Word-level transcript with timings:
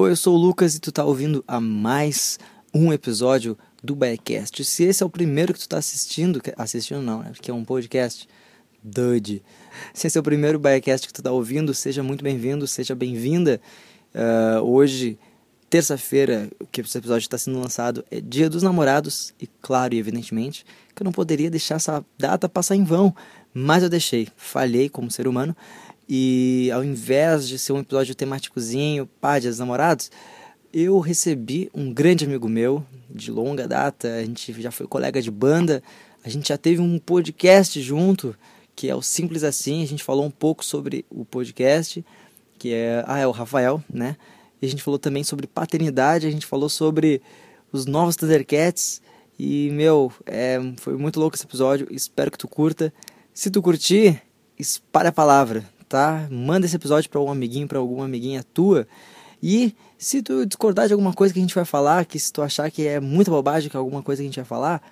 Oi, 0.00 0.12
eu 0.12 0.16
sou 0.16 0.36
o 0.36 0.38
Lucas 0.38 0.76
e 0.76 0.78
tu 0.78 0.92
tá 0.92 1.04
ouvindo 1.04 1.42
a 1.44 1.60
mais 1.60 2.38
um 2.72 2.92
episódio 2.92 3.58
do 3.82 3.96
Biacast. 3.96 4.64
Se 4.64 4.84
esse 4.84 5.02
é 5.02 5.06
o 5.06 5.10
primeiro 5.10 5.52
que 5.52 5.58
tu 5.58 5.68
tá 5.68 5.76
assistindo, 5.76 6.40
assistindo 6.56 7.02
não, 7.02 7.18
né? 7.18 7.32
Porque 7.34 7.50
é 7.50 7.54
um 7.54 7.64
podcast. 7.64 8.28
Dud. 8.80 9.42
Se 9.92 10.06
esse 10.06 10.16
é 10.16 10.20
o 10.20 10.22
primeiro 10.22 10.56
Biacast 10.56 11.04
que 11.04 11.12
tu 11.12 11.20
tá 11.20 11.32
ouvindo, 11.32 11.74
seja 11.74 12.00
muito 12.00 12.22
bem-vindo, 12.22 12.64
seja 12.68 12.94
bem-vinda. 12.94 13.60
Uh, 14.14 14.62
hoje, 14.62 15.18
terça-feira, 15.68 16.48
que 16.70 16.80
esse 16.80 16.96
episódio 16.96 17.24
está 17.24 17.36
sendo 17.36 17.58
lançado, 17.58 18.04
é 18.08 18.20
Dia 18.20 18.48
dos 18.48 18.62
Namorados, 18.62 19.34
e 19.40 19.48
claro 19.60 19.94
e 19.94 19.98
evidentemente 19.98 20.64
que 20.94 21.02
eu 21.02 21.06
não 21.06 21.12
poderia 21.12 21.50
deixar 21.50 21.74
essa 21.74 22.04
data 22.16 22.48
passar 22.48 22.76
em 22.76 22.84
vão, 22.84 23.12
mas 23.52 23.82
eu 23.82 23.88
deixei, 23.88 24.28
falhei 24.36 24.88
como 24.88 25.10
ser 25.10 25.26
humano, 25.26 25.56
e 26.08 26.70
ao 26.72 26.82
invés 26.82 27.46
de 27.46 27.58
ser 27.58 27.72
um 27.72 27.80
episódio 27.80 28.14
temáticozinho, 28.14 29.06
pá, 29.20 29.38
dos 29.38 29.58
Namorados, 29.58 30.10
eu 30.72 30.98
recebi 31.00 31.70
um 31.74 31.92
grande 31.92 32.24
amigo 32.24 32.48
meu, 32.48 32.84
de 33.10 33.30
longa 33.30 33.66
data, 33.66 34.08
a 34.16 34.24
gente 34.24 34.60
já 34.60 34.70
foi 34.70 34.86
colega 34.86 35.20
de 35.20 35.30
banda, 35.30 35.82
a 36.24 36.28
gente 36.28 36.48
já 36.48 36.56
teve 36.56 36.80
um 36.80 36.98
podcast 36.98 37.80
junto, 37.80 38.34
que 38.74 38.88
é 38.88 38.94
o 38.94 39.02
Simples 39.02 39.44
Assim, 39.44 39.82
a 39.82 39.86
gente 39.86 40.04
falou 40.04 40.24
um 40.24 40.30
pouco 40.30 40.64
sobre 40.64 41.04
o 41.10 41.24
podcast, 41.24 42.04
que 42.58 42.72
é, 42.72 43.04
ah, 43.06 43.18
é 43.18 43.26
o 43.26 43.30
Rafael, 43.30 43.82
né? 43.92 44.16
E 44.60 44.66
a 44.66 44.68
gente 44.68 44.82
falou 44.82 44.98
também 44.98 45.22
sobre 45.22 45.46
paternidade, 45.46 46.26
a 46.26 46.30
gente 46.30 46.46
falou 46.46 46.68
sobre 46.68 47.22
os 47.72 47.86
novos 47.86 48.16
Thundercats. 48.16 49.00
E, 49.38 49.70
meu, 49.70 50.12
é, 50.26 50.58
foi 50.78 50.96
muito 50.96 51.20
louco 51.20 51.36
esse 51.36 51.44
episódio. 51.44 51.86
Espero 51.90 52.30
que 52.30 52.38
tu 52.38 52.48
curta. 52.48 52.92
Se 53.32 53.50
tu 53.50 53.62
curtir, 53.62 54.20
espalha 54.58 55.10
a 55.10 55.12
palavra, 55.12 55.64
tá? 55.88 56.28
Manda 56.30 56.66
esse 56.66 56.76
episódio 56.76 57.08
para 57.08 57.20
um 57.20 57.30
amiguinho, 57.30 57.66
para 57.66 57.78
alguma 57.78 58.04
amiguinha 58.04 58.44
tua. 58.54 58.86
E 59.42 59.74
se 59.96 60.22
tu 60.22 60.44
discordar 60.44 60.86
de 60.86 60.92
alguma 60.92 61.12
coisa 61.12 61.32
que 61.32 61.40
a 61.40 61.42
gente 61.42 61.54
vai 61.54 61.64
falar, 61.64 62.04
que 62.04 62.18
se 62.18 62.32
tu 62.32 62.42
achar 62.42 62.70
que 62.70 62.86
é 62.86 63.00
muita 63.00 63.30
bobagem 63.30 63.70
que 63.70 63.76
é 63.76 63.78
alguma 63.78 64.02
coisa 64.02 64.20
que 64.20 64.26
a 64.26 64.28
gente 64.28 64.36
vai 64.36 64.44
falar, 64.44 64.82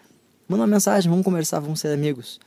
manda 0.49 0.63
uma 0.63 0.69
mensagem, 0.69 1.11
vamos 1.11 1.25
conversar, 1.25 1.61
vamos 1.61 1.81
ser 1.81 1.89
amigos. 1.89 2.41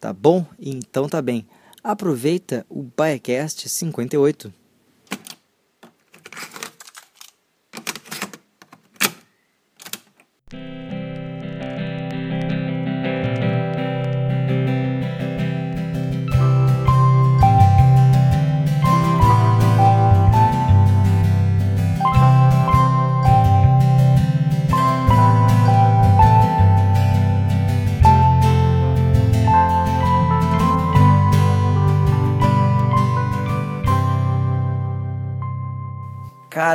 Tá 0.00 0.12
bom? 0.12 0.44
Então 0.60 1.08
tá 1.08 1.22
bem. 1.22 1.46
Aproveita 1.82 2.66
o 2.68 2.82
Biacast 2.82 3.68
58. 3.68 4.52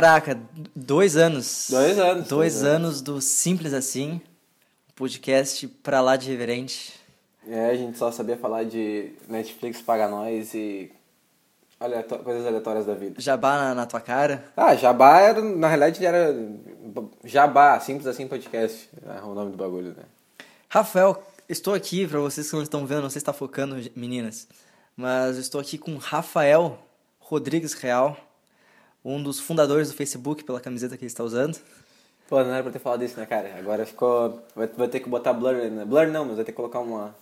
Caraca, 0.00 0.40
dois 0.74 1.14
anos. 1.14 1.66
Dois 1.68 1.98
anos. 1.98 2.26
Dois 2.26 2.64
anos 2.64 3.02
do 3.02 3.20
Simples 3.20 3.74
Assim, 3.74 4.18
podcast 4.96 5.68
pra 5.68 6.00
lá 6.00 6.16
de 6.16 6.30
reverente. 6.30 6.98
É, 7.46 7.68
a 7.68 7.74
gente 7.74 7.98
só 7.98 8.10
sabia 8.10 8.38
falar 8.38 8.64
de 8.64 9.12
Netflix 9.28 9.82
paga 9.82 10.08
nós 10.08 10.54
e 10.54 10.90
aleato... 11.78 12.18
coisas 12.20 12.46
aleatórias 12.46 12.86
da 12.86 12.94
vida. 12.94 13.20
Jabá 13.20 13.58
na, 13.58 13.74
na, 13.74 13.84
tua 13.84 14.00
cara? 14.00 14.42
Ah, 14.56 14.74
Jabá 14.74 15.20
era, 15.20 15.42
na 15.42 15.68
realidade 15.68 16.02
era 16.02 16.34
Jabá, 17.22 17.78
Simples 17.78 18.06
Assim 18.06 18.26
Podcast, 18.26 18.88
é 19.06 19.22
o 19.22 19.34
nome 19.34 19.50
do 19.50 19.58
bagulho, 19.58 19.90
né? 19.94 20.04
Rafael, 20.66 21.22
estou 21.46 21.74
aqui, 21.74 22.08
pra 22.08 22.20
vocês 22.20 22.48
que 22.48 22.56
não 22.56 22.62
estão 22.62 22.86
vendo, 22.86 23.02
não 23.02 23.10
sei 23.10 23.20
se 23.20 23.24
está 23.24 23.34
focando, 23.34 23.76
meninas, 23.94 24.48
mas 24.96 25.36
estou 25.36 25.60
aqui 25.60 25.76
com 25.76 25.94
Rafael 25.98 26.78
Rodrigues 27.18 27.74
Real 27.74 28.16
um 29.04 29.22
dos 29.22 29.40
fundadores 29.40 29.88
do 29.88 29.94
Facebook 29.94 30.44
pela 30.44 30.60
camiseta 30.60 30.96
que 30.96 31.04
ele 31.04 31.10
está 31.10 31.24
usando. 31.24 31.58
Pô, 32.28 32.42
não 32.44 32.54
era 32.54 32.62
pra 32.62 32.72
ter 32.72 32.78
falado 32.78 33.02
isso, 33.02 33.18
né, 33.18 33.26
cara? 33.26 33.54
Agora 33.58 33.84
ficou. 33.84 34.40
Vai, 34.54 34.68
vai 34.68 34.88
ter 34.88 35.00
que 35.00 35.08
botar 35.08 35.32
blur. 35.32 35.54
Né? 35.54 35.84
Blur 35.84 36.06
não, 36.06 36.24
mas 36.24 36.36
vai 36.36 36.44
ter 36.44 36.52
que 36.52 36.56
colocar 36.56 36.78
uma. 36.78 37.14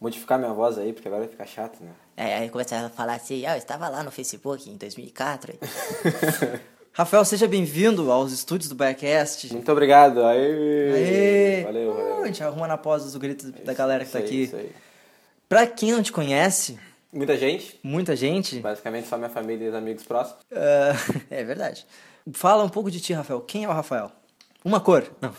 Modificar 0.00 0.36
minha 0.36 0.52
voz 0.52 0.78
aí, 0.78 0.92
porque 0.92 1.06
agora 1.06 1.22
vai 1.22 1.30
ficar 1.30 1.46
chato, 1.46 1.78
né? 1.80 1.90
É, 2.16 2.38
aí 2.38 2.50
começa 2.50 2.76
a 2.76 2.90
falar 2.90 3.14
assim, 3.14 3.46
ah, 3.46 3.54
eu 3.54 3.58
estava 3.58 3.88
lá 3.88 4.02
no 4.02 4.10
Facebook 4.10 4.68
em 4.68 4.76
2004. 4.76 5.54
Rafael, 6.92 7.24
seja 7.24 7.46
bem-vindo 7.46 8.10
aos 8.10 8.32
estúdios 8.32 8.68
do 8.68 8.74
Biacast. 8.74 9.50
Muito 9.52 9.72
obrigado. 9.72 10.22
Aê! 10.24 10.92
Aê! 10.92 11.62
Valeu, 11.64 11.94
valeu. 11.94 12.16
Uh, 12.18 12.22
a 12.22 12.26
gente 12.26 12.42
arruma 12.42 12.68
na 12.68 12.76
pós 12.76 13.10
do 13.10 13.18
grito 13.18 13.50
da 13.64 13.72
galera 13.72 14.04
que 14.04 14.10
isso 14.10 14.12
tá 14.12 14.18
aí, 14.18 14.24
aqui. 14.24 14.42
Isso 14.42 14.56
aí. 14.56 14.72
Pra 15.48 15.66
quem 15.66 15.92
não 15.92 16.02
te 16.02 16.12
conhece, 16.12 16.78
Muita 17.12 17.36
gente. 17.36 17.78
Muita 17.82 18.16
gente. 18.16 18.58
Basicamente 18.60 19.06
só 19.06 19.18
minha 19.18 19.28
família 19.28 19.66
e 19.66 19.68
os 19.68 19.74
amigos 19.74 20.04
próximos. 20.04 20.40
Uh, 20.50 21.22
é 21.30 21.44
verdade. 21.44 21.86
Fala 22.32 22.64
um 22.64 22.68
pouco 22.68 22.90
de 22.90 23.00
ti, 23.00 23.12
Rafael. 23.12 23.40
Quem 23.42 23.64
é 23.64 23.68
o 23.68 23.72
Rafael? 23.72 24.10
Uma 24.64 24.80
cor. 24.80 25.04
Não. 25.20 25.32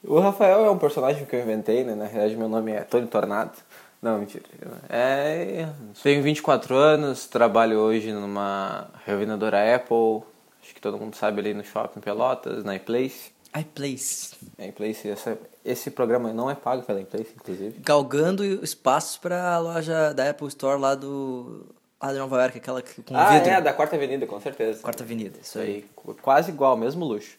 o 0.04 0.18
Rafael 0.18 0.64
é 0.64 0.70
um 0.70 0.78
personagem 0.78 1.26
que 1.26 1.36
eu 1.36 1.40
inventei, 1.40 1.84
né? 1.84 1.94
Na 1.94 2.06
realidade, 2.06 2.36
meu 2.36 2.48
nome 2.48 2.72
é 2.72 2.80
Tony 2.80 3.06
Tornado. 3.06 3.52
Não, 4.00 4.18
mentira. 4.18 4.44
É... 4.88 5.68
Tenho 6.02 6.22
24 6.22 6.74
anos, 6.74 7.26
trabalho 7.26 7.78
hoje 7.78 8.12
numa 8.12 8.88
revendedora 9.04 9.74
Apple. 9.74 10.22
Acho 10.62 10.74
que 10.74 10.80
todo 10.80 10.96
mundo 10.96 11.16
sabe 11.16 11.40
ali 11.40 11.52
no 11.52 11.64
shopping 11.64 12.00
Pelotas, 12.00 12.64
na 12.64 12.76
iPlace 12.76 13.32
iPlace. 13.56 14.34
iPlace, 14.58 15.08
essa, 15.08 15.38
esse 15.64 15.90
programa 15.90 16.32
não 16.32 16.50
é 16.50 16.54
pago 16.54 16.82
pela 16.82 17.00
iPlace, 17.00 17.32
inclusive. 17.34 17.78
Galgando 17.80 18.44
espaços 18.64 19.16
para 19.16 19.54
a 19.54 19.58
loja 19.58 20.12
da 20.12 20.30
Apple 20.30 20.48
Store 20.48 20.80
lá 20.80 20.94
do 20.94 21.66
lá 22.00 22.12
de 22.12 22.18
Nova 22.18 22.40
York, 22.40 22.58
aquela 22.58 22.80
com 22.80 23.16
ah, 23.16 23.30
vidro. 23.32 23.50
é, 23.50 23.60
da 23.60 23.72
Quarta 23.72 23.96
Avenida, 23.96 24.26
com 24.26 24.40
certeza. 24.40 24.80
Quarta 24.82 25.02
Avenida, 25.02 25.38
isso 25.42 25.58
aí. 25.58 25.84
aí. 26.06 26.14
Quase 26.22 26.50
igual, 26.50 26.76
mesmo 26.76 27.04
luxo. 27.04 27.36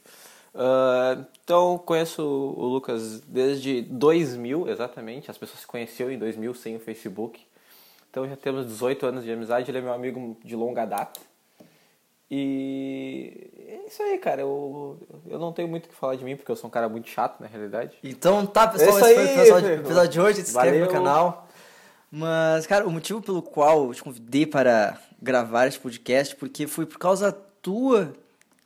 Uh, 0.53 1.25
então, 1.43 1.77
conheço 1.77 2.21
o 2.21 2.65
Lucas 2.65 3.21
desde 3.21 3.81
2000, 3.83 4.67
exatamente. 4.67 5.31
As 5.31 5.37
pessoas 5.37 5.61
se 5.61 5.67
conheciam 5.67 6.11
em 6.11 6.17
2000 6.17 6.53
sem 6.55 6.75
o 6.75 6.79
Facebook. 6.79 7.41
Então, 8.09 8.27
já 8.27 8.35
temos 8.35 8.65
18 8.67 9.05
anos 9.05 9.23
de 9.23 9.31
amizade. 9.31 9.69
Ele 9.69 9.77
é 9.77 9.81
meu 9.81 9.93
amigo 9.93 10.37
de 10.43 10.55
longa 10.55 10.85
data. 10.85 11.19
E 12.31 13.49
é 13.67 13.87
isso 13.87 14.03
aí, 14.03 14.17
cara. 14.17 14.41
Eu, 14.41 14.99
eu 15.27 15.39
não 15.39 15.51
tenho 15.51 15.67
muito 15.67 15.85
o 15.85 15.89
que 15.89 15.95
falar 15.95 16.15
de 16.15 16.23
mim, 16.23 16.35
porque 16.35 16.51
eu 16.51 16.55
sou 16.55 16.67
um 16.67 16.71
cara 16.71 16.87
muito 16.87 17.09
chato, 17.09 17.39
na 17.39 17.47
realidade. 17.47 17.97
Então 18.03 18.45
tá, 18.45 18.67
pessoal, 18.67 18.99
esse, 18.99 19.11
esse 19.11 19.13
foi 19.13 19.23
o 19.23 19.41
episódio, 19.41 19.73
episódio 19.73 20.09
de 20.09 20.21
hoje. 20.21 20.35
Se 20.41 20.51
inscreve 20.51 20.79
Valeu. 20.79 20.85
no 20.85 20.91
canal. 20.91 21.47
Mas, 22.11 22.65
cara, 22.65 22.87
o 22.87 22.91
motivo 22.91 23.21
pelo 23.21 23.41
qual 23.41 23.85
eu 23.85 23.93
te 23.93 24.03
convidei 24.03 24.45
para 24.45 24.99
gravar 25.21 25.67
este 25.67 25.79
podcast, 25.79 26.35
porque 26.35 26.65
foi 26.65 26.85
por 26.85 26.97
causa 26.97 27.31
tua 27.31 28.13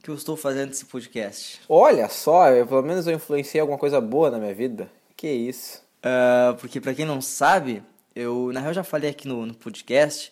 que 0.01 0.09
eu 0.09 0.15
estou 0.15 0.35
fazendo 0.35 0.71
esse 0.71 0.85
podcast. 0.85 1.61
Olha 1.67 2.09
só, 2.09 2.49
eu, 2.49 2.67
pelo 2.67 2.83
menos 2.83 3.07
eu 3.07 3.15
influenciei 3.15 3.61
alguma 3.61 3.77
coisa 3.77 3.99
boa 4.01 4.29
na 4.29 4.37
minha 4.37 4.53
vida. 4.53 4.89
Que 5.15 5.29
isso. 5.29 5.81
Uh, 5.99 6.55
porque 6.55 6.81
para 6.81 6.93
quem 6.93 7.05
não 7.05 7.21
sabe, 7.21 7.81
eu 8.13 8.51
na 8.53 8.59
real 8.59 8.73
já 8.73 8.83
falei 8.83 9.09
aqui 9.09 9.27
no, 9.27 9.45
no 9.45 9.53
podcast 9.53 10.31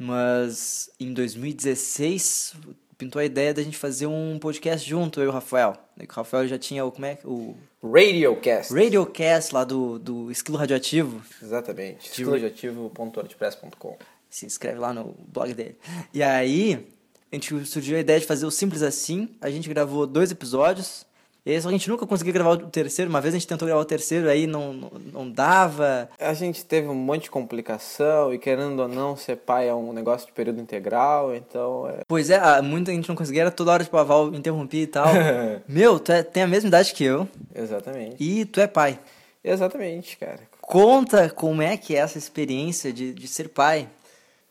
mas 0.00 0.90
em 0.98 1.12
2016 1.12 2.54
pintou 2.96 3.20
a 3.20 3.24
ideia 3.24 3.52
da 3.52 3.62
gente 3.62 3.76
fazer 3.76 4.06
um 4.06 4.38
podcast 4.38 4.88
junto, 4.88 5.20
eu 5.20 5.26
e 5.26 5.28
o 5.28 5.30
Rafael. 5.30 5.76
O 5.98 6.10
Rafael 6.10 6.48
já 6.48 6.58
tinha 6.58 6.82
o. 6.86 6.90
Como 6.90 7.04
é 7.04 7.18
o. 7.22 7.54
Radiocast. 7.82 8.72
Radiocast 8.72 9.54
lá 9.54 9.62
do, 9.62 9.98
do 9.98 10.30
Esquilo 10.30 10.56
Radioativo. 10.56 11.22
Exatamente. 11.42 12.08
Esquiloradioativo.wordpress.com. 12.08 13.98
Se 14.30 14.46
inscreve 14.46 14.78
lá 14.78 14.94
no 14.94 15.14
blog 15.28 15.52
dele. 15.52 15.76
E 16.14 16.22
aí, 16.22 16.86
a 17.30 17.36
gente 17.36 17.66
surgiu 17.66 17.98
a 17.98 18.00
ideia 18.00 18.20
de 18.20 18.26
fazer 18.26 18.46
o 18.46 18.50
Simples 18.50 18.80
Assim. 18.82 19.28
A 19.38 19.50
gente 19.50 19.68
gravou 19.68 20.06
dois 20.06 20.30
episódios. 20.30 21.04
E 21.44 21.58
só 21.60 21.68
que 21.68 21.74
a 21.74 21.78
gente 21.78 21.88
nunca 21.88 22.06
conseguia 22.06 22.32
gravar 22.32 22.50
o 22.50 22.58
terceiro. 22.58 23.10
Uma 23.10 23.20
vez 23.20 23.34
a 23.34 23.38
gente 23.38 23.46
tentou 23.46 23.66
gravar 23.66 23.80
o 23.80 23.84
terceiro, 23.84 24.28
aí 24.28 24.46
não, 24.46 24.72
não, 24.72 24.90
não, 25.12 25.30
dava. 25.30 26.08
A 26.18 26.34
gente 26.34 26.64
teve 26.64 26.88
um 26.88 26.94
monte 26.94 27.24
de 27.24 27.30
complicação 27.30 28.32
e 28.32 28.38
querendo 28.38 28.80
ou 28.80 28.88
não, 28.88 29.16
ser 29.16 29.36
pai 29.36 29.68
é 29.68 29.74
um 29.74 29.92
negócio 29.92 30.26
de 30.26 30.32
período 30.32 30.60
integral, 30.60 31.34
então... 31.34 31.88
É... 31.88 32.00
Pois 32.06 32.30
é, 32.30 32.60
muita 32.60 32.92
gente 32.92 33.08
não 33.08 33.16
conseguia, 33.16 33.42
era 33.42 33.50
toda 33.50 33.72
hora 33.72 33.84
tipo, 33.84 33.96
a 33.96 34.04
Val 34.04 34.34
interrompia 34.34 34.82
e 34.82 34.86
tal. 34.86 35.06
Meu, 35.66 35.98
tu 35.98 36.12
é, 36.12 36.22
tem 36.22 36.42
a 36.42 36.48
mesma 36.48 36.68
idade 36.68 36.92
que 36.92 37.04
eu. 37.04 37.26
Exatamente. 37.54 38.16
E 38.18 38.44
tu 38.44 38.60
é 38.60 38.66
pai. 38.66 38.98
Exatamente, 39.42 40.18
cara. 40.18 40.40
Conta 40.60 41.30
como 41.30 41.62
é 41.62 41.76
que 41.76 41.96
é 41.96 41.98
essa 41.98 42.18
experiência 42.18 42.92
de, 42.92 43.12
de 43.14 43.26
ser 43.26 43.48
pai 43.48 43.88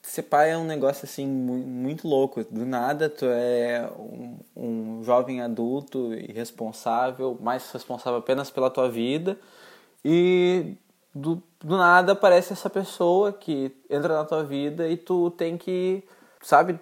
ser 0.02 0.24
pai 0.24 0.52
é 0.52 0.58
um 0.58 0.64
negócio 0.64 1.06
assim 1.06 1.28
muito 1.28 2.08
louco. 2.08 2.44
Do 2.44 2.66
nada 2.66 3.10
tu 3.10 3.26
é 3.26 3.90
um, 3.98 4.38
um 4.56 5.04
jovem 5.04 5.42
adulto 5.42 6.14
e 6.14 6.32
responsável, 6.32 7.38
mais 7.42 7.70
responsável 7.72 8.20
apenas 8.20 8.50
pela 8.50 8.70
tua 8.70 8.90
vida 8.90 9.38
e 10.04 10.78
do, 11.14 11.42
do 11.60 11.78
nada 11.78 12.14
aparece 12.14 12.54
essa 12.54 12.70
pessoa 12.70 13.34
que 13.34 13.72
entra 13.90 14.16
na 14.16 14.26
tua 14.26 14.44
vida 14.44 14.88
e 14.88 14.96
tu 14.96 15.32
tem 15.32 15.58
que, 15.58 16.04
sabe, 16.42 16.80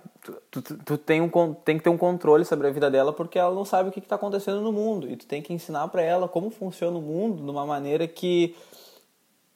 tu, 0.51 0.61
tu, 0.61 0.77
tu 0.77 0.97
tem, 0.97 1.21
um, 1.21 1.29
tem 1.53 1.77
que 1.77 1.83
ter 1.83 1.89
um 1.89 1.97
controle 1.97 2.45
sobre 2.45 2.67
a 2.67 2.71
vida 2.71 2.89
dela 2.91 3.11
porque 3.11 3.39
ela 3.39 3.53
não 3.53 3.65
sabe 3.65 3.89
o 3.89 3.91
que 3.91 3.99
está 3.99 4.15
acontecendo 4.15 4.61
no 4.61 4.71
mundo. 4.71 5.09
E 5.09 5.15
tu 5.15 5.25
tem 5.25 5.41
que 5.41 5.53
ensinar 5.53 5.87
para 5.87 6.01
ela 6.01 6.27
como 6.27 6.49
funciona 6.49 6.97
o 6.97 7.01
mundo 7.01 7.43
de 7.43 7.49
uma 7.49 7.65
maneira 7.65 8.07
que 8.07 8.55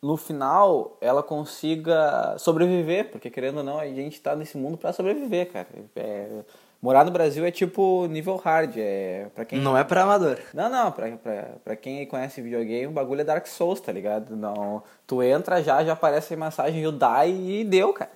no 0.02 0.18
final 0.18 0.98
ela 1.00 1.22
consiga 1.22 2.36
sobreviver, 2.38 3.12
porque 3.12 3.30
querendo 3.30 3.58
ou 3.58 3.64
não, 3.64 3.80
a 3.80 3.86
gente 3.88 4.20
tá 4.20 4.36
nesse 4.36 4.58
mundo 4.58 4.78
para 4.78 4.92
sobreviver, 4.94 5.52
cara. 5.52 5.68
É, 5.96 6.42
morar 6.82 7.06
no 7.06 7.12
Brasil 7.12 7.46
é 7.46 7.52
tipo 7.52 8.08
nível 8.08 8.36
hard, 8.38 8.74
é 8.78 9.28
para 9.36 9.46
quem 9.46 9.60
Não 9.60 9.78
é 9.78 9.84
pra 9.84 10.04
amador. 10.04 10.40
não, 10.54 10.70
não, 10.70 10.92
pra 10.92 11.76
quem 11.76 12.06
conhece 12.08 12.42
videogame, 12.42 12.88
o 12.88 12.92
bagulho 12.92 13.22
é 13.22 13.24
Dark 13.24 13.46
Souls, 13.46 13.80
tá 13.80 13.92
ligado? 13.92 14.36
Não, 14.36 14.82
tu 15.06 15.22
entra 15.22 15.62
já, 15.62 15.84
já 15.84 15.94
aparece 15.94 16.34
a 16.34 16.38
mensagem 16.38 16.82
you 16.82 16.92
die 16.92 17.60
e 17.62 17.64
deu, 17.64 17.94
cara. 17.94 18.12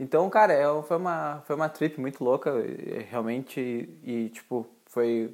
Então, 0.00 0.28
cara, 0.28 0.52
é, 0.52 0.64
foi, 0.82 0.96
uma, 0.96 1.42
foi 1.46 1.54
uma 1.54 1.68
trip 1.68 2.00
muito 2.00 2.24
louca, 2.24 2.50
e- 2.58 3.06
realmente, 3.08 3.88
e, 4.02 4.28
tipo, 4.30 4.66
foi... 4.86 5.30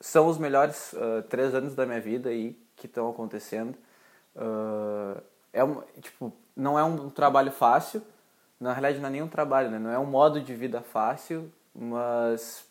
São 0.00 0.26
os 0.26 0.36
melhores 0.36 0.92
ah, 0.94 1.22
três 1.28 1.54
anos 1.54 1.74
da 1.74 1.86
minha 1.86 2.00
vida 2.00 2.28
aí 2.28 2.54
que 2.76 2.86
estão 2.86 3.08
acontecendo. 3.08 3.74
Ah, 4.36 5.20
é 5.52 5.64
um, 5.64 5.82
tipo, 6.00 6.32
não 6.56 6.78
é 6.78 6.84
um 6.84 7.10
trabalho 7.10 7.50
fácil, 7.52 8.02
na 8.58 8.72
realidade 8.72 9.00
não 9.00 9.08
é 9.08 9.12
nem 9.12 9.22
um 9.22 9.28
trabalho, 9.28 9.70
né? 9.70 9.78
Não 9.78 9.90
é 9.90 9.98
um 9.98 10.06
modo 10.06 10.40
de 10.40 10.54
vida 10.54 10.80
fácil, 10.82 11.50
mas 11.74 12.66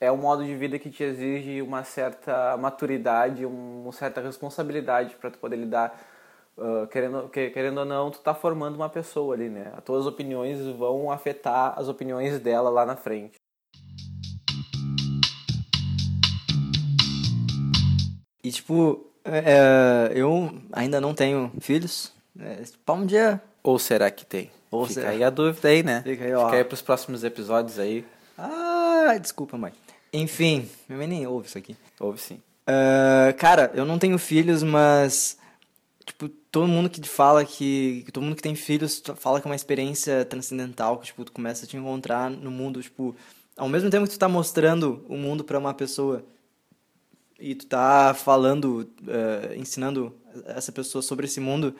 é 0.00 0.10
um 0.12 0.16
modo 0.16 0.44
de 0.44 0.54
vida 0.54 0.78
que 0.78 0.90
te 0.90 1.02
exige 1.02 1.60
uma 1.62 1.82
certa 1.84 2.56
maturidade, 2.56 3.44
um- 3.46 3.82
uma 3.84 3.92
certa 3.92 4.20
responsabilidade 4.20 5.16
para 5.16 5.30
tu 5.30 5.38
poder 5.38 5.56
lidar. 5.56 5.98
ah, 6.60 6.88
querendo, 6.90 7.28
que- 7.28 7.50
querendo 7.50 7.78
ou 7.78 7.84
não, 7.84 8.10
tu 8.10 8.18
tá 8.18 8.34
formando 8.34 8.74
uma 8.74 8.88
pessoa 8.88 9.32
ali, 9.34 9.48
né? 9.48 9.72
As 9.76 9.84
tuas 9.84 10.06
opiniões 10.06 10.58
vão 10.76 11.08
afetar 11.10 11.78
as 11.78 11.88
opiniões 11.88 12.40
dela 12.40 12.68
lá 12.68 12.84
na 12.84 12.96
frente. 12.96 13.36
E 18.42 18.50
tipo, 18.50 19.06
é, 19.32 20.12
eu 20.14 20.54
ainda 20.72 21.00
não 21.00 21.14
tenho 21.14 21.50
filhos. 21.60 22.12
É, 22.38 22.62
pra 22.84 22.94
um 22.94 23.06
dia. 23.06 23.40
Ou 23.62 23.78
será 23.78 24.10
que 24.10 24.24
tem? 24.24 24.50
Ou 24.70 24.86
Fica 24.86 25.00
será? 25.00 25.12
aí 25.12 25.24
a 25.24 25.30
dúvida 25.30 25.68
aí, 25.68 25.82
né? 25.82 26.02
Fica 26.02 26.24
aí, 26.24 26.34
ó. 26.34 26.46
Fica 26.46 26.56
aí 26.58 26.64
pros 26.64 26.82
próximos 26.82 27.24
episódios 27.24 27.78
aí. 27.78 28.04
Ah, 28.36 29.16
desculpa, 29.20 29.56
mãe. 29.56 29.72
Enfim, 30.12 30.68
minha 30.88 30.98
mãe 30.98 31.06
nem 31.06 31.26
ouve 31.26 31.48
isso 31.48 31.58
aqui. 31.58 31.76
Ouve 31.98 32.20
sim. 32.20 32.40
Ah, 32.66 33.32
cara, 33.38 33.70
eu 33.74 33.84
não 33.84 33.98
tenho 33.98 34.18
filhos, 34.18 34.62
mas. 34.62 35.38
Tipo, 36.04 36.28
todo 36.28 36.68
mundo 36.68 36.88
que 36.88 37.06
fala 37.08 37.44
que. 37.44 38.02
que 38.04 38.12
Todo 38.12 38.22
mundo 38.22 38.36
que 38.36 38.42
tem 38.42 38.54
filhos 38.54 39.02
fala 39.16 39.40
que 39.40 39.46
é 39.46 39.50
uma 39.50 39.56
experiência 39.56 40.24
transcendental, 40.24 40.98
que, 40.98 41.06
tipo, 41.06 41.24
tu 41.24 41.32
começa 41.32 41.64
a 41.64 41.68
te 41.68 41.76
encontrar 41.76 42.30
no 42.30 42.50
mundo, 42.50 42.82
tipo. 42.82 43.16
Ao 43.56 43.68
mesmo 43.68 43.90
tempo 43.90 44.06
que 44.06 44.12
tu 44.12 44.18
tá 44.18 44.28
mostrando 44.28 45.04
o 45.08 45.16
mundo 45.16 45.42
pra 45.42 45.58
uma 45.58 45.74
pessoa 45.74 46.24
e 47.38 47.54
tu 47.54 47.66
tá 47.66 48.14
falando, 48.14 48.88
eh, 49.06 49.54
ensinando 49.56 50.14
essa 50.46 50.72
pessoa 50.72 51.02
sobre 51.02 51.26
esse 51.26 51.40
mundo, 51.40 51.74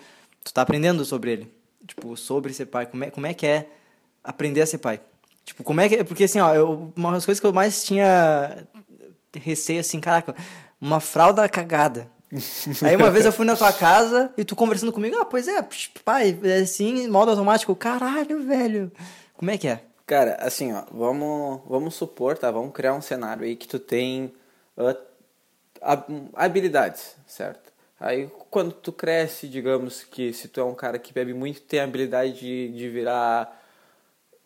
tu 0.45 0.53
tá 0.53 0.63
aprendendo 0.63 1.05
sobre 1.05 1.33
ele. 1.33 1.53
Tipo, 1.87 2.17
sobre 2.17 2.53
ser 2.53 2.67
pai. 2.67 2.87
Como 2.87 3.05
é, 3.05 3.11
como 3.11 3.27
é 3.27 3.35
que 3.35 3.47
é 3.47 3.69
aprender 4.23 4.61
a 4.63 4.67
ser 4.67 4.79
pai? 4.79 5.01
Tipo, 5.45 5.63
como 5.65 5.81
é 5.81 5.89
que... 5.89 6.05
Porque, 6.05 6.25
assim, 6.25 6.41
ó, 6.41 6.55
eu, 6.55 6.93
uma 6.95 7.13
das 7.13 7.25
coisas 7.25 7.41
que 7.41 7.47
eu 7.47 7.53
mais 7.53 7.83
tinha 7.85 8.67
receio, 9.35 9.81
assim, 9.81 10.01
caraca, 10.01 10.35
uma 10.81 11.01
fralda 11.01 11.49
cagada. 11.49 12.11
Aí 12.83 12.95
uma 12.95 13.11
vez 13.11 13.25
eu 13.25 13.33
fui 13.33 13.47
na 13.47 13.57
tua 13.57 13.73
casa 13.73 14.31
e 14.37 14.45
tu 14.45 14.55
conversando 14.55 14.93
comigo, 14.93 15.17
ah, 15.19 15.25
pois 15.25 15.49
é, 15.49 15.63
psh, 15.63 15.91
pai, 16.05 16.39
é 16.43 16.59
assim, 16.59 17.09
modo 17.09 17.31
automático. 17.31 17.75
Caralho, 17.75 18.43
velho. 18.45 18.93
Como 19.35 19.51
é 19.51 19.57
que 19.57 19.67
é? 19.69 19.81
Cara, 20.07 20.37
assim, 20.41 20.73
ó, 20.73 20.85
vamos, 20.93 21.63
vamos 21.67 21.95
supor, 21.95 22.37
tá? 22.37 22.51
Vamos 22.51 22.73
criar 22.75 22.93
um 22.95 23.01
cenário 23.01 23.45
aí 23.45 23.57
que 23.57 23.67
tu 23.67 23.79
tem 23.79 24.33
hab- 24.77 25.08
habilidades, 26.35 27.17
certo? 27.27 27.73
Aí 28.01 28.31
quando 28.51 28.73
tu 28.73 28.93
cresce, 28.93 29.49
digamos 29.49 30.05
que 30.05 30.33
se 30.33 30.49
tu 30.49 30.61
é 30.61 30.65
um 30.65 30.75
cara 30.75 30.99
que 30.99 31.13
bebe 31.13 31.35
muito, 31.35 31.61
tem 31.63 31.81
a 31.81 31.85
habilidade 31.85 32.39
de, 32.39 32.69
de 32.69 32.89
virar 32.89 33.59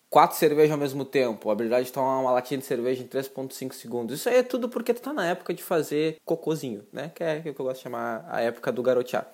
quatro 0.09 0.37
cervejas 0.37 0.71
ao 0.71 0.77
mesmo 0.77 1.03
tempo, 1.03 1.49
a 1.49 1.53
habilidade 1.53 1.87
de 1.87 1.91
tomar 1.91 2.19
uma 2.19 2.31
latinha 2.31 2.59
de 2.59 2.65
cerveja 2.65 3.03
em 3.03 3.07
3.5 3.07 3.73
segundos. 3.73 4.19
Isso 4.19 4.29
aí 4.29 4.37
é 4.37 4.43
tudo 4.43 4.69
porque 4.69 4.93
tu 4.93 5.01
tá 5.01 5.11
na 5.11 5.25
época 5.27 5.53
de 5.53 5.63
fazer 5.63 6.17
cocôzinho, 6.23 6.85
né? 6.93 7.11
Que 7.15 7.23
é 7.23 7.37
o 7.39 7.41
que 7.41 7.49
eu 7.49 7.65
gosto 7.65 7.77
de 7.77 7.83
chamar 7.83 8.23
a 8.29 8.39
época 8.41 8.71
do 8.71 8.83
garotear. 8.83 9.27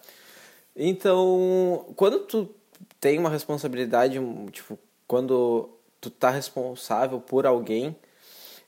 Então, 0.74 1.86
quando 1.98 2.20
tu 2.20 2.50
tem 3.00 3.20
uma 3.20 3.30
responsabilidade, 3.30 4.20
tipo, 4.52 4.80
quando 5.06 5.70
tu 6.00 6.10
tá 6.10 6.30
responsável 6.30 7.20
por 7.20 7.46
alguém, 7.46 7.94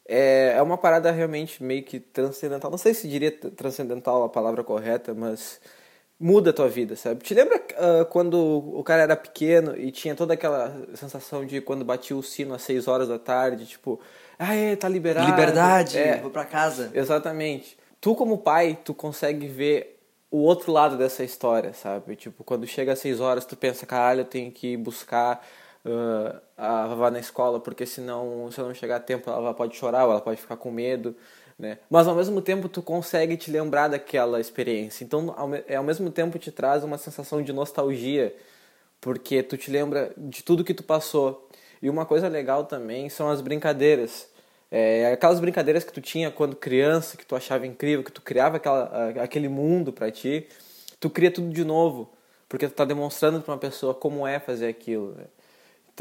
é, 0.08 0.54
é 0.56 0.62
uma 0.62 0.78
parada 0.78 1.12
realmente 1.12 1.64
meio 1.64 1.84
que 1.84 2.00
transcendental. 2.00 2.72
Não 2.72 2.78
sei 2.78 2.94
se 2.94 3.08
diria 3.08 3.32
transcendental 3.32 4.24
a 4.24 4.30
palavra 4.30 4.64
correta, 4.64 5.14
mas 5.14 5.60
muda 6.20 6.52
a 6.52 6.54
tua 6.54 6.70
vida, 6.70 6.96
sabe? 6.96 7.24
Te 7.24 7.34
lembra 7.34 7.60
ah, 7.78 8.06
quando 8.06 8.36
o 8.36 8.84
cara 8.84 9.02
era 9.04 9.16
pequeno 9.16 9.76
e 9.76 9.92
tinha 9.92 10.14
toda 10.14 10.36
aquela 10.36 10.72
sensação 10.94 11.46
de 11.46 11.60
quando 11.62 11.84
batia 11.84 12.16
o 12.16 12.22
sino 12.22 12.54
às 12.54 12.62
6 12.62 12.88
horas 12.88 13.08
da 13.08 13.18
tarde, 13.18 13.66
tipo, 13.66 14.00
ah, 14.38 14.54
é, 14.56 14.76
tá 14.76 14.88
liberado. 14.88 15.30
Liberdade, 15.30 15.98
É, 15.98 16.18
vou 16.18 16.30
pra 16.30 16.46
casa. 16.46 16.92
Exatamente. 16.94 17.78
Tu 18.00 18.16
como 18.16 18.38
pai, 18.38 18.78
tu 18.84 18.94
consegue 18.94 19.48
ver 19.48 20.00
o 20.30 20.40
outro 20.40 20.72
lado 20.72 20.98
dessa 20.98 21.24
história, 21.24 21.74
sabe? 21.74 22.16
Tipo, 22.16 22.44
quando 22.44 22.66
chega 22.66 22.94
às 22.94 23.00
seis 23.00 23.20
horas, 23.20 23.46
tu 23.46 23.56
pensa, 23.58 23.86
caralho, 23.86 24.22
eu 24.22 24.26
tenho 24.26 24.52
que 24.52 24.78
buscar 24.78 25.46
ah, 25.86 26.84
a 26.84 26.88
Vavá 26.88 27.12
na 27.12 27.20
escola, 27.20 27.60
porque 27.60 27.86
senão, 27.86 28.50
se 28.52 28.60
não 28.62 28.74
chegar 28.74 28.98
a 28.98 29.00
tempo, 29.00 29.30
ela 29.30 29.54
pode 29.54 29.76
chorar, 29.76 30.06
ou 30.06 30.12
ela 30.12 30.22
pode 30.22 30.42
ficar 30.42 30.58
com 30.58 30.72
medo, 30.72 31.16
né? 31.58 31.78
Mas 31.90 32.08
ao 32.08 32.16
mesmo 32.16 32.42
tempo, 32.42 32.70
tu 32.70 32.82
consegue 32.82 33.38
te 33.38 33.52
lembrar 33.52 33.88
daquela 33.88 34.40
experiência. 34.40 35.04
Então, 35.04 35.34
ao, 35.38 35.48
me- 35.48 35.64
é, 35.68 35.76
ao 35.76 35.84
mesmo 35.84 36.10
tempo, 36.12 36.38
te 36.40 36.52
traz 36.52 36.84
uma 36.84 36.98
sensação 36.98 37.42
de 37.42 37.54
nostalgia, 37.54 38.36
porque 39.00 39.42
tu 39.44 39.58
te 39.58 39.72
lembra 39.72 40.14
de 40.18 40.44
tudo 40.44 40.64
que 40.64 40.74
tu 40.74 40.84
passou. 40.84 41.48
E 41.82 41.90
uma 41.90 42.06
coisa 42.06 42.28
legal 42.28 42.66
também 42.66 43.10
são 43.10 43.30
as 43.30 43.42
brincadeiras. 43.42 44.30
É, 44.70 45.12
aquelas 45.14 45.40
brincadeiras 45.40 45.84
que 45.84 45.92
tu 45.92 46.02
tinha 46.02 46.32
quando 46.32 46.56
criança, 46.56 47.18
que 47.18 47.26
tu 47.26 47.36
achava 47.36 47.66
incrível, 47.68 48.04
que 48.04 48.12
tu 48.12 48.22
criava 48.22 48.58
aquela, 48.58 49.10
aquele 49.24 49.50
mundo 49.50 49.92
pra 49.92 50.10
ti, 50.12 50.48
tu 51.00 51.10
cria 51.10 51.32
tudo 51.32 51.50
de 51.50 51.64
novo, 51.66 52.10
porque 52.48 52.68
tu 52.68 52.74
tá 52.74 52.86
demonstrando 52.86 53.42
pra 53.42 53.54
uma 53.54 53.60
pessoa 53.60 53.94
como 53.94 54.26
é 54.28 54.40
fazer 54.40 54.68
aquilo. 54.68 55.14
né? 55.16 55.26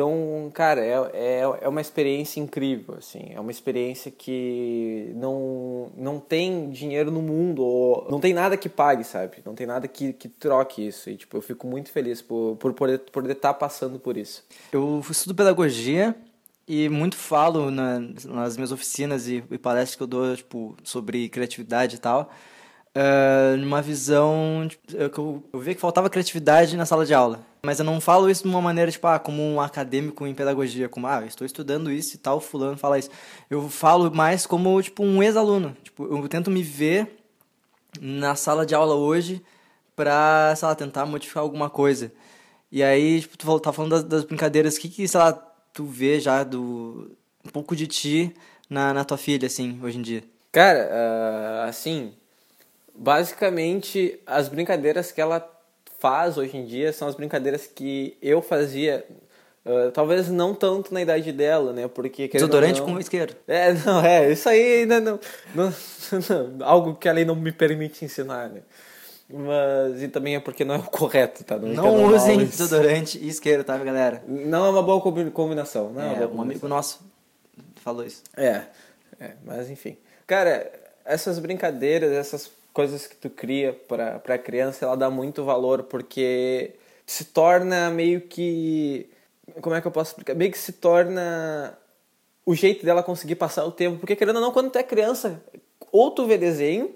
Então, 0.01 0.51
cara, 0.55 0.81
é, 0.83 0.95
é, 1.13 1.41
é 1.61 1.69
uma 1.69 1.83
experiência 1.83 2.41
incrível, 2.41 2.95
assim, 2.97 3.33
é 3.35 3.39
uma 3.39 3.51
experiência 3.51 4.11
que 4.11 5.13
não, 5.15 5.93
não 5.95 6.19
tem 6.19 6.71
dinheiro 6.71 7.11
no 7.11 7.21
mundo, 7.21 7.63
ou 7.63 8.09
não 8.11 8.19
tem 8.19 8.33
nada 8.33 8.57
que 8.57 8.67
pague, 8.67 9.05
sabe? 9.05 9.43
Não 9.45 9.55
tem 9.55 9.67
nada 9.67 9.87
que, 9.87 10.15
que 10.15 10.27
troque 10.27 10.87
isso, 10.87 11.11
e 11.11 11.19
tipo, 11.19 11.37
eu 11.37 11.43
fico 11.43 11.67
muito 11.67 11.91
feliz 11.93 12.23
por, 12.23 12.57
por 12.57 12.73
poder 12.73 12.95
estar 12.95 13.13
poder 13.13 13.35
tá 13.35 13.53
passando 13.53 13.99
por 13.99 14.17
isso. 14.17 14.43
Eu 14.73 15.03
estudo 15.11 15.35
pedagogia 15.35 16.15
e 16.67 16.89
muito 16.89 17.17
falo 17.17 17.71
na- 17.71 18.01
nas 18.25 18.57
minhas 18.57 18.73
oficinas 18.73 19.29
e, 19.29 19.45
e 19.51 19.59
palestras 19.59 19.97
que 19.97 20.03
eu 20.03 20.07
dou, 20.07 20.35
tipo, 20.35 20.79
sobre 20.83 21.29
criatividade 21.29 21.97
e 21.97 21.99
tal, 21.99 22.31
ah, 22.95 23.55
numa 23.59 23.83
visão 23.83 24.67
tipo, 24.67 24.87
que 25.11 25.19
eu, 25.19 25.45
eu 25.53 25.61
vi 25.61 25.75
que 25.75 25.81
faltava 25.81 26.09
criatividade 26.09 26.75
na 26.75 26.87
sala 26.87 27.05
de 27.05 27.13
aula. 27.13 27.50
Mas 27.63 27.79
eu 27.79 27.85
não 27.85 28.01
falo 28.01 28.31
isso 28.31 28.43
de 28.43 28.49
uma 28.49 28.63
maneira, 28.63 28.91
tipo, 28.91 29.07
ah, 29.07 29.19
como 29.19 29.43
um 29.43 29.61
acadêmico 29.61 30.27
em 30.27 30.35
pedagogia, 30.35 30.89
como, 30.89 31.07
ah, 31.07 31.21
eu 31.21 31.27
estou 31.27 31.47
estudando 31.47 31.91
isso 31.93 32.17
e 32.17 32.19
tal, 32.19 32.41
fulano 32.41 32.77
fala 32.77 32.99
isso. 32.99 33.11
Eu 33.51 33.69
falo 33.69 34.11
mais 34.11 34.47
como, 34.47 34.81
tipo, 34.83 35.03
um 35.03 35.23
ex-aluno. 35.23 35.77
Tipo, 35.83 36.05
eu 36.05 36.29
tento 36.29 36.51
me 36.51 36.63
ver 36.63 37.19
na 38.01 38.35
sala 38.35 38.65
de 38.65 38.75
aula 38.75 38.95
hoje 38.95 39.43
pra, 39.95 40.55
sei 40.57 40.69
lá, 40.69 40.75
tentar 40.75 41.05
modificar 41.05 41.43
alguma 41.43 41.69
coisa. 41.69 42.11
E 42.73 42.83
aí, 42.83 43.21
tipo, 43.21 43.37
tu 43.37 43.61
tá 43.61 43.73
falando 43.73 43.91
das, 43.91 44.05
das 44.05 44.25
brincadeiras, 44.25 44.77
o 44.77 44.81
que 44.81 44.89
que, 44.89 45.07
sei 45.07 45.21
lá, 45.21 45.33
tu 45.73 45.85
vê 45.85 46.19
já 46.19 46.43
do... 46.43 47.11
um 47.45 47.51
pouco 47.51 47.77
de 47.77 47.87
ti 47.87 48.35
na, 48.71 48.95
na 48.95 49.05
tua 49.05 49.19
filha, 49.19 49.47
assim, 49.47 49.79
hoje 49.83 49.99
em 49.99 50.03
dia? 50.03 50.25
Cara, 50.51 50.89
ah, 50.91 51.65
assim, 51.69 52.15
basicamente 52.95 54.19
as 54.27 54.49
brincadeiras 54.49 55.13
que 55.13 55.21
ela 55.21 55.41
faz 56.01 56.37
hoje 56.37 56.57
em 56.57 56.65
dia 56.65 56.93
são 56.93 57.07
as 57.07 57.15
brincadeiras 57.15 57.67
que 57.67 58.17
eu 58.21 58.43
fazia, 58.43 59.05
ah, 59.65 59.91
talvez 59.95 60.29
não 60.29 60.55
tanto 60.55 60.93
na 60.93 61.01
idade 61.03 61.31
dela, 61.33 61.73
né? 61.73 61.87
Porque 61.87 62.27
Desodorante 62.29 62.81
não- 62.81 62.87
com 62.89 62.99
isqueiro. 62.99 63.37
É, 63.47 63.73
não, 63.75 64.05
é, 64.05 64.33
isso 64.33 64.49
aí 64.49 64.81
ainda 64.81 64.99
não, 65.01 65.21
não, 65.55 65.73
não- 66.59 66.67
algo 66.67 66.95
que 66.97 67.09
a 67.09 67.13
lei 67.13 67.25
não 67.25 67.37
me 67.37 67.53
permite 67.53 68.05
ensinar, 68.05 68.49
né? 68.49 68.63
Mas, 69.33 70.03
e 70.03 70.09
também 70.09 70.35
é 70.35 70.41
porque 70.41 70.65
não 70.65 70.75
é 70.75 70.79
o 70.79 70.83
correto, 70.83 71.45
tá? 71.45 71.57
Não 71.57 71.85
mal 71.85 72.13
usem 72.15 72.39
desodorante 72.45 73.17
e 73.17 73.29
isqueiro, 73.29 73.63
tá, 73.63 73.79
galera? 73.79 74.25
Não 74.27 74.67
é 74.67 74.71
uma 74.71 74.83
boa 74.83 75.01
combi- 75.01 75.31
combinação, 75.31 75.93
não 75.93 76.03
é, 76.03 76.07
É, 76.07 76.09
boa 76.09 76.15
um 76.15 76.29
combinação. 76.31 76.43
amigo 76.43 76.69
nosso 76.69 77.01
falou 77.77 78.05
isso. 78.05 78.25
É, 78.37 78.63
é, 79.21 79.33
mas 79.45 79.71
enfim. 79.71 79.97
Cara, 80.27 80.69
essas 81.05 81.39
brincadeiras, 81.39 82.11
essas 82.13 82.51
coisas 82.73 83.07
que 83.07 83.17
tu 83.17 83.31
cria 83.31 83.73
pra, 83.73 84.19
pra 84.19 84.39
criança, 84.39 84.85
ela 84.85 84.97
dá 84.97 85.11
muito 85.11 85.45
valor 85.45 85.85
porque 85.85 86.75
se 87.07 87.25
torna 87.25 87.91
meio 87.91 88.21
que. 88.23 89.11
Como 89.61 89.75
é 89.75 89.81
que 89.81 89.87
eu 89.87 89.91
posso 89.91 90.11
explicar? 90.13 90.35
Meio 90.35 90.51
que 90.53 90.59
se 90.59 90.73
torna 90.75 91.77
o 92.47 92.55
jeito 92.55 92.85
dela 92.85 93.03
conseguir 93.03 93.35
passar 93.35 93.65
o 93.65 93.73
tempo. 93.73 93.99
Porque 93.99 94.17
querendo 94.17 94.37
ou 94.37 94.43
não, 94.43 94.53
quando 94.53 94.71
tu 94.71 94.79
é 94.79 94.83
criança, 94.83 95.43
ou 95.91 96.11
tu 96.11 96.27
vê 96.27 96.39
desenho, 96.39 96.95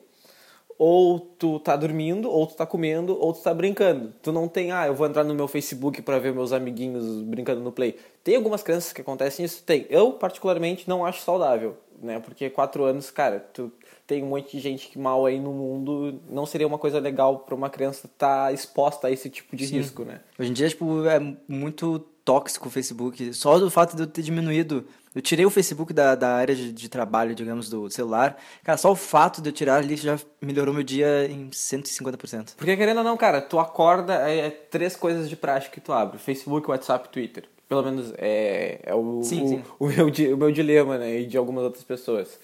ou 0.78 1.18
tu 1.18 1.58
tá 1.60 1.76
dormindo, 1.76 2.30
ou 2.30 2.46
tu 2.46 2.54
tá 2.54 2.66
comendo, 2.66 3.18
ou 3.20 3.32
tu 3.32 3.42
tá 3.42 3.54
brincando. 3.54 4.12
Tu 4.22 4.32
não 4.32 4.48
tem, 4.48 4.72
ah, 4.72 4.86
eu 4.86 4.94
vou 4.94 5.06
entrar 5.06 5.24
no 5.24 5.34
meu 5.34 5.46
Facebook 5.46 6.02
para 6.02 6.18
ver 6.18 6.32
meus 6.32 6.52
amiguinhos 6.52 7.22
brincando 7.22 7.60
no 7.60 7.72
Play. 7.72 7.96
Tem 8.22 8.36
algumas 8.36 8.62
crianças 8.62 8.92
que 8.92 9.00
acontecem 9.00 9.44
isso? 9.44 9.62
Tem. 9.62 9.86
Eu, 9.88 10.12
particularmente, 10.12 10.88
não 10.88 11.04
acho 11.04 11.22
saudável, 11.22 11.76
né? 12.02 12.18
Porque 12.18 12.50
quatro 12.50 12.84
anos, 12.84 13.10
cara, 13.10 13.40
tu 13.40 13.72
tem 14.06 14.22
um 14.22 14.28
monte 14.28 14.56
de 14.56 14.60
gente 14.60 14.88
que 14.88 14.98
mal 14.98 15.24
aí 15.24 15.40
no 15.40 15.52
mundo, 15.52 16.20
não 16.28 16.44
seria 16.46 16.66
uma 16.66 16.78
coisa 16.78 16.98
legal 16.98 17.40
para 17.40 17.54
uma 17.54 17.70
criança 17.70 18.06
estar 18.06 18.46
tá 18.46 18.52
exposta 18.52 19.08
a 19.08 19.10
esse 19.10 19.30
tipo 19.30 19.56
de 19.56 19.66
Sim. 19.66 19.78
risco, 19.78 20.04
né? 20.04 20.20
Hoje 20.38 20.50
em 20.50 20.52
dia, 20.52 20.68
tipo, 20.68 21.06
é 21.06 21.18
muito 21.48 21.98
tóxico 22.24 22.68
o 22.68 22.70
Facebook. 22.70 23.32
Só 23.34 23.58
do 23.58 23.70
fato 23.70 23.94
de 23.94 24.02
eu 24.02 24.06
ter 24.06 24.22
diminuído 24.22 24.86
eu 25.14 25.22
tirei 25.22 25.46
o 25.46 25.50
Facebook 25.50 25.92
da, 25.92 26.14
da 26.14 26.34
área 26.34 26.54
de, 26.54 26.72
de, 26.72 26.88
trabalho, 26.88 27.34
digamos, 27.34 27.68
do 27.68 27.88
celular. 27.88 28.36
Cara, 28.64 28.76
só 28.76 28.90
o 28.90 28.96
fato 28.96 29.40
de 29.40 29.50
eu 29.50 29.52
tirar 29.52 29.76
ali 29.76 29.96
já 29.96 30.18
melhorou 30.42 30.74
meu 30.74 30.82
dia 30.82 31.26
em 31.30 31.50
150%. 31.50 32.54
Porque 32.56 32.76
querendo 32.76 32.98
ou 32.98 33.04
não, 33.04 33.16
cara, 33.16 33.40
tu 33.40 33.58
acorda, 33.58 34.28
é, 34.28 34.46
é 34.46 34.50
três 34.50 34.96
coisas 34.96 35.28
de 35.28 35.36
prática 35.36 35.72
que 35.72 35.80
tu 35.80 35.92
abre: 35.92 36.18
Facebook, 36.18 36.68
WhatsApp, 36.68 37.08
Twitter. 37.10 37.44
Pelo 37.68 37.82
menos 37.82 38.12
é, 38.18 38.80
é 38.82 38.94
o, 38.94 39.22
sim, 39.22 39.44
o, 39.44 39.48
sim. 39.48 39.62
O, 39.78 39.86
meu, 39.86 40.34
o 40.34 40.36
meu 40.36 40.50
dilema, 40.50 40.98
né? 40.98 41.20
E 41.20 41.26
de 41.26 41.36
algumas 41.36 41.64
outras 41.64 41.84
pessoas. 41.84 42.38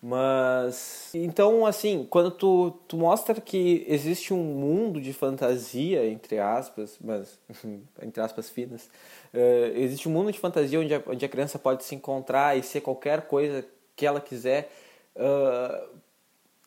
Mas 0.00 1.10
então 1.12 1.66
assim, 1.66 2.06
quando 2.08 2.30
tu, 2.30 2.70
tu 2.86 2.96
mostra 2.96 3.40
que 3.40 3.84
existe 3.88 4.32
um 4.32 4.42
mundo 4.42 5.00
de 5.00 5.12
fantasia, 5.12 6.08
entre 6.08 6.38
aspas, 6.38 6.96
mas 7.00 7.38
entre 8.00 8.22
aspas 8.22 8.48
finas, 8.48 8.88
uh, 9.34 9.76
existe 9.76 10.08
um 10.08 10.12
mundo 10.12 10.30
de 10.30 10.38
fantasia 10.38 10.78
onde 10.78 10.94
a, 10.94 11.02
onde 11.04 11.24
a 11.24 11.28
criança 11.28 11.58
pode 11.58 11.82
se 11.84 11.96
encontrar 11.96 12.56
e 12.56 12.62
ser 12.62 12.80
qualquer 12.80 13.22
coisa 13.22 13.66
que 13.96 14.06
ela 14.06 14.20
quiser, 14.20 14.70
uh, 15.16 15.98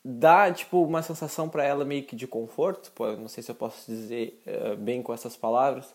dá 0.04 0.52
tipo 0.52 0.82
uma 0.84 1.02
sensação 1.02 1.48
para 1.48 1.64
ela 1.64 1.86
meio 1.86 2.04
que 2.04 2.14
de 2.14 2.26
conforto, 2.26 2.92
pô, 2.94 3.12
não 3.12 3.28
sei 3.28 3.42
se 3.42 3.50
eu 3.50 3.54
posso 3.54 3.90
dizer 3.90 4.42
uh, 4.46 4.76
bem 4.76 5.02
com 5.02 5.14
essas 5.14 5.36
palavras, 5.36 5.94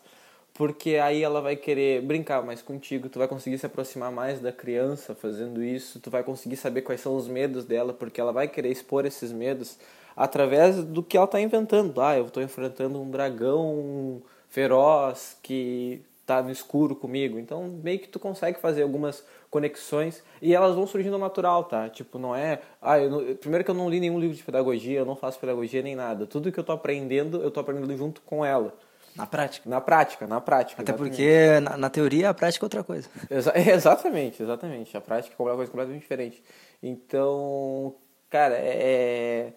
porque 0.58 0.96
aí 0.96 1.22
ela 1.22 1.40
vai 1.40 1.54
querer 1.54 2.02
brincar 2.02 2.42
mais 2.42 2.60
contigo, 2.60 3.08
tu 3.08 3.20
vai 3.20 3.28
conseguir 3.28 3.58
se 3.58 3.66
aproximar 3.66 4.10
mais 4.10 4.40
da 4.40 4.50
criança 4.50 5.14
fazendo 5.14 5.62
isso, 5.62 6.00
tu 6.00 6.10
vai 6.10 6.24
conseguir 6.24 6.56
saber 6.56 6.82
quais 6.82 7.00
são 7.00 7.16
os 7.16 7.28
medos 7.28 7.64
dela, 7.64 7.92
porque 7.92 8.20
ela 8.20 8.32
vai 8.32 8.48
querer 8.48 8.68
expor 8.68 9.06
esses 9.06 9.30
medos 9.30 9.78
através 10.16 10.82
do 10.82 11.00
que 11.00 11.16
ela 11.16 11.26
está 11.26 11.40
inventando. 11.40 12.00
Ah, 12.00 12.18
eu 12.18 12.26
estou 12.26 12.42
enfrentando 12.42 13.00
um 13.00 13.08
dragão 13.08 14.20
feroz 14.48 15.36
que 15.44 16.02
está 16.22 16.42
no 16.42 16.50
escuro 16.50 16.96
comigo. 16.96 17.38
Então, 17.38 17.68
meio 17.80 18.00
que 18.00 18.08
tu 18.08 18.18
consegue 18.18 18.58
fazer 18.58 18.82
algumas 18.82 19.24
conexões 19.48 20.24
e 20.42 20.56
elas 20.56 20.74
vão 20.74 20.88
surgindo 20.88 21.18
natural, 21.18 21.64
tá? 21.64 21.88
Tipo, 21.88 22.18
não 22.18 22.34
é. 22.34 22.60
Ah, 22.82 22.98
eu 22.98 23.08
não... 23.08 23.34
primeiro 23.36 23.64
que 23.64 23.70
eu 23.70 23.76
não 23.76 23.88
li 23.88 24.00
nenhum 24.00 24.18
livro 24.18 24.36
de 24.36 24.42
pedagogia, 24.42 24.98
eu 24.98 25.06
não 25.06 25.14
faço 25.14 25.38
pedagogia 25.38 25.82
nem 25.82 25.94
nada. 25.94 26.26
Tudo 26.26 26.50
que 26.50 26.58
eu 26.58 26.64
tô 26.64 26.72
aprendendo, 26.72 27.40
eu 27.40 27.50
tô 27.52 27.60
aprendendo 27.60 27.96
junto 27.96 28.20
com 28.22 28.44
ela. 28.44 28.74
Na 29.18 29.26
prática. 29.26 29.68
Na 29.68 29.80
prática, 29.80 30.26
na 30.28 30.40
prática. 30.40 30.80
Até 30.80 30.92
exatamente. 30.92 31.16
porque 31.16 31.60
na, 31.60 31.76
na, 31.76 31.90
teoria 31.90 32.30
a 32.30 32.34
prática 32.34 32.64
é 32.64 32.66
outra 32.66 32.84
coisa. 32.84 33.08
Exa 33.28 33.52
exatamente, 33.58 34.40
exatamente. 34.40 34.96
A 34.96 35.00
prática 35.00 35.34
é 35.36 35.42
uma 35.42 35.56
coisa 35.56 35.70
completamente 35.72 36.02
diferente. 36.02 36.40
Então, 36.80 37.96
cara, 38.30 38.54
é, 38.54 39.52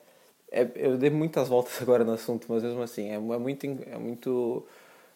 é, 0.51 0.61
é, 0.61 0.71
eu 0.75 0.97
dei 0.97 1.11
muitas 1.11 1.47
voltas 1.47 1.77
agora 1.79 2.03
no 2.03 2.13
assunto, 2.13 2.47
mas 2.49 2.63
mesmo 2.63 2.81
assim, 2.81 3.11
é, 3.11 3.13
é, 3.13 3.19
muito, 3.19 3.65
é 3.67 3.97
muito 3.99 4.65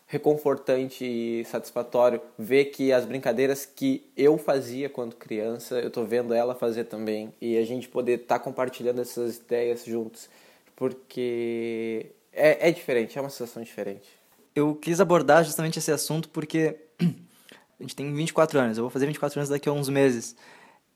reconfortante 0.05 1.03
e 1.03 1.43
satisfatório 1.45 2.21
ver 2.37 2.65
que 2.65 2.93
as 2.93 3.03
brincadeiras 3.03 3.65
que 3.65 4.07
eu 4.15 4.37
fazia 4.37 4.87
quando 4.89 5.15
criança, 5.15 5.79
eu 5.79 5.89
tô 5.89 6.05
vendo 6.05 6.35
ela 6.35 6.53
fazer 6.53 6.83
também. 6.83 7.33
E 7.41 7.57
a 7.57 7.65
gente 7.65 7.89
poder 7.89 8.19
estar 8.19 8.37
tá 8.37 8.43
compartilhando 8.43 9.01
essas 9.01 9.37
ideias 9.37 9.83
juntos. 9.83 10.29
Porque 10.75 12.11
é, 12.31 12.69
é 12.69 12.71
diferente, 12.71 13.17
é 13.17 13.21
uma 13.21 13.29
situação 13.31 13.63
diferente 13.63 14.23
eu 14.55 14.73
quis 14.73 15.01
abordar 15.01 15.43
justamente 15.43 15.79
esse 15.79 15.91
assunto 15.91 16.29
porque 16.29 16.77
a 16.99 17.83
gente 17.83 17.95
tem 17.95 18.13
24 18.13 18.57
anos, 18.59 18.77
eu 18.77 18.83
vou 18.83 18.89
fazer 18.89 19.05
24 19.05 19.39
anos 19.39 19.49
daqui 19.49 19.67
a 19.67 19.71
uns 19.71 19.89
meses. 19.89 20.35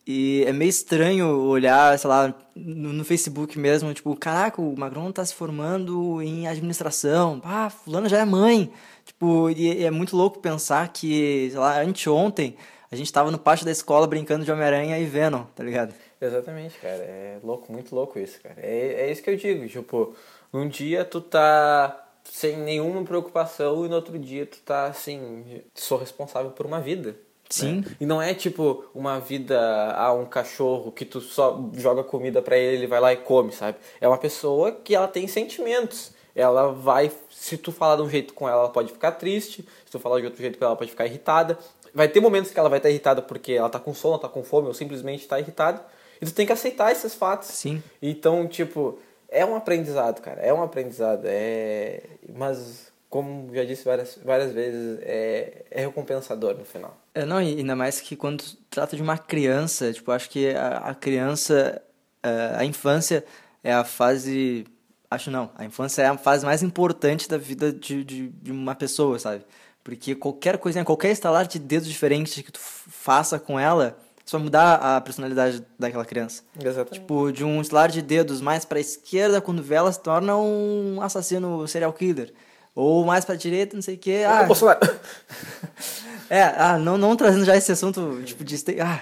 E 0.07 0.43
é 0.47 0.53
meio 0.53 0.69
estranho 0.69 1.27
olhar, 1.41 1.99
sei 1.99 2.09
lá, 2.09 2.33
no, 2.55 2.93
no 2.93 3.05
Facebook 3.05 3.59
mesmo, 3.59 3.93
tipo, 3.93 4.15
caraca, 4.15 4.59
o 4.59 4.75
Macron 4.75 5.11
tá 5.11 5.23
se 5.23 5.35
formando 5.35 6.19
em 6.21 6.47
administração, 6.47 7.39
ah, 7.43 7.69
fulano 7.69 8.09
já 8.09 8.19
é 8.19 8.25
mãe. 8.25 8.71
Tipo, 9.05 9.51
e, 9.51 9.81
e 9.81 9.83
é 9.83 9.91
muito 9.91 10.17
louco 10.17 10.39
pensar 10.39 10.87
que, 10.91 11.49
sei 11.51 11.59
lá, 11.59 11.81
anteontem 11.81 12.55
a 12.91 12.95
gente 12.95 13.13
tava 13.13 13.29
no 13.29 13.37
pátio 13.37 13.65
da 13.65 13.71
escola 13.71 14.07
brincando 14.07 14.43
de 14.43 14.51
Homem-Aranha 14.51 14.97
e 14.97 15.05
Venom, 15.05 15.43
tá 15.55 15.63
ligado? 15.63 15.93
Exatamente, 16.19 16.75
cara. 16.79 17.03
É 17.03 17.37
louco, 17.43 17.71
muito 17.71 17.93
louco 17.93 18.17
isso, 18.17 18.41
cara. 18.41 18.55
É, 18.57 19.01
é 19.01 19.11
isso 19.11 19.21
que 19.21 19.29
eu 19.29 19.37
digo, 19.37 19.67
tipo, 19.67 20.15
um 20.51 20.67
dia 20.67 21.05
tu 21.05 21.21
tá 21.21 22.08
sem 22.23 22.57
nenhuma 22.57 23.03
preocupação 23.03 23.85
e 23.85 23.89
no 23.89 23.95
outro 23.95 24.17
dia 24.17 24.45
tu 24.45 24.59
tá 24.59 24.85
assim, 24.85 25.61
sou 25.73 25.97
responsável 25.97 26.51
por 26.51 26.65
uma 26.65 26.79
vida. 26.79 27.11
Né? 27.11 27.15
Sim. 27.49 27.75
Né? 27.81 27.95
E 27.99 28.05
não 28.05 28.21
é 28.21 28.33
tipo 28.33 28.85
uma 28.93 29.19
vida 29.19 29.59
a 29.59 30.05
ah, 30.05 30.13
um 30.13 30.25
cachorro 30.25 30.91
que 30.91 31.03
tu 31.03 31.19
só 31.19 31.69
joga 31.73 32.03
comida 32.03 32.41
para 32.41 32.57
ele, 32.57 32.77
ele 32.77 32.87
vai 32.87 32.99
lá 32.99 33.11
e 33.11 33.17
come, 33.17 33.51
sabe? 33.51 33.77
É 33.99 34.07
uma 34.07 34.17
pessoa 34.17 34.71
que 34.71 34.95
ela 34.95 35.07
tem 35.07 35.27
sentimentos. 35.27 36.11
Ela 36.35 36.71
vai, 36.71 37.11
se 37.29 37.57
tu 37.57 37.71
falar 37.71 37.97
de 37.97 38.03
um 38.03 38.09
jeito 38.09 38.33
com 38.33 38.47
ela, 38.47 38.61
ela 38.61 38.69
pode 38.69 38.93
ficar 38.93 39.13
triste. 39.13 39.67
Se 39.83 39.91
tu 39.91 39.99
falar 39.99 40.19
de 40.19 40.25
outro 40.25 40.39
jeito 40.39 40.57
com 40.57 40.63
ela, 40.63 40.71
ela 40.71 40.77
pode 40.77 40.91
ficar 40.91 41.05
irritada. 41.05 41.57
Vai 41.93 42.07
ter 42.07 42.19
momentos 42.19 42.51
que 42.51 42.59
ela 42.59 42.69
vai 42.69 42.79
estar 42.79 42.89
irritada 42.89 43.21
porque 43.21 43.53
ela 43.53 43.67
tá 43.67 43.79
com 43.79 43.93
sono, 43.93 44.19
tá 44.19 44.29
com 44.29 44.43
fome 44.43 44.67
ou 44.67 44.73
simplesmente 44.73 45.27
tá 45.27 45.39
irritada. 45.39 45.83
E 46.21 46.25
tu 46.25 46.33
tem 46.33 46.45
que 46.45 46.53
aceitar 46.53 46.91
esses 46.91 47.15
fatos. 47.15 47.49
Sim. 47.49 47.81
Então, 48.01 48.47
tipo, 48.47 48.99
é 49.31 49.45
um 49.45 49.55
aprendizado, 49.55 50.21
cara. 50.21 50.41
É 50.41 50.53
um 50.53 50.61
aprendizado. 50.61 51.23
É... 51.25 52.01
Mas, 52.33 52.91
como 53.09 53.53
já 53.53 53.63
disse 53.63 53.83
várias, 53.83 54.19
várias 54.23 54.51
vezes, 54.51 54.99
é, 55.01 55.65
é 55.71 55.81
recompensador 55.81 56.55
no 56.55 56.65
final. 56.65 56.97
É, 57.13 57.25
não, 57.25 57.37
ainda 57.37 57.75
mais 57.75 58.01
que 58.01 58.15
quando 58.15 58.43
trata 58.69 58.95
de 58.95 59.01
uma 59.01 59.17
criança, 59.17 59.91
tipo, 59.93 60.11
acho 60.11 60.29
que 60.29 60.49
a, 60.49 60.77
a 60.77 60.95
criança, 60.95 61.81
a, 62.21 62.59
a 62.59 62.65
infância 62.65 63.23
é 63.63 63.73
a 63.73 63.83
fase. 63.83 64.65
Acho 65.11 65.31
não, 65.31 65.49
a 65.55 65.65
infância 65.65 66.03
é 66.03 66.05
a 66.05 66.17
fase 66.17 66.45
mais 66.45 66.61
importante 66.61 67.27
da 67.27 67.37
vida 67.37 67.73
de, 67.73 68.03
de, 68.03 68.27
de 68.27 68.51
uma 68.51 68.75
pessoa, 68.75 69.17
sabe? 69.17 69.43
Porque 69.83 70.13
qualquer 70.13 70.59
coisinha, 70.59 70.85
qualquer 70.85 71.09
estalar 71.09 71.47
de 71.47 71.57
dedos 71.57 71.87
diferente 71.87 72.43
que 72.43 72.51
tu 72.51 72.59
faça 72.59 73.39
com 73.39 73.59
ela, 73.59 73.97
isso 74.29 74.37
vai 74.37 74.43
mudar 74.43 74.75
a 74.75 75.01
personalidade 75.01 75.65
daquela 75.77 76.05
criança. 76.05 76.43
Exatamente. 76.63 76.99
Tipo, 76.99 77.31
de 77.31 77.43
um 77.43 77.59
estalar 77.61 77.89
de 77.89 77.99
dedos 77.99 78.41
mais 78.41 78.63
pra 78.63 78.79
esquerda, 78.79 79.41
quando 79.41 79.63
vê 79.63 79.73
ela 79.73 79.91
se 79.91 79.99
torna 79.99 80.37
um 80.37 81.01
assassino 81.01 81.67
serial 81.67 81.91
killer. 81.91 82.31
Ou 82.75 83.03
mais 83.03 83.25
pra 83.25 83.33
direita, 83.33 83.75
não 83.75 83.81
sei 83.81 83.95
o 83.95 83.97
quê. 83.97 84.23
Ah, 84.27 84.43
Bolsonaro. 84.43 84.79
é, 86.29 86.43
ah, 86.43 86.77
não, 86.77 86.95
não 86.95 87.15
trazendo 87.15 87.43
já 87.43 87.57
esse 87.57 87.71
assunto, 87.71 88.21
tipo, 88.23 88.43
de... 88.43 88.55
Ah, 88.79 89.01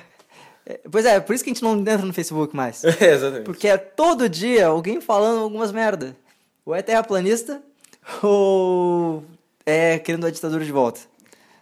é, 0.66 0.80
pois 0.90 1.04
é, 1.04 1.20
por 1.20 1.36
isso 1.36 1.44
que 1.44 1.50
a 1.50 1.54
gente 1.54 1.64
não 1.64 1.78
entra 1.78 1.98
no 1.98 2.14
Facebook 2.14 2.56
mais. 2.56 2.86
É, 2.86 3.12
exatamente. 3.12 3.44
Porque 3.44 3.68
é 3.68 3.76
todo 3.76 4.30
dia 4.30 4.68
alguém 4.68 5.02
falando 5.02 5.42
algumas 5.42 5.74
merda. 5.74 6.16
Ou 6.66 6.74
é 6.74 6.82
terraplanista, 6.82 7.62
ou 8.24 9.26
é 9.66 10.00
querendo 10.00 10.26
a 10.26 10.32
ditadura 10.32 10.64
de 10.64 10.72
volta. 10.72 11.02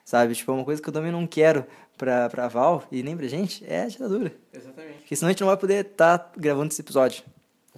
Sabe? 0.04 0.36
Tipo, 0.36 0.52
é 0.52 0.54
uma 0.54 0.64
coisa 0.64 0.80
que 0.80 0.88
eu 0.88 0.94
também 0.94 1.12
não 1.12 1.26
quero 1.26 1.66
pra, 1.98 2.30
pra 2.30 2.48
Val 2.48 2.84
e 2.92 3.04
nem 3.04 3.16
pra 3.16 3.28
gente 3.28 3.64
é 3.68 3.84
a 3.84 3.88
ditadura. 3.88 4.34
Exatamente. 4.54 4.98
Porque 5.00 5.16
senão 5.16 5.30
a 5.30 5.32
gente 5.32 5.42
não 5.42 5.48
vai 5.48 5.58
poder 5.58 5.86
estar 5.86 6.18
tá 6.18 6.32
gravando 6.38 6.72
esse 6.72 6.82
episódio. 6.82 7.24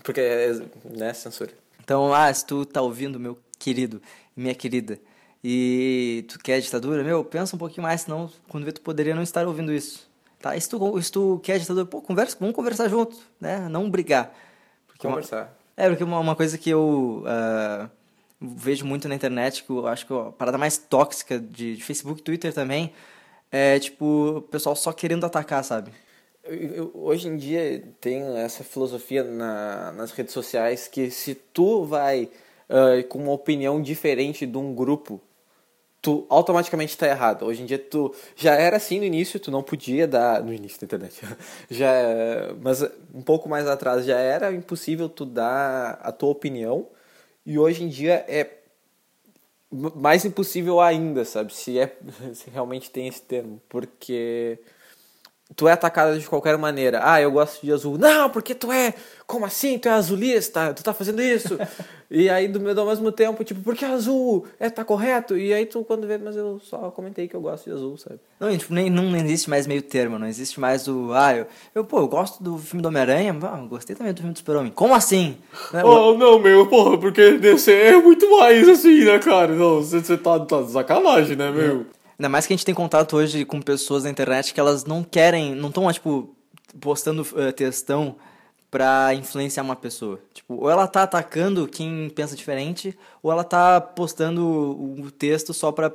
Porque 0.03 0.21
é, 0.21 0.61
né, 0.85 1.13
censura. 1.13 1.51
Então, 1.83 2.13
ah, 2.13 2.33
se 2.33 2.45
tu 2.45 2.65
tá 2.65 2.81
ouvindo, 2.81 3.19
meu 3.19 3.37
querido, 3.57 4.01
minha 4.35 4.53
querida, 4.53 4.99
e 5.43 6.25
tu 6.27 6.39
quer 6.39 6.59
ditadura, 6.59 7.03
meu, 7.03 7.23
pensa 7.23 7.55
um 7.55 7.59
pouquinho 7.59 7.83
mais, 7.83 8.01
senão 8.01 8.29
quando 8.47 8.65
vê 8.65 8.71
tu 8.71 8.81
poderia 8.81 9.15
não 9.15 9.23
estar 9.23 9.47
ouvindo 9.47 9.71
isso. 9.71 10.07
Tá? 10.39 10.55
E 10.55 10.61
se 10.61 10.69
tu, 10.69 11.01
se 11.01 11.11
tu 11.11 11.39
quer 11.43 11.59
ditadura, 11.59 11.85
pô, 11.85 12.01
conversa, 12.01 12.37
vamos 12.39 12.55
conversar 12.55 12.89
junto, 12.89 13.17
né? 13.39 13.67
Não 13.69 13.89
brigar. 13.89 14.33
Porque 14.85 15.07
conversar. 15.07 15.43
Uma, 15.43 15.51
é, 15.77 15.89
porque 15.89 16.03
uma, 16.03 16.19
uma 16.19 16.35
coisa 16.35 16.57
que 16.57 16.69
eu 16.69 17.23
uh, 17.23 17.89
vejo 18.39 18.85
muito 18.85 19.07
na 19.07 19.15
internet, 19.15 19.63
que 19.63 19.69
eu 19.69 19.87
acho 19.87 20.05
que 20.05 20.13
a 20.13 20.31
parada 20.31 20.57
mais 20.57 20.77
tóxica 20.77 21.39
de, 21.39 21.77
de 21.77 21.83
Facebook, 21.83 22.21
Twitter 22.21 22.53
também, 22.53 22.93
é 23.51 23.79
tipo 23.79 24.37
o 24.37 24.41
pessoal 24.41 24.75
só 24.75 24.91
querendo 24.91 25.25
atacar, 25.25 25.63
sabe? 25.63 25.91
Hoje 26.93 27.27
em 27.27 27.35
dia 27.35 27.83
tem 27.99 28.23
essa 28.37 28.63
filosofia 28.63 29.23
na, 29.23 29.91
nas 29.91 30.11
redes 30.11 30.33
sociais 30.33 30.87
que 30.87 31.11
se 31.11 31.35
tu 31.35 31.83
vai 31.83 32.29
uh, 32.69 33.03
com 33.09 33.19
uma 33.19 33.33
opinião 33.33 33.81
diferente 33.81 34.45
de 34.45 34.57
um 34.57 34.73
grupo, 34.73 35.21
tu 36.01 36.25
automaticamente 36.29 36.93
está 36.93 37.05
errado. 37.07 37.45
Hoje 37.45 37.63
em 37.63 37.65
dia 37.65 37.77
tu 37.77 38.13
já 38.35 38.55
era 38.55 38.77
assim 38.77 38.99
no 38.99 39.05
início, 39.05 39.39
tu 39.39 39.51
não 39.51 39.61
podia 39.61 40.07
dar 40.07 40.41
no 40.41 40.53
início 40.53 40.79
da 40.79 40.85
internet. 40.85 41.21
já, 41.69 41.91
mas 42.61 42.81
um 43.13 43.21
pouco 43.21 43.49
mais 43.49 43.67
atrás 43.67 44.05
já 44.05 44.17
era 44.17 44.53
impossível 44.53 45.09
tu 45.09 45.25
dar 45.25 45.99
a 46.01 46.11
tua 46.13 46.29
opinião 46.29 46.87
e 47.45 47.57
hoje 47.57 47.83
em 47.83 47.87
dia 47.89 48.25
é 48.27 48.43
mais 49.95 50.25
impossível 50.25 50.79
ainda, 50.79 51.23
sabe? 51.25 51.53
Se 51.53 51.79
é 51.79 51.97
se 52.33 52.49
realmente 52.49 52.89
tem 52.89 53.07
esse 53.07 53.21
termo, 53.21 53.61
porque 53.69 54.59
tu 55.55 55.67
é 55.67 55.71
atacado 55.71 56.19
de 56.19 56.27
qualquer 56.27 56.57
maneira. 56.57 56.99
Ah, 57.03 57.21
eu 57.21 57.31
gosto 57.31 57.65
de 57.65 57.71
azul. 57.71 57.97
Não, 57.97 58.29
porque 58.29 58.53
tu 58.53 58.71
é. 58.71 58.93
Como 59.25 59.45
assim? 59.45 59.77
Tu 59.77 59.89
é 59.89 59.91
azulista? 59.91 60.73
Tu 60.73 60.83
tá 60.83 60.93
fazendo 60.93 61.21
isso? 61.21 61.57
e 62.09 62.29
aí, 62.29 62.47
do, 62.47 62.59
do 62.59 62.85
mesmo 62.85 63.11
tempo, 63.11 63.43
tipo, 63.43 63.61
porque 63.61 63.83
azul? 63.83 64.45
É, 64.59 64.69
tá 64.69 64.83
correto? 64.83 65.37
E 65.37 65.53
aí 65.53 65.65
tu, 65.65 65.83
quando 65.83 66.07
vê, 66.07 66.17
mas 66.17 66.35
eu 66.35 66.59
só 66.59 66.91
comentei 66.91 67.27
que 67.27 67.35
eu 67.35 67.41
gosto 67.41 67.65
de 67.65 67.71
azul, 67.71 67.97
sabe? 67.97 68.19
Não, 68.39 68.49
e, 68.51 68.57
tipo, 68.57 68.73
nem, 68.73 68.89
não 68.89 69.15
existe 69.15 69.49
mais 69.49 69.67
meio 69.67 69.81
termo, 69.81 70.19
não 70.19 70.27
existe 70.27 70.59
mais 70.59 70.87
o. 70.87 71.11
Ah, 71.13 71.35
eu, 71.35 71.47
eu 71.73 71.83
pô, 71.83 71.99
eu 71.99 72.07
gosto 72.07 72.41
do 72.43 72.57
filme 72.57 72.81
do 72.81 72.87
Homem-Aranha, 72.87 73.35
ah, 73.43 73.65
gostei 73.69 73.95
também 73.95 74.13
do 74.13 74.17
filme 74.17 74.33
do 74.33 74.37
Super-Homem. 74.39 74.71
Como 74.71 74.93
assim? 74.93 75.37
Né? 75.73 75.83
Oh, 75.83 76.13
não, 76.17 76.39
meu, 76.39 76.67
porra, 76.67 76.97
porque 76.97 77.37
DC 77.37 77.71
é 77.71 78.01
muito 78.01 78.29
mais 78.37 78.67
assim, 78.67 79.05
né, 79.05 79.19
cara? 79.19 79.53
Não, 79.53 79.81
você 79.81 80.17
tá, 80.17 80.39
tá 80.39 80.61
de 80.61 80.71
sacanagem, 80.71 81.35
né, 81.35 81.51
meu? 81.51 81.85
Ainda 82.19 82.29
mais 82.29 82.47
que 82.47 82.53
a 82.53 82.55
gente 82.55 82.65
tem 82.65 82.73
contato 82.73 83.15
hoje 83.15 83.45
com 83.45 83.61
pessoas 83.61 84.03
na 84.03 84.09
internet 84.09 84.53
que 84.53 84.59
elas 84.59 84.85
não 84.85 85.03
querem, 85.03 85.53
não 85.53 85.69
estão, 85.69 85.91
tipo, 85.91 86.35
postando 86.79 87.21
uh, 87.21 87.51
textão 87.53 88.15
pra 88.69 89.13
influenciar 89.13 89.63
uma 89.63 89.75
pessoa. 89.75 90.19
Tipo, 90.33 90.55
ou 90.55 90.69
ela 90.69 90.87
tá 90.87 91.03
atacando 91.03 91.67
quem 91.67 92.09
pensa 92.09 92.35
diferente, 92.35 92.97
ou 93.21 93.31
ela 93.31 93.43
tá 93.43 93.79
postando 93.79 94.45
o 94.45 95.11
texto 95.11 95.53
só 95.53 95.71
pra 95.71 95.91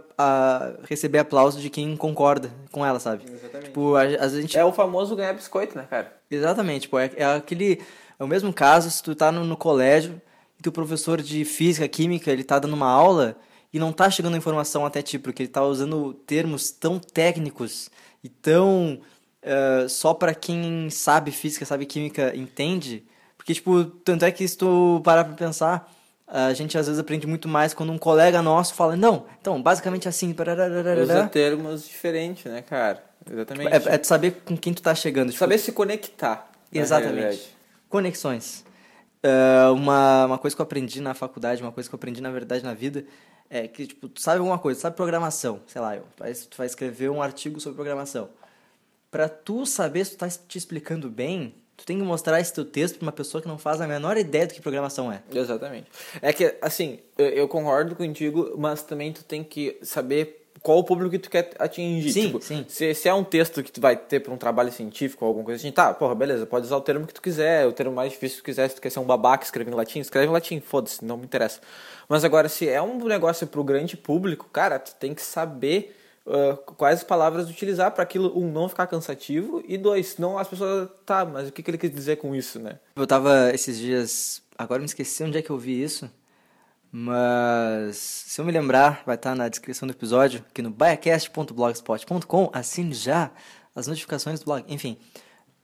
receber 0.89 1.19
aplauso 1.19 1.61
de 1.61 1.69
quem 1.69 1.97
concorda 1.97 2.51
com 2.71 2.85
ela, 2.87 2.99
sabe? 2.99 3.25
Exatamente. 3.31 3.65
Tipo, 3.67 3.95
a, 3.97 4.03
a 4.03 4.29
gente... 4.29 4.59
É 4.59 4.65
o 4.65 4.73
famoso 4.73 5.17
ganhar 5.17 5.35
biscoito, 5.35 5.77
né, 5.77 5.87
cara? 5.89 6.17
Exatamente, 6.31 6.83
tipo, 6.83 6.99
é, 6.99 7.11
é 7.17 7.25
aquele... 7.25 7.81
É 8.19 8.25
o 8.25 8.29
mesmo 8.29 8.53
caso 8.53 8.91
se 8.91 9.03
tu 9.03 9.15
tá 9.15 9.33
no, 9.33 9.45
no 9.45 9.57
colégio 9.57 10.21
e 10.65 10.69
o 10.69 10.73
professor 10.73 11.21
de 11.21 11.45
física, 11.45 11.87
química, 11.89 12.31
ele 12.31 12.45
tá 12.45 12.59
dando 12.59 12.75
uma 12.75 12.89
aula 12.89 13.37
e 13.73 13.79
não 13.79 13.93
tá 13.93 14.11
chegando 14.11 14.35
a 14.35 14.39
informação 14.39 14.85
até 14.85 15.01
ti, 15.03 15.19
porque 15.19 15.43
ele 15.43 15.49
tá 15.49 15.63
usando 15.63 16.13
termos 16.27 16.71
tão 16.71 16.99
técnicos 16.99 17.91
e 18.23 18.29
tão 18.29 19.01
uh, 19.43 19.89
só 19.89 20.13
para 20.13 20.35
quem 20.35 20.91
sabe 20.91 21.31
física, 21.31 21.65
sabe 21.65 21.87
química, 21.87 22.37
entende. 22.37 23.05
Porque, 23.37 23.55
tipo, 23.55 23.85
tanto 23.85 24.25
é 24.25 24.31
que 24.31 24.47
se 24.47 24.57
tu 24.57 25.01
parar 25.03 25.25
pra 25.25 25.35
pensar, 25.35 25.91
a 26.33 26.53
gente 26.55 26.79
às 26.79 26.87
vezes 26.87 26.99
aprende 26.99 27.27
muito 27.27 27.47
mais 27.47 27.75
quando 27.75 27.93
um 27.93 27.99
colega 27.99 28.41
nosso 28.41 28.73
fala, 28.75 28.97
não, 28.97 29.27
então, 29.41 29.61
basicamente 29.61 30.09
assim, 30.09 30.33
Usa 31.03 31.29
termos 31.29 31.87
diferentes, 31.87 32.45
né, 32.45 32.63
cara? 32.63 33.05
Exatamente. 33.31 33.73
É, 33.73 33.95
é 33.95 33.99
tu 33.99 34.07
saber 34.07 34.43
com 34.45 34.57
quem 34.57 34.73
tu 34.73 34.81
tá 34.81 34.95
chegando. 34.95 35.29
Tipo, 35.29 35.39
saber 35.39 35.59
se 35.59 35.73
conectar. 35.73 36.51
Exatamente. 36.73 37.55
Conexões. 37.89 38.65
Uh, 39.23 39.75
uma, 39.75 40.27
uma 40.27 40.39
coisa 40.39 40.57
que 40.57 40.63
eu 40.63 40.65
aprendi 40.65 41.01
na 41.01 41.15
faculdade, 41.15 41.63
uma 41.63 41.71
coisa 41.71 41.89
que 41.89 41.95
eu 41.95 41.99
aprendi, 41.99 42.21
na 42.21 42.31
verdade, 42.31 42.65
na 42.65 42.75
vida, 42.75 43.05
é 43.53 43.69
que, 43.69 43.87
tipo, 43.87 44.09
tu 44.09 44.23
sabe 44.23 44.39
alguma 44.39 44.59
coisa, 44.59 44.81
sabe 44.81 44.97
programação, 44.97 45.61
sei 45.67 45.79
lá, 45.79 45.95
eu, 45.95 46.05
tu 46.49 46.57
vai 46.57 46.67
escrever 46.67 47.11
um 47.11 47.21
artigo 47.21 47.61
sobre 47.61 47.77
programação. 47.77 48.31
Para 49.11 49.29
tu 49.29 49.67
saber 49.67 50.07
se 50.07 50.13
tu 50.13 50.17
tá 50.17 50.29
te 50.29 50.57
explicando 50.57 51.11
bem, 51.11 51.55
tu 51.77 51.85
tem 51.85 51.99
que 51.99 52.03
mostrar 52.03 52.41
esse 52.41 52.51
teu 52.51 52.65
texto 52.65 52.97
pra 52.97 53.05
uma 53.05 53.13
pessoa 53.13 53.43
que 53.43 53.49
não 53.49 53.59
faz 53.59 53.83
a 53.83 53.87
menor 53.87 54.17
ideia 54.17 54.47
do 54.47 54.55
que 54.55 54.63
programação 54.63 55.13
é. 55.13 55.23
Exatamente. 55.31 55.91
É 56.23 56.33
que, 56.33 56.57
assim, 56.63 57.01
eu 57.19 57.47
concordo 57.47 57.95
contigo, 57.95 58.55
mas 58.57 58.83
também 58.83 59.13
tu 59.13 59.23
tem 59.23 59.45
que 59.45 59.79
saber 59.83 60.42
qual 60.63 60.79
o 60.79 60.85
público 60.85 61.11
que 61.11 61.19
tu 61.19 61.29
quer 61.29 61.51
atingir. 61.59 62.13
Sim, 62.13 62.27
tipo, 62.27 62.41
sim. 62.41 62.65
Se, 62.69 62.95
se 62.95 63.09
é 63.09 63.13
um 63.13 63.25
texto 63.25 63.63
que 63.63 63.73
tu 63.73 63.81
vai 63.81 63.97
ter 63.97 64.21
para 64.21 64.33
um 64.33 64.37
trabalho 64.37 64.71
científico 64.71 65.25
ou 65.25 65.29
alguma 65.29 65.45
coisa 65.45 65.61
assim, 65.61 65.73
tá, 65.73 65.93
porra, 65.93 66.15
beleza, 66.15 66.47
pode 66.47 66.67
usar 66.67 66.77
o 66.77 66.81
termo 66.81 67.07
que 67.07 67.13
tu 67.13 67.21
quiser, 67.21 67.67
o 67.67 67.73
termo 67.73 67.93
mais 67.93 68.13
difícil 68.13 68.37
que 68.37 68.43
tu 68.43 68.47
quiser, 68.47 68.69
se 68.69 68.77
tu 68.77 68.81
quer 68.81 68.91
ser 68.91 69.01
um 69.01 69.05
babaca 69.05 69.45
escrevendo 69.45 69.77
latim, 69.77 69.99
escreve 69.99 70.29
em 70.29 70.31
latim, 70.31 70.61
foda-se, 70.61 71.05
não 71.05 71.17
me 71.17 71.25
interessa. 71.25 71.61
Mas 72.09 72.25
agora, 72.25 72.49
se 72.49 72.69
é 72.69 72.81
um 72.81 73.05
negócio 73.05 73.47
pro 73.47 73.65
grande 73.65 73.97
público, 73.97 74.49
cara, 74.53 74.79
tu 74.79 74.95
tem 74.95 75.13
que 75.13 75.23
saber 75.23 75.97
uh, 76.25 76.57
quais 76.77 77.03
palavras 77.03 77.51
utilizar 77.51 77.91
para 77.91 78.05
aquilo, 78.05 78.39
um, 78.39 78.51
não 78.51 78.69
ficar 78.69 78.87
cansativo, 78.87 79.65
e 79.67 79.77
dois, 79.77 80.09
senão 80.09 80.39
as 80.39 80.47
pessoas, 80.47 80.89
tá, 81.05 81.25
mas 81.25 81.49
o 81.49 81.53
que, 81.53 81.63
que 81.63 81.71
ele 81.71 81.79
quis 81.79 81.91
dizer 81.91 82.17
com 82.17 82.37
isso, 82.37 82.61
né? 82.61 82.79
Eu 82.95 83.07
tava 83.07 83.51
esses 83.53 83.79
dias, 83.79 84.43
agora 84.57 84.79
me 84.79 84.87
esqueci 84.87 85.25
onde 85.25 85.39
é 85.39 85.43
que 85.43 85.51
eu 85.51 85.59
vi 85.59 85.83
isso, 85.83 86.09
mas 86.95 87.97
se 87.97 88.39
eu 88.39 88.45
me 88.45 88.53
lembrar, 88.53 89.03
vai 89.07 89.15
estar 89.15 89.35
na 89.35 89.49
descrição 89.49 89.89
do 89.89 89.93
episódio, 89.93 90.45
aqui 90.51 90.61
no 90.61 90.69
baiacast.blogspot.com, 90.71 92.51
assine 92.53 92.93
já 92.93 93.31
as 93.75 93.87
notificações 93.87 94.41
do 94.41 94.45
blog, 94.45 94.63
enfim. 94.69 94.99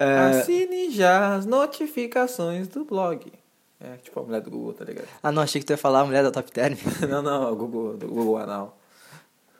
Uh... 0.01 0.39
Assine 0.39 0.91
já 0.91 1.35
as 1.35 1.45
notificações 1.45 2.67
do 2.67 2.83
blog. 2.83 3.31
É 3.79 3.97
tipo 3.99 4.19
a 4.19 4.23
mulher 4.23 4.41
do 4.41 4.51
Google, 4.51 4.73
tá 4.73 4.87
ligado? 4.87 5.07
Ah, 5.23 5.31
não, 5.31 5.43
achei 5.43 5.61
que 5.61 5.67
tu 5.67 5.71
ia 5.71 5.77
falar 5.77 6.01
a 6.01 6.05
mulher 6.07 6.23
da 6.23 6.31
Top 6.31 6.51
Term. 6.51 6.77
não, 7.07 7.21
não, 7.21 7.53
o 7.53 7.57
Google, 7.57 7.97
do 7.99 8.09
Google 8.09 8.39
Anal. 8.39 8.79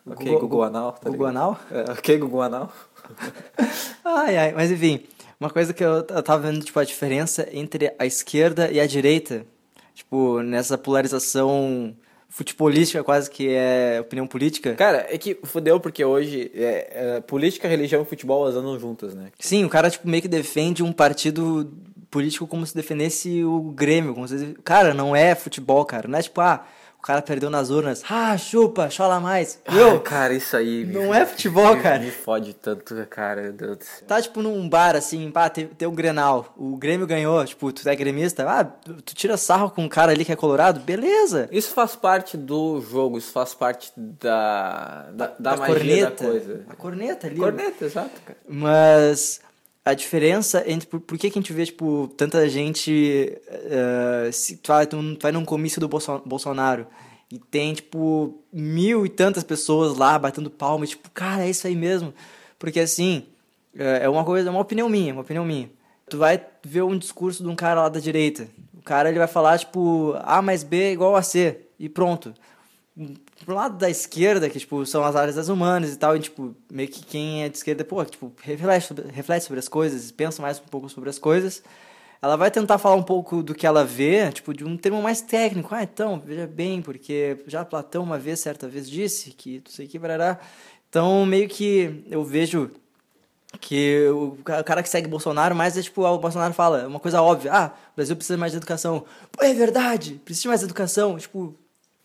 Ok, 0.07 0.25
Google, 0.25 0.41
Google 0.41 0.63
Anal. 0.63 0.93
Tá 0.93 1.11
Google 1.11 1.29
ligado? 1.29 1.45
Anal? 1.45 1.61
É, 1.71 1.93
ok, 1.93 2.19
Google 2.19 2.43
Anal. 2.43 2.73
ai, 4.03 4.37
ai, 4.39 4.53
mas 4.53 4.71
enfim, 4.71 5.07
uma 5.39 5.51
coisa 5.51 5.75
que 5.75 5.85
eu, 5.85 5.97
eu 6.09 6.23
tava 6.23 6.51
vendo, 6.51 6.65
tipo, 6.65 6.81
a 6.81 6.85
diferença 6.85 7.47
entre 7.53 7.95
a 7.99 8.07
esquerda 8.07 8.71
e 8.73 8.81
a 8.81 8.87
direita, 8.87 9.47
tipo, 9.99 10.41
nessa 10.43 10.79
polarização 10.79 11.95
futebolística 12.29 13.03
quase 13.03 13.29
que 13.29 13.49
é 13.49 13.99
opinião 14.01 14.27
política. 14.27 14.75
Cara, 14.75 15.07
é 15.11 15.19
que 15.19 15.37
fudeu 15.43 15.81
porque 15.81 16.05
hoje 16.05 16.53
é, 16.55 17.17
é, 17.17 17.21
política, 17.21 17.67
religião 17.67 18.03
e 18.03 18.05
futebol 18.05 18.47
andam 18.47 18.79
juntas, 18.79 19.15
né? 19.15 19.31
Sim, 19.41 19.65
o 19.65 19.69
cara 19.69 19.91
tipo 19.91 20.09
meio 20.09 20.23
que 20.23 20.29
defende 20.29 20.83
um 20.83 20.93
partido 20.93 21.73
político 22.11 22.47
como 22.47 22.65
se 22.65 22.77
defendesse 22.77 23.43
o 23.43 23.73
Grêmio, 23.73 24.15
como 24.15 24.29
se 24.29 24.55
cara, 24.63 24.95
não 24.95 25.17
é 25.17 25.35
futebol, 25.35 25.85
cara, 25.85 26.07
não 26.07 26.19
é 26.19 26.23
tipo 26.23 26.41
ah, 26.41 26.65
o 26.99 27.03
cara 27.03 27.23
perdeu 27.23 27.49
nas 27.49 27.71
urnas. 27.71 28.03
Ah, 28.11 28.37
chupa, 28.37 28.91
chola 28.91 29.21
mais. 29.21 29.61
Meu, 29.71 29.93
Ai, 29.93 30.01
cara, 30.01 30.35
isso 30.35 30.57
aí. 30.57 30.85
Não 30.85 31.15
é 31.15 31.25
futebol, 31.25 31.77
me, 31.77 31.83
cara. 31.83 32.01
Me 32.01 32.11
fode 32.11 32.53
tanto, 32.55 32.95
cara, 33.09 33.43
meu 33.43 33.53
Deus 33.53 33.79
do 33.79 33.85
céu. 33.85 34.07
Tá, 34.07 34.21
tipo, 34.21 34.43
num 34.43 34.69
bar, 34.69 34.97
assim, 34.97 35.31
pá, 35.31 35.49
tem, 35.49 35.69
tem 35.69 35.87
um 35.87 35.95
Grenal. 35.95 36.53
O 36.57 36.77
Grêmio 36.77 37.07
ganhou, 37.07 37.45
tipo, 37.45 37.73
tu 37.73 37.89
é 37.89 37.95
gremista. 37.95 38.45
Ah, 38.49 38.65
tu 38.65 39.15
tira 39.15 39.37
sarro 39.37 39.71
com 39.71 39.85
um 39.85 39.89
cara 39.89 40.11
ali 40.11 40.25
que 40.25 40.33
é 40.33 40.37
colorado, 40.37 40.81
beleza. 40.81 41.49
Isso 41.53 41.73
faz 41.73 41.95
parte 41.95 42.37
do 42.37 42.81
jogo, 42.81 43.17
isso 43.17 43.31
faz 43.33 43.55
parte 43.55 43.93
da, 43.97 45.07
da, 45.13 45.27
da, 45.29 45.35
da 45.39 45.57
magia 45.57 45.77
corneta, 45.77 46.25
da 46.25 46.31
coisa. 46.31 46.65
A 46.69 46.75
corneta 46.75 47.27
ali. 47.29 47.37
Corneta, 47.39 47.85
exato, 47.85 48.21
cara. 48.25 48.39
Mas 48.49 49.41
a 49.89 49.95
diferença 49.95 50.63
entre 50.67 50.87
por, 50.87 51.01
por 51.01 51.17
que, 51.17 51.31
que 51.31 51.39
a 51.39 51.41
gente 51.41 51.51
vê 51.51 51.65
tipo 51.65 52.13
tanta 52.15 52.47
gente 52.47 53.41
uh, 53.49 54.31
se 54.31 54.57
tu 54.59 54.69
vai, 54.69 54.87
tu 54.87 54.99
vai 55.19 55.33
num 55.33 55.47
comício 55.47 55.81
do 55.81 55.89
Bolsonaro 55.89 56.87
e 57.33 57.39
tem 57.39 57.73
tipo 57.73 58.39
mil 58.53 59.07
e 59.07 59.09
tantas 59.09 59.43
pessoas 59.43 59.97
lá 59.97 60.19
batendo 60.19 60.51
palma 60.51 60.85
e, 60.85 60.89
tipo 60.89 61.09
cara 61.11 61.47
é 61.47 61.49
isso 61.49 61.67
aí 61.67 61.75
mesmo. 61.75 62.13
Porque 62.59 62.81
assim 62.81 63.25
é 63.75 64.07
uma 64.11 64.25
coisa 64.25 64.49
é 64.49 64.51
uma 64.51 64.61
opinião 64.61 64.91
minha 64.91 65.15
uma 65.15 65.23
opinião 65.23 65.45
minha. 65.45 65.71
Tu 66.11 66.19
vai 66.19 66.39
ver 66.63 66.83
um 66.83 66.99
discurso 66.99 67.43
de 67.43 67.49
um 67.49 67.57
cara 67.57 67.83
lá 67.83 67.89
da 67.89 67.99
direita. 67.99 68.47
O 68.75 68.83
cara 68.83 69.09
ele 69.09 69.19
vai 69.19 69.29
falar 69.29 69.59
tipo 69.59 70.15
A 70.21 70.43
mais 70.43 70.63
B 70.63 70.83
é 70.83 70.93
igual 70.93 71.17
a 71.17 71.23
C 71.23 71.63
e 71.79 71.89
pronto 71.89 72.35
pro 73.49 73.55
lado 73.55 73.79
da 73.79 73.89
esquerda, 73.89 74.51
que, 74.51 74.59
tipo, 74.59 74.85
são 74.85 75.03
as 75.03 75.17
áreas 75.17 75.37
das 75.37 75.49
humanas 75.49 75.95
e 75.95 75.97
tal, 75.97 76.15
e, 76.15 76.21
tipo, 76.21 76.55
meio 76.71 76.87
que 76.87 77.03
quem 77.03 77.45
é 77.45 77.49
de 77.49 77.57
esquerda, 77.57 77.83
pô, 77.83 78.05
tipo, 78.05 78.31
reflete 78.43 78.87
sobre, 78.87 79.11
reflete 79.11 79.45
sobre 79.45 79.59
as 79.59 79.67
coisas, 79.67 80.13
pensa 80.13 80.43
mais 80.43 80.61
um 80.61 80.65
pouco 80.65 80.87
sobre 80.91 81.09
as 81.09 81.19
coisas, 81.19 81.63
ela 82.21 82.37
vai 82.37 82.51
tentar 82.51 82.77
falar 82.77 82.97
um 82.97 83.03
pouco 83.03 83.43
do 83.43 83.55
que 83.55 83.67
ela 83.67 83.87
vê, 83.87 84.31
tipo, 84.33 84.53
de 84.53 84.67
um 84.67 84.77
termo 84.77 85.01
mais 85.01 85.23
técnico. 85.23 85.75
Ah, 85.75 85.83
então, 85.83 86.21
veja 86.23 86.47
bem, 86.47 86.83
porque 86.83 87.39
já 87.47 87.65
Platão 87.65 88.03
uma 88.03 88.19
vez, 88.19 88.39
certa 88.41 88.69
vez, 88.69 88.91
disse 88.91 89.31
que 89.31 89.63
não 89.65 89.73
sei 89.73 89.87
que, 89.87 89.99
barará. 89.99 90.39
Então, 90.91 91.25
meio 91.25 91.49
que 91.49 92.05
eu 92.11 92.23
vejo 92.23 92.71
que 93.63 94.07
o 94.11 94.37
cara 94.45 94.83
que 94.83 94.91
segue 94.91 95.09
Bolsonaro, 95.09 95.57
mais 95.57 95.75
é 95.79 95.81
tipo, 95.81 96.05
o 96.05 96.19
Bolsonaro 96.19 96.53
fala, 96.53 96.87
uma 96.87 97.01
coisa 97.01 97.23
óbvia, 97.23 97.51
ah, 97.55 97.73
o 97.95 97.97
Brasil 97.97 98.15
precisa 98.15 98.37
mais 98.37 98.53
de 98.53 98.59
educação. 98.59 99.07
Pô, 99.33 99.43
é 99.43 99.55
verdade, 99.55 100.21
precisa 100.23 100.43
de 100.43 100.49
mais 100.49 100.63
educação, 100.63 101.17
tipo, 101.17 101.57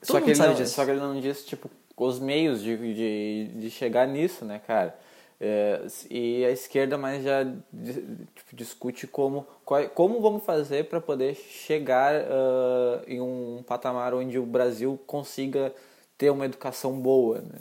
só 0.04 0.22
que, 0.22 0.34
não, 0.34 0.66
só 0.66 0.86
que 0.86 0.92
ele 0.92 1.00
não 1.00 1.20
disse, 1.20 1.46
tipo, 1.46 1.70
os 1.98 2.20
meios 2.20 2.62
de, 2.62 2.78
de, 2.78 3.48
de 3.56 3.70
chegar 3.70 4.08
nisso, 4.08 4.46
né, 4.46 4.62
cara? 4.66 4.98
É, 5.40 5.82
e 6.10 6.46
a 6.46 6.52
esquerda 6.52 6.98
mais 6.98 7.24
já 7.24 7.44
tipo, 7.44 8.56
discute 8.56 9.08
como, 9.08 9.46
qual, 9.66 9.90
como 9.90 10.22
vamos 10.22 10.44
fazer 10.46 10.86
para 10.86 11.02
poder 11.02 11.36
chegar 11.36 12.14
uh, 12.16 13.04
em 13.06 13.20
um 13.20 13.64
patamar 13.68 14.14
onde 14.14 14.40
o 14.40 14.46
Brasil 14.46 14.98
consiga 15.06 15.74
ter 16.18 16.30
uma 16.30 16.46
educação 16.46 16.94
boa, 17.00 17.42
né? 17.42 17.60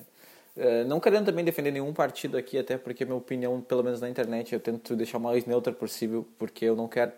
É, 0.57 0.85
não 0.85 1.00
querendo 1.00 1.26
também 1.26 1.44
defender 1.44 1.70
nenhum 1.70 1.94
partido 1.94 2.37
aqui, 2.37 2.59
até 2.59 2.76
porque 2.76 3.05
minha 3.05 3.16
opinião, 3.16 3.61
pelo 3.61 3.83
menos 3.83 4.00
na 4.00 4.09
internet, 4.09 4.52
eu 4.52 4.61
tento 4.61 4.94
deixar 4.94 5.16
o 5.18 5.20
mais 5.20 5.46
neutra 5.46 5.72
possível, 5.72 6.28
porque 6.38 6.66
eu 6.66 6.76
não 6.76 6.87
quero 6.87 7.12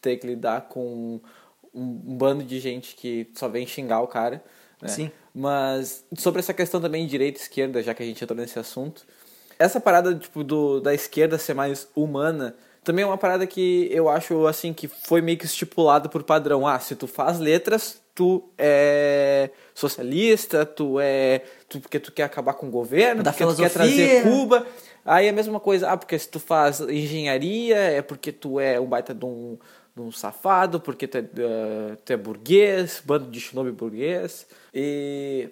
ter 0.00 0.16
que 0.16 0.26
lidar 0.26 0.62
com 0.62 0.80
um, 0.82 1.20
um 1.74 2.16
bando 2.16 2.42
de 2.42 2.58
gente 2.58 2.96
que 2.96 3.30
só 3.34 3.48
vem 3.48 3.66
xingar 3.66 4.00
o 4.00 4.08
cara. 4.08 4.42
Né? 4.80 4.88
Sim. 4.88 5.10
Mas 5.34 6.04
sobre 6.16 6.40
essa 6.40 6.54
questão 6.54 6.80
também 6.80 7.04
de 7.04 7.10
direita 7.10 7.38
e 7.38 7.42
esquerda, 7.42 7.82
já 7.82 7.94
que 7.94 8.02
a 8.02 8.06
gente 8.06 8.22
entrou 8.22 8.38
nesse 8.38 8.58
assunto, 8.58 9.06
essa 9.58 9.80
parada 9.80 10.14
tipo 10.14 10.42
do 10.42 10.80
da 10.80 10.94
esquerda 10.94 11.38
ser 11.38 11.54
mais 11.54 11.88
humana 11.94 12.56
também 12.82 13.02
é 13.02 13.06
uma 13.06 13.18
parada 13.18 13.46
que 13.46 13.88
eu 13.92 14.08
acho 14.08 14.46
assim 14.46 14.72
que 14.72 14.88
foi 14.88 15.20
meio 15.20 15.36
que 15.36 15.44
estipulado 15.44 16.08
por 16.08 16.22
padrão. 16.22 16.66
Ah, 16.66 16.78
se 16.78 16.96
tu 16.96 17.06
faz 17.06 17.38
letras, 17.38 18.00
tu 18.14 18.42
é 18.56 19.50
socialista, 19.74 20.64
tu 20.64 20.98
é 20.98 21.42
tu 21.68 21.78
porque 21.80 22.00
tu 22.00 22.10
quer 22.10 22.22
acabar 22.22 22.54
com 22.54 22.68
o 22.68 22.70
governo, 22.70 23.22
da 23.22 23.32
porque 23.32 23.44
tu 23.44 23.56
quer 23.56 23.70
trazer 23.70 24.22
Cuba. 24.22 24.66
Aí 25.04 25.28
a 25.28 25.32
mesma 25.32 25.60
coisa, 25.60 25.90
ah, 25.90 25.96
porque 25.96 26.18
se 26.18 26.28
tu 26.28 26.40
faz 26.40 26.80
engenharia, 26.80 27.76
é 27.76 28.02
porque 28.02 28.32
tu 28.32 28.58
é 28.58 28.80
um 28.80 28.86
baita 28.86 29.14
de 29.14 29.24
um, 29.24 29.58
de 29.94 30.00
um 30.02 30.12
safado, 30.12 30.80
porque 30.80 31.06
tu 31.06 31.18
é, 31.18 31.20
uh, 31.20 31.96
tu 32.04 32.12
é 32.12 32.16
burguês, 32.16 33.02
bando 33.04 33.30
de 33.30 33.40
shinobi 33.40 33.70
burguês. 33.72 34.46
E. 34.74 35.48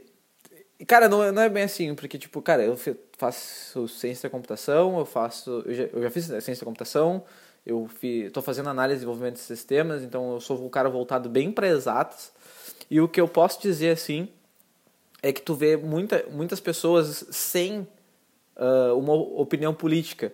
Cara, 0.87 1.09
não, 1.09 1.23
é- 1.25 1.33
não 1.33 1.43
é 1.43 1.49
bem 1.49 1.65
assim, 1.65 1.95
porque, 1.95 2.17
tipo, 2.17 2.41
cara, 2.41 2.63
eu 2.65 2.77
faço 3.17 3.89
ciência 3.89 4.29
da 4.29 4.33
computação, 4.33 4.99
eu 4.99 5.05
faço. 5.05 5.63
Eu 5.67 5.75
já, 5.75 5.85
eu 5.85 6.03
já 6.03 6.11
fiz 6.11 6.27
ciência 6.27 6.57
da 6.57 6.65
computação, 6.65 7.25
eu 7.67 7.89
tô 8.33 8.41
fazendo 8.41 8.69
análise 8.69 8.95
e 8.95 8.99
desenvolvimento 8.99 9.35
de 9.35 9.41
sistemas, 9.41 10.03
então 10.03 10.35
eu 10.35 10.41
sou 10.41 10.65
um 10.65 10.69
cara 10.69 10.89
voltado 10.89 11.29
bem 11.29 11.51
para 11.51 11.69
exatas. 11.69 12.33
E 12.91 13.01
o 13.01 13.09
que 13.09 13.21
eu 13.21 13.27
posso 13.29 13.61
dizer, 13.61 13.91
assim, 13.91 14.29
é 15.23 15.33
que 15.33 15.43
tu 15.43 15.55
vê 15.55 15.77
muita, 15.77 16.25
muitas 16.31 16.61
pessoas 16.61 17.27
sem 17.31 17.87
ah, 18.59 18.93
uma 18.95 19.13
opinião 19.15 19.73
política. 19.73 20.33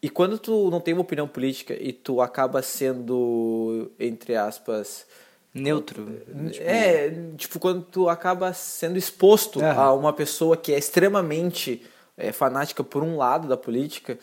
E 0.00 0.08
quando 0.08 0.38
tu 0.38 0.70
não 0.70 0.80
tem 0.80 0.94
uma 0.94 1.02
opinião 1.02 1.26
política 1.26 1.76
e 1.78 1.92
tu 1.92 2.20
acaba 2.20 2.62
sendo, 2.62 3.90
entre 3.98 4.36
aspas, 4.36 5.06
Neutro. 5.52 6.22
é, 6.60 7.10
tipo, 7.36 7.58
quando 7.58 7.82
tu 7.82 8.08
acaba 8.08 8.52
sendo 8.52 8.96
exposto 8.96 9.60
a 9.64 9.92
uma 9.92 10.12
pessoa 10.12 10.56
que 10.56 10.72
é 10.72 10.78
extremamente 10.78 11.82
é, 12.16 12.30
fanática 12.30 12.84
por 12.84 13.02
um 13.02 13.16
lado 13.16 13.48
da 13.48 13.56
política, 13.56 14.18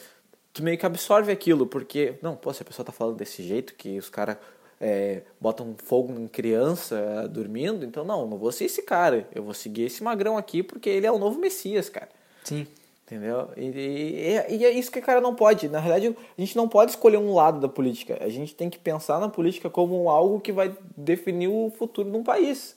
tu 0.53 0.63
meio 0.63 0.77
que 0.77 0.85
absorve 0.85 1.31
aquilo, 1.31 1.67
porque, 1.67 2.15
não, 2.21 2.35
pô, 2.35 2.53
se 2.53 2.61
a 2.61 2.65
pessoa 2.65 2.85
tá 2.85 2.93
falando 2.93 3.17
desse 3.17 3.43
jeito, 3.43 3.73
que 3.75 3.97
os 3.97 4.09
caras 4.09 4.37
é, 4.79 5.23
botam 5.39 5.75
fogo 5.77 6.13
em 6.13 6.27
criança 6.27 6.95
é, 6.97 7.27
dormindo, 7.27 7.85
então 7.85 8.05
não, 8.05 8.27
não 8.27 8.37
vou 8.37 8.51
ser 8.51 8.65
esse 8.65 8.81
cara, 8.81 9.27
eu 9.33 9.43
vou 9.43 9.53
seguir 9.53 9.83
esse 9.83 10.03
magrão 10.03 10.37
aqui 10.37 10.63
porque 10.63 10.89
ele 10.89 11.05
é 11.05 11.11
o 11.11 11.19
novo 11.19 11.39
Messias, 11.39 11.89
cara. 11.89 12.09
Sim. 12.43 12.65
Entendeu? 13.05 13.49
E, 13.55 13.65
e- 13.67 14.55
e 14.57 14.65
é 14.65 14.71
isso 14.71 14.91
que 14.91 14.99
cara 14.99 15.21
não 15.21 15.35
pode. 15.35 15.69
Na 15.69 15.79
realidade, 15.79 16.17
a 16.35 16.41
gente 16.41 16.55
não 16.55 16.67
pode 16.67 16.91
escolher 16.91 17.17
um 17.17 17.33
lado 17.35 17.59
da 17.59 17.69
política. 17.69 18.17
A 18.19 18.29
gente 18.29 18.55
tem 18.55 18.67
que 18.67 18.79
pensar 18.79 19.19
na 19.19 19.29
política 19.29 19.69
como 19.69 20.09
algo 20.09 20.39
que 20.39 20.51
vai 20.51 20.75
definir 20.97 21.47
o 21.47 21.69
futuro 21.77 22.09
de 22.09 22.17
um 22.17 22.23
país. 22.23 22.75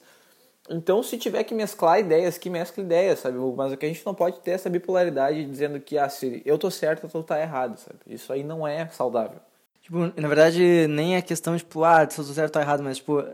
Então, 0.69 1.03
se 1.03 1.17
tiver 1.17 1.45
que 1.45 1.55
mesclar 1.55 1.99
ideias, 1.99 2.37
que 2.37 2.51
mescle 2.51 2.83
ideias, 2.83 3.21
sabe? 3.21 3.39
Mas 3.57 3.73
o 3.73 3.77
que 3.79 3.87
a 3.87 3.89
gente 3.89 4.05
não 4.05 4.15
pode 4.15 4.41
ter 4.41 4.51
é 4.51 4.55
essa 4.55 4.69
bipolaridade 4.69 5.43
dizendo 5.47 5.81
que, 5.81 5.97
ah, 5.97 6.11
se 6.11 6.43
eu 6.45 6.59
tô 6.59 6.71
certo, 6.71 7.09
eu 7.13 7.23
tá 7.23 7.41
errado, 7.41 7.79
sabe? 7.79 7.99
Isso 8.07 8.31
aí 8.31 8.45
não 8.45 8.69
é 8.69 8.87
saudável. 8.89 9.39
Tipo, 9.81 10.13
na 10.21 10.29
verdade, 10.29 10.87
nem 10.89 11.17
é 11.17 11.23
questão 11.23 11.57
de, 11.57 11.63
tipo, 11.63 11.83
ah, 11.85 12.07
se 12.09 12.21
eu 12.21 12.27
tô 12.27 12.33
certo 12.35 12.57
ou 12.57 12.63
errado, 12.63 12.83
mas, 12.83 12.99
tipo, 12.99 13.25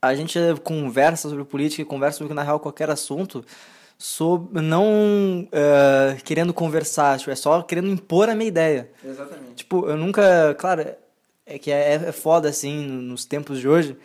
a 0.00 0.14
gente 0.14 0.38
conversa 0.62 1.28
sobre 1.28 1.44
política 1.44 1.84
conversa 1.84 2.18
sobre, 2.18 2.32
na 2.32 2.44
real, 2.44 2.60
qualquer 2.60 2.88
assunto, 2.88 3.44
sobre, 3.98 4.62
não 4.62 5.48
eh, 5.50 6.16
querendo 6.24 6.54
conversar, 6.54 7.18
tipo, 7.18 7.30
é 7.30 7.34
só 7.34 7.62
querendo 7.62 7.88
impor 7.88 8.28
a 8.28 8.34
minha 8.34 8.46
ideia. 8.48 8.88
Exatamente. 9.04 9.54
Tipo, 9.56 9.86
eu 9.88 9.96
nunca, 9.96 10.54
claro, 10.58 10.86
é 11.44 11.58
que 11.58 11.70
é, 11.70 11.94
é 11.94 12.12
foda, 12.12 12.48
assim, 12.48 12.86
nos 12.86 13.24
tempos 13.24 13.58
de 13.58 13.68
hoje, 13.68 13.96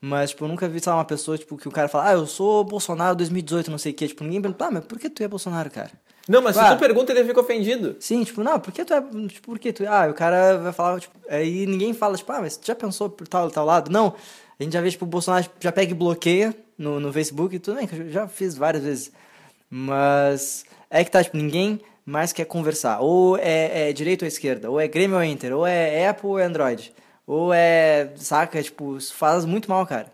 mas, 0.00 0.30
tipo, 0.30 0.44
eu 0.44 0.48
nunca 0.48 0.66
vi, 0.68 0.80
lá, 0.86 0.94
uma 0.94 1.04
pessoa, 1.04 1.36
tipo, 1.36 1.56
que 1.58 1.68
o 1.68 1.70
cara 1.70 1.86
fala, 1.86 2.08
ah, 2.08 2.12
eu 2.14 2.26
sou 2.26 2.64
Bolsonaro 2.64 3.14
2018, 3.14 3.70
não 3.70 3.78
sei 3.78 3.92
o 3.92 3.94
quê, 3.94 4.08
tipo, 4.08 4.24
ninguém 4.24 4.40
pergunta, 4.40 4.64
ah, 4.66 4.70
mas 4.70 4.84
por 4.84 4.98
que 4.98 5.10
tu 5.10 5.22
é 5.22 5.28
Bolsonaro, 5.28 5.70
cara? 5.70 5.90
Não, 6.28 6.40
mas 6.40 6.54
Claro. 6.54 6.68
se 6.70 6.76
tu 6.76 6.80
pergunta, 6.80 7.12
ele 7.12 7.24
fica 7.24 7.40
ofendido. 7.40 7.96
Sim, 7.98 8.22
tipo, 8.24 8.42
não, 8.44 8.58
por 8.58 8.72
que 8.72 8.84
tu 8.84 8.94
é. 8.94 9.00
Tipo, 9.00 9.42
por 9.48 9.58
que 9.58 9.72
tu. 9.72 9.84
Ah, 9.88 10.06
o 10.08 10.14
cara 10.14 10.56
vai 10.56 10.72
falar, 10.72 11.00
tipo, 11.00 11.14
aí 11.28 11.66
ninguém 11.66 11.92
fala, 11.92 12.16
tipo, 12.16 12.30
ah, 12.32 12.40
mas 12.40 12.56
tu 12.56 12.64
já 12.64 12.76
pensou 12.76 13.10
por 13.10 13.26
tal 13.26 13.50
tal 13.50 13.66
lado? 13.66 13.90
Não. 13.90 14.14
A 14.58 14.62
gente 14.62 14.72
já 14.72 14.80
vê, 14.80 14.88
tipo, 14.88 15.04
o 15.04 15.08
Bolsonaro 15.08 15.44
já 15.58 15.72
pega 15.72 15.90
e 15.90 15.94
bloqueia 15.94 16.54
no, 16.78 17.00
no 17.00 17.12
Facebook 17.12 17.56
e 17.56 17.58
tudo 17.58 17.76
bem, 17.76 17.88
que 17.88 17.96
eu 17.96 18.08
já 18.08 18.28
fiz 18.28 18.54
várias 18.56 18.84
vezes. 18.84 19.10
Mas 19.74 20.64
é 20.90 21.02
que 21.02 21.10
tá, 21.10 21.24
tipo, 21.24 21.34
ninguém 21.38 21.80
mais 22.04 22.30
quer 22.32 22.44
conversar. 22.44 23.00
Ou 23.00 23.38
é, 23.38 23.88
é 23.88 23.92
direita 23.92 24.24
ou 24.26 24.28
esquerda, 24.28 24.70
ou 24.70 24.78
é 24.78 24.86
Grêmio 24.86 25.16
ou 25.16 25.24
Inter, 25.24 25.56
ou 25.56 25.66
é 25.66 26.06
Apple 26.06 26.28
ou 26.28 26.36
Android. 26.36 26.92
Ou 27.26 27.54
é. 27.54 28.12
Saca, 28.16 28.62
tipo, 28.62 28.98
faz 29.00 29.46
muito 29.46 29.70
mal, 29.70 29.86
cara. 29.86 30.12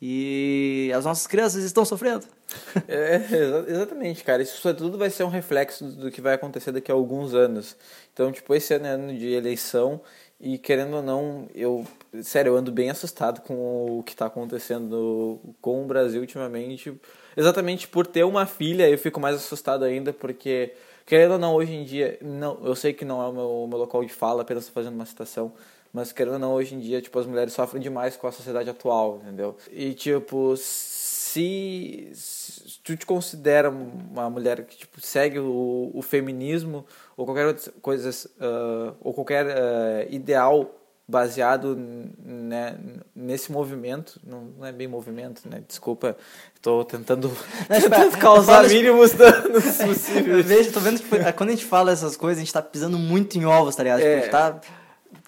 E 0.00 0.92
as 0.94 1.04
nossas 1.04 1.26
crianças 1.26 1.64
estão 1.64 1.84
sofrendo. 1.84 2.24
É, 2.86 3.16
exa- 3.16 3.64
exatamente, 3.66 4.22
cara. 4.22 4.42
Isso 4.42 4.74
tudo 4.74 4.96
vai 4.98 5.10
ser 5.10 5.24
um 5.24 5.28
reflexo 5.28 5.84
do 5.86 6.10
que 6.10 6.20
vai 6.20 6.34
acontecer 6.34 6.70
daqui 6.72 6.92
a 6.92 6.94
alguns 6.94 7.34
anos. 7.34 7.76
Então, 8.12 8.30
tipo, 8.30 8.54
esse 8.54 8.74
ano 8.74 8.86
é 8.86 8.90
ano 8.90 9.18
de 9.18 9.32
eleição 9.32 10.00
e, 10.40 10.58
querendo 10.58 10.96
ou 10.96 11.02
não, 11.02 11.48
eu, 11.54 11.84
sério, 12.22 12.50
eu 12.50 12.56
ando 12.56 12.70
bem 12.70 12.90
assustado 12.90 13.40
com 13.40 13.98
o 13.98 14.02
que 14.04 14.14
tá 14.14 14.26
acontecendo 14.26 15.40
com 15.60 15.82
o 15.82 15.86
Brasil 15.86 16.20
ultimamente. 16.20 16.92
Exatamente 17.36 17.88
por 17.88 18.06
ter 18.06 18.24
uma 18.24 18.46
filha, 18.46 18.88
eu 18.88 18.98
fico 18.98 19.20
mais 19.20 19.36
assustado 19.36 19.84
ainda, 19.84 20.12
porque, 20.12 20.72
querendo 21.04 21.32
ou 21.32 21.38
não, 21.38 21.54
hoje 21.54 21.72
em 21.72 21.84
dia, 21.84 22.18
não, 22.22 22.58
eu 22.64 22.74
sei 22.74 22.92
que 22.92 23.04
não 23.04 23.22
é 23.22 23.28
o 23.28 23.32
meu, 23.32 23.66
meu 23.68 23.78
local 23.78 24.04
de 24.04 24.12
fala, 24.12 24.42
apenas 24.42 24.68
fazendo 24.68 24.94
uma 24.94 25.06
citação, 25.06 25.52
mas 25.92 26.12
querendo 26.12 26.34
ou 26.34 26.38
não, 26.38 26.54
hoje 26.54 26.74
em 26.74 26.80
dia, 26.80 27.00
tipo, 27.00 27.18
as 27.18 27.26
mulheres 27.26 27.52
sofrem 27.52 27.82
demais 27.82 28.16
com 28.16 28.26
a 28.26 28.32
sociedade 28.32 28.68
atual, 28.68 29.20
entendeu? 29.22 29.56
E, 29.70 29.94
tipo, 29.94 30.56
se, 30.56 32.10
se 32.12 32.80
tu 32.82 32.96
te 32.96 33.06
considera 33.06 33.70
uma 33.70 34.28
mulher 34.28 34.64
que, 34.64 34.76
tipo, 34.76 35.00
segue 35.00 35.38
o, 35.38 35.90
o 35.94 36.02
feminismo 36.02 36.84
ou 37.16 37.24
qualquer 37.24 37.46
outra 37.46 37.72
coisa, 37.80 38.10
ah, 38.40 38.94
ou 39.00 39.14
qualquer 39.14 39.46
ah, 39.46 40.06
ideal 40.10 40.68
baseado 41.06 41.76
né, 41.76 42.76
nesse 43.14 43.52
movimento, 43.52 44.18
não, 44.26 44.40
não 44.58 44.66
é 44.66 44.72
bem 44.72 44.88
movimento, 44.88 45.42
né? 45.48 45.62
Desculpa, 45.68 46.16
estou 46.54 46.84
tentando, 46.84 47.30
tentando 47.68 48.16
causar 48.18 48.56
fala- 48.56 48.68
mínimos 48.68 49.12
danos 49.12 49.64
possíveis. 49.76 50.46
vejo, 50.46 50.72
tô 50.72 50.80
vendo 50.80 50.98
que 51.00 51.04
tipo, 51.08 51.32
quando 51.34 51.50
a 51.50 51.52
gente 51.52 51.64
fala 51.66 51.92
essas 51.92 52.16
coisas, 52.16 52.38
a 52.38 52.44
gente 52.44 52.52
tá 52.52 52.62
pisando 52.62 52.98
muito 52.98 53.36
em 53.36 53.44
ovos, 53.44 53.76
tá 53.76 53.82
ligado? 53.82 53.98
Tipo, 53.98 54.10
É. 54.10 54.16
a 54.16 54.20
gente 54.20 54.30
tá 54.30 54.60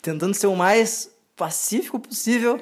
tentando 0.01 0.35
ser 0.35 0.47
o 0.47 0.57
mais 0.57 1.11
pacífico 1.37 1.99
possível. 1.99 2.59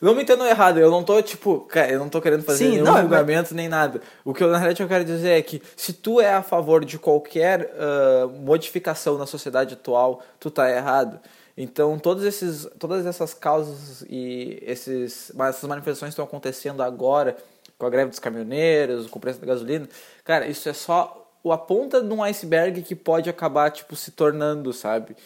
Não 0.00 0.14
me 0.16 0.22
entendam 0.24 0.44
errado, 0.46 0.78
eu 0.80 0.90
não 0.90 1.04
tô, 1.04 1.22
tipo, 1.22 1.60
cara, 1.60 1.90
eu 1.92 1.98
não 2.00 2.08
tô 2.08 2.20
querendo 2.20 2.42
fazer 2.42 2.64
Sim, 2.64 2.70
nenhum 2.72 2.84
não, 2.84 2.98
é- 2.98 3.02
julgamento 3.02 3.54
nem 3.54 3.68
nada. 3.68 4.00
O 4.24 4.34
que 4.34 4.42
eu, 4.42 4.48
na 4.50 4.58
realidade, 4.58 4.82
eu 4.82 4.88
quero 4.88 5.04
dizer 5.04 5.30
é 5.30 5.42
que 5.42 5.62
se 5.76 5.92
tu 5.92 6.20
é 6.20 6.32
a 6.34 6.42
favor 6.42 6.84
de 6.84 6.98
qualquer 6.98 7.72
ah, 7.78 8.26
modificação 8.40 9.16
na 9.16 9.26
sociedade 9.26 9.74
atual, 9.74 10.20
tu 10.40 10.50
tá 10.50 10.68
errado. 10.70 11.20
Então, 11.56 11.98
todos 11.98 12.24
esses, 12.24 12.66
todas 12.78 13.04
essas 13.04 13.34
causas 13.34 14.04
e 14.08 14.58
esses, 14.62 15.30
essas 15.38 15.68
manifestações 15.68 16.10
estão 16.10 16.24
acontecendo 16.24 16.82
agora, 16.82 17.36
com 17.78 17.86
a 17.86 17.90
greve 17.90 18.10
dos 18.10 18.18
caminhoneiros, 18.18 19.06
com 19.06 19.18
o 19.18 19.20
preço 19.20 19.40
da 19.40 19.46
gasolina, 19.46 19.88
cara, 20.24 20.46
isso 20.46 20.68
é 20.68 20.72
só 20.72 21.30
a 21.44 21.58
ponta 21.58 22.00
de 22.00 22.12
um 22.12 22.22
iceberg 22.22 22.82
que 22.82 22.94
pode 22.94 23.28
acabar, 23.28 23.70
tipo, 23.70 23.96
se 23.96 24.12
tornando, 24.12 24.72
sabe? 24.72 25.16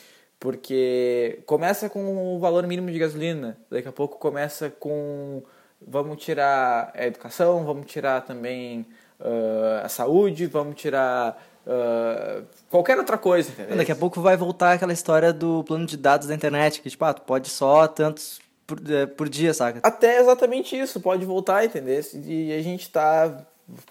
Porque 0.41 1.41
começa 1.47 1.89
com 1.89 2.35
o 2.35 2.39
valor 2.39 2.67
mínimo 2.67 2.91
de 2.91 2.99
gasolina, 2.99 3.57
daqui 3.71 3.89
a 3.89 3.93
pouco 3.93 4.19
começa 4.19 4.71
com 4.71 5.43
vamos 5.81 6.23
tirar 6.23 6.93
a 6.95 7.07
educação, 7.07 7.65
vamos 7.65 7.87
tirar 7.87 8.23
também 8.23 8.87
ah, 9.21 9.83
a 9.85 9.89
saúde, 9.89 10.47
vamos 10.47 10.77
tirar 10.77 11.43
ah, 11.67 12.43
qualquer 12.71 12.97
outra 12.97 13.19
coisa, 13.19 13.51
entendeu? 13.51 13.77
Daqui 13.77 13.93
a 13.93 13.97
pouco 13.97 14.21
vai 14.21 14.37
voltar 14.37 14.73
aquela 14.73 14.93
história 14.93 15.33
do 15.33 15.65
plano 15.65 15.85
de 15.85 15.97
dados 15.97 16.29
da 16.29 16.35
internet, 16.35 16.81
que 16.81 16.89
tipo, 16.89 17.05
ah, 17.05 17.13
tu 17.13 17.23
pode 17.23 17.49
só 17.49 17.89
tantos 17.89 18.41
por, 18.67 18.81
eh, 18.89 19.07
por 19.07 19.29
dia, 19.29 19.53
saca? 19.53 19.81
Até 19.83 20.21
exatamente 20.21 20.79
isso, 20.79 21.01
pode 21.01 21.25
voltar, 21.25 21.65
entendeu? 21.65 22.01
E 22.25 22.53
a 22.53 22.63
gente 22.63 22.89
tá 22.91 23.45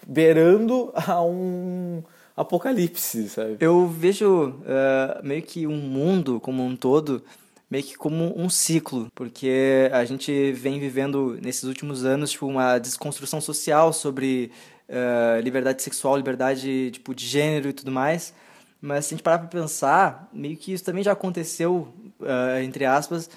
beirando 0.06 0.90
a 0.94 1.22
um 1.22 2.02
apocalipse, 2.36 3.28
sabe? 3.28 3.56
Eu 3.60 3.86
vejo 3.86 4.60
eh, 4.66 5.20
meio 5.22 5.42
que 5.42 5.66
um 5.66 5.76
mundo 5.76 6.40
como 6.40 6.62
um 6.62 6.76
todo 6.76 7.22
meio 7.70 7.84
que 7.84 7.96
como 7.96 8.32
um 8.38 8.48
ciclo, 8.48 9.08
porque 9.14 9.90
a 9.92 10.04
gente 10.04 10.52
vem 10.52 10.78
vivendo 10.78 11.38
nesses 11.42 11.64
últimos 11.64 12.04
anos 12.04 12.30
tipo 12.30 12.46
uma 12.46 12.78
desconstrução 12.78 13.40
social 13.40 13.92
sobre 13.92 14.52
eh, 14.88 15.40
liberdade 15.42 15.82
sexual, 15.82 16.16
liberdade 16.16 16.90
tipo 16.92 17.14
de 17.14 17.26
gênero 17.26 17.68
e 17.68 17.72
tudo 17.72 17.90
mais. 17.90 18.32
Mas 18.80 19.06
se 19.06 19.14
a 19.14 19.16
gente 19.16 19.24
parar 19.24 19.38
pra 19.38 19.48
pensar, 19.48 20.28
meio 20.32 20.56
que 20.56 20.72
isso 20.72 20.84
também 20.84 21.02
já 21.02 21.12
aconteceu 21.12 21.88
eh, 22.22 22.62
entre 22.62 22.84
aspas 22.84 23.28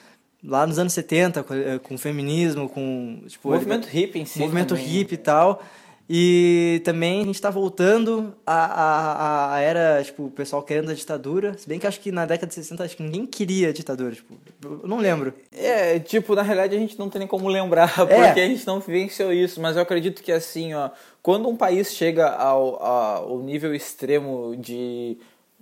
lá 0.44 0.66
nos 0.66 0.80
anos 0.80 0.94
70 0.94 1.44
com, 1.44 1.54
eh, 1.54 1.80
com 1.80 1.96
o 1.96 1.98
feminismo, 1.98 2.70
com 2.70 3.22
tipo 3.28 3.52
movimento 3.52 3.88
hippie 3.88 4.20
em 4.20 4.26
si 4.26 4.40
movimento 4.40 4.70
também. 4.70 4.86
hippie 4.86 5.16
e 5.16 5.18
tal. 5.18 5.64
E 6.12 6.82
também 6.84 7.22
a 7.22 7.26
gente 7.26 7.40
tá 7.40 7.52
voltando 7.52 8.34
à, 8.44 8.66
à, 8.66 9.54
à 9.54 9.60
era, 9.60 10.04
tipo, 10.04 10.26
o 10.26 10.32
pessoal 10.32 10.64
querendo 10.64 10.90
a 10.90 10.94
ditadura. 10.96 11.56
Se 11.56 11.70
bem 11.70 11.78
que 11.78 11.86
acho 11.86 12.00
que 12.00 12.12
na 12.12 12.26
década 12.26 12.48
de 12.48 12.56
60 12.56 12.84
acho 12.84 12.98
que 12.98 13.04
ninguém 13.04 13.28
queria 13.28 13.72
ditadura, 13.72 14.16
tipo, 14.16 14.34
eu 14.64 14.88
não 14.88 14.98
lembro. 14.98 15.32
É, 15.52 16.00
tipo, 16.00 16.34
na 16.34 16.42
realidade 16.42 16.76
a 16.76 16.80
gente 16.80 16.98
não 16.98 17.12
tem 17.12 17.20
nem 17.20 17.28
como 17.28 17.48
lembrar, 17.48 17.94
É. 18.10 18.26
porque 18.26 18.40
a 18.40 18.48
gente 18.48 18.66
não 18.66 18.80
vivenciou 18.80 19.32
isso, 19.32 19.62
mas 19.62 19.76
eu 19.76 19.84
acredito 19.84 20.24
que 20.24 20.32
assim, 20.32 20.74
ó, 20.74 20.90
quando 21.22 21.48
um 21.48 21.56
país 21.56 21.94
chega 21.94 22.28
ao, 22.28 22.82
ao 22.84 23.40
nível 23.40 23.76
extremo 23.76 24.56
de, 24.58 25.16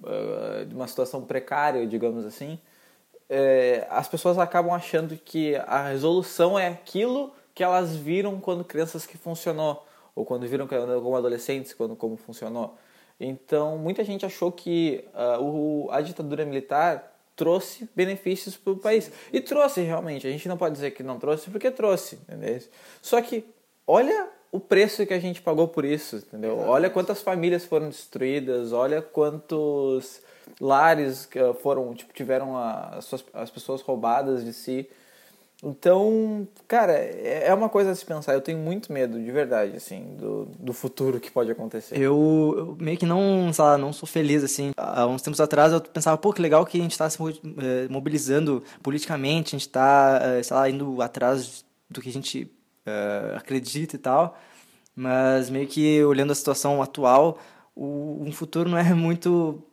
ah, 0.06 0.64
de 0.66 0.74
uma 0.74 0.88
situação 0.88 1.22
precária, 1.24 1.86
digamos 1.86 2.26
assim, 2.26 2.58
é, 3.30 3.86
as 3.90 4.08
pessoas 4.08 4.38
acabam 4.38 4.74
achando 4.74 5.18
que 5.18 5.56
a 5.56 5.90
resolução 5.90 6.58
é 6.58 6.68
aquilo 6.68 7.34
que 7.54 7.64
elas 7.64 7.96
viram 7.96 8.40
quando 8.40 8.64
crianças 8.64 9.06
que 9.06 9.18
funcionou, 9.18 9.86
ou 10.18 10.26
quando 10.26 10.48
viram 10.48 10.68
que- 10.68 10.76
como 10.76 11.16
adolescentes, 11.16 11.74
quando 11.74 11.96
como 11.96 12.18
funcionou. 12.18 12.76
Então, 13.20 13.78
muita 13.78 14.04
gente 14.04 14.26
achou 14.26 14.52
que 14.52 15.04
ah, 15.14 15.40
o, 15.40 15.88
a 15.92 16.02
ditadura 16.02 16.46
militar 16.46 17.14
trouxe 17.36 17.88
benefícios 17.96 18.58
para 18.58 18.74
o 18.74 18.78
país. 18.78 19.12
E 19.32 19.40
trouxe 19.40 19.82
realmente, 19.82 20.26
a 20.28 20.30
gente 20.32 20.48
não 20.50 20.58
pode 20.58 20.74
dizer 20.74 20.92
que 20.92 21.04
não 21.04 21.20
trouxe, 21.20 21.50
porque 21.50 21.70
trouxe, 21.70 22.16
entendeu? 22.16 22.60
Só 23.02 23.22
que 23.22 23.46
olha 23.86 24.28
o 24.52 24.60
preço 24.60 25.06
que 25.06 25.14
a 25.14 25.20
gente 25.20 25.42
pagou 25.42 25.68
por 25.68 25.86
isso, 25.86 26.16
entendeu? 26.18 26.58
Olha 26.60 26.90
quantas 26.90 27.22
famílias 27.22 27.64
foram 27.66 27.90
destruídas, 27.90 28.72
olha 28.72 29.02
quantos 29.02 30.22
lares 30.60 31.26
que 31.26 31.40
foram, 31.62 31.94
tipo, 31.94 32.14
tiveram 32.14 32.56
a- 32.58 32.96
as, 32.98 33.06
suas- 33.06 33.26
as 33.34 33.50
pessoas 33.52 33.82
roubadas 33.82 34.44
de 34.44 34.54
si. 34.54 34.90
Então, 35.64 36.48
cara, 36.68 36.94
é 36.94 37.48
é 37.48 37.54
uma 37.54 37.70
coisa 37.70 37.92
a 37.92 37.96
se 37.96 38.06
pensar. 38.06 38.34
Eu 38.34 38.42
tenho 38.42 38.60
muito 38.60 38.92
medo, 38.92 39.20
de 39.20 39.32
verdade, 39.32 39.76
assim, 39.76 40.16
do, 40.18 40.46
do 40.60 40.74
futuro 40.74 41.20
que 41.20 41.32
pode 41.32 41.50
acontecer. 41.50 41.96
Eu, 42.00 42.54
eu 42.58 42.78
meio 42.80 42.98
que 42.98 43.06
não, 43.06 43.52
sei 43.52 43.64
lá, 43.64 43.78
não 43.78 43.92
sou 43.92 44.08
feliz, 44.08 44.44
assim. 44.44 44.72
Há 44.78 45.08
uns 45.08 45.22
tempos 45.22 45.42
atrás 45.42 45.74
eu 45.74 45.82
pensava, 45.82 46.18
pô, 46.18 46.32
que 46.32 46.42
legal 46.42 46.66
que 46.66 46.78
a 46.78 46.82
gente 46.82 46.98
tá 46.98 47.10
se 47.10 47.18
eh, 47.22 47.88
mobilizando 47.90 48.64
politicamente, 48.84 49.56
a 49.56 49.60
gente 49.60 49.70
tá, 49.70 50.20
eh, 50.22 50.44
sei 50.44 50.56
lá, 50.56 50.70
indo 50.70 51.02
atrás 51.02 51.66
do 51.90 52.02
que 52.02 52.10
a 52.10 52.14
gente 52.14 52.52
eh, 52.86 53.34
acredita 53.36 53.96
e 53.96 54.00
tal. 54.00 54.38
Mas 54.96 55.50
meio 55.50 55.68
que 55.68 56.04
olhando 56.04 56.32
a 56.32 56.36
situação 56.36 56.82
atual, 56.82 57.40
o, 57.76 58.22
um 58.22 58.32
futuro 58.32 58.70
não 58.70 58.78
é 58.78 58.94
muito 58.96 59.64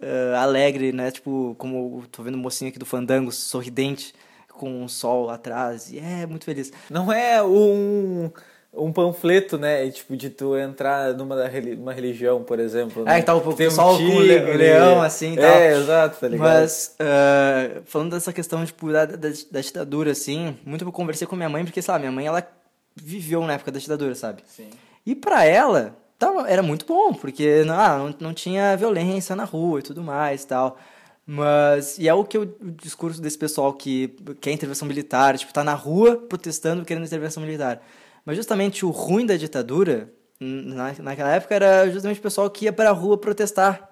eh, 0.00 0.34
alegre, 0.36 0.92
né? 0.92 1.10
Tipo, 1.10 1.54
como 1.58 2.04
tô 2.10 2.22
vendo 2.22 2.36
o 2.36 2.38
mocinho 2.38 2.70
aqui 2.70 2.78
do 2.78 2.86
Fandango, 2.86 3.32
sorridente, 3.32 4.14
com 4.56 4.84
o 4.84 4.88
sol 4.88 5.30
atrás, 5.30 5.92
e 5.92 5.98
é 5.98 6.26
muito 6.26 6.44
feliz. 6.44 6.72
Não 6.90 7.12
é 7.12 7.42
um, 7.42 8.30
um 8.72 8.92
panfleto, 8.92 9.58
né? 9.58 9.88
Tipo, 9.90 10.16
de 10.16 10.30
tu 10.30 10.56
entrar 10.56 11.14
numa, 11.14 11.36
numa 11.76 11.92
religião, 11.92 12.42
por 12.42 12.58
exemplo. 12.58 13.02
É, 13.02 13.04
né? 13.04 13.20
que 13.20 13.26
tá 13.26 13.34
o 13.34 13.40
Tem 13.40 13.50
um 13.52 13.56
pessoal 13.56 13.96
com 13.96 14.02
o 14.02 14.20
leão, 14.20 15.02
assim, 15.02 15.34
e 15.34 15.36
tal. 15.36 15.44
É, 15.44 15.76
exato, 15.76 16.20
tá 16.20 16.28
ligado? 16.28 16.48
Mas, 16.48 16.94
ah, 17.00 17.80
falando 17.86 18.12
dessa 18.12 18.32
questão, 18.32 18.64
tipo, 18.64 18.92
da, 18.92 19.06
da, 19.06 19.28
da 19.50 19.60
ditadura, 19.60 20.10
assim, 20.10 20.56
muito 20.64 20.84
eu 20.84 20.92
conversei 20.92 21.26
com 21.26 21.36
minha 21.36 21.48
mãe, 21.48 21.64
porque, 21.64 21.80
sei 21.80 21.92
lá, 21.92 21.98
minha 21.98 22.12
mãe, 22.12 22.26
ela 22.26 22.46
viveu 22.94 23.42
na 23.42 23.54
época 23.54 23.72
da 23.72 23.78
ditadura, 23.78 24.14
sabe? 24.14 24.42
Sim. 24.46 24.68
E 25.04 25.14
pra 25.14 25.44
ela, 25.44 25.94
tava, 26.18 26.48
era 26.48 26.62
muito 26.62 26.86
bom, 26.86 27.12
porque 27.12 27.62
ah, 27.68 27.98
não, 27.98 28.14
não 28.20 28.34
tinha 28.34 28.76
violência 28.76 29.36
na 29.36 29.44
rua 29.44 29.80
e 29.80 29.82
tudo 29.82 30.02
mais 30.02 30.42
e 30.42 30.46
tal. 30.46 30.78
Mas, 31.26 31.98
e 31.98 32.08
é 32.08 32.14
o 32.14 32.24
que 32.24 32.36
eu- 32.36 32.42
o 32.60 32.70
discurso 32.70 33.20
desse 33.20 33.36
pessoal 33.36 33.72
que 33.74 34.08
quer 34.40 34.52
intervenção 34.52 34.86
militar, 34.86 35.36
tipo, 35.36 35.52
tá 35.52 35.64
na 35.64 35.74
rua 35.74 36.16
protestando 36.16 36.84
querendo 36.84 37.04
intervenção 37.06 37.42
militar. 37.42 37.82
Mas 38.24 38.36
justamente 38.36 38.86
o 38.86 38.90
ruim 38.90 39.26
da 39.26 39.36
ditadura, 39.36 40.12
na, 40.40 40.92
naquela 41.00 41.30
época, 41.34 41.54
era 41.54 41.90
justamente 41.90 42.20
o 42.20 42.22
pessoal 42.22 42.48
que 42.50 42.66
ia 42.66 42.72
pra 42.72 42.90
rua 42.92 43.18
protestar. 43.18 43.90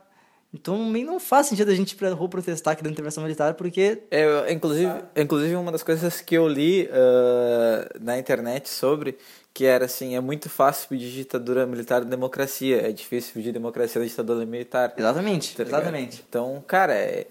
Então, 0.54 0.78
não 0.78 1.18
faz 1.18 1.48
sentido 1.48 1.72
a 1.72 1.74
gente 1.74 1.90
ir 1.90 1.96
pra 1.96 2.12
rua 2.12 2.28
protestar 2.28 2.76
querendo 2.76 2.92
intervenção 2.92 3.24
militar, 3.24 3.54
porque 3.54 4.02
É, 4.08 4.52
inclusive, 4.52 4.92
inclusive, 5.16 5.56
uma 5.56 5.72
das 5.72 5.82
coisas 5.82 6.20
que 6.20 6.36
eu 6.36 6.46
li 6.46 6.88
ah, 6.92 7.88
na 8.00 8.16
internet 8.16 8.68
sobre, 8.68 9.18
que 9.52 9.64
era 9.64 9.86
assim, 9.86 10.14
é 10.14 10.20
muito 10.20 10.48
fácil 10.48 10.88
pedir 10.88 11.10
ditadura 11.10 11.66
militar 11.66 12.04
da 12.04 12.08
democracia, 12.08 12.88
é 12.88 12.92
difícil 12.92 13.32
pedir 13.34 13.50
democracia 13.50 14.00
da 14.00 14.06
ditadura 14.06 14.46
militar. 14.46 14.94
Exatamente, 14.96 15.56
Tá 15.56 15.64
exatamente. 15.64 16.24
Então, 16.28 16.62
cara, 16.64 16.94
é, 16.94 17.26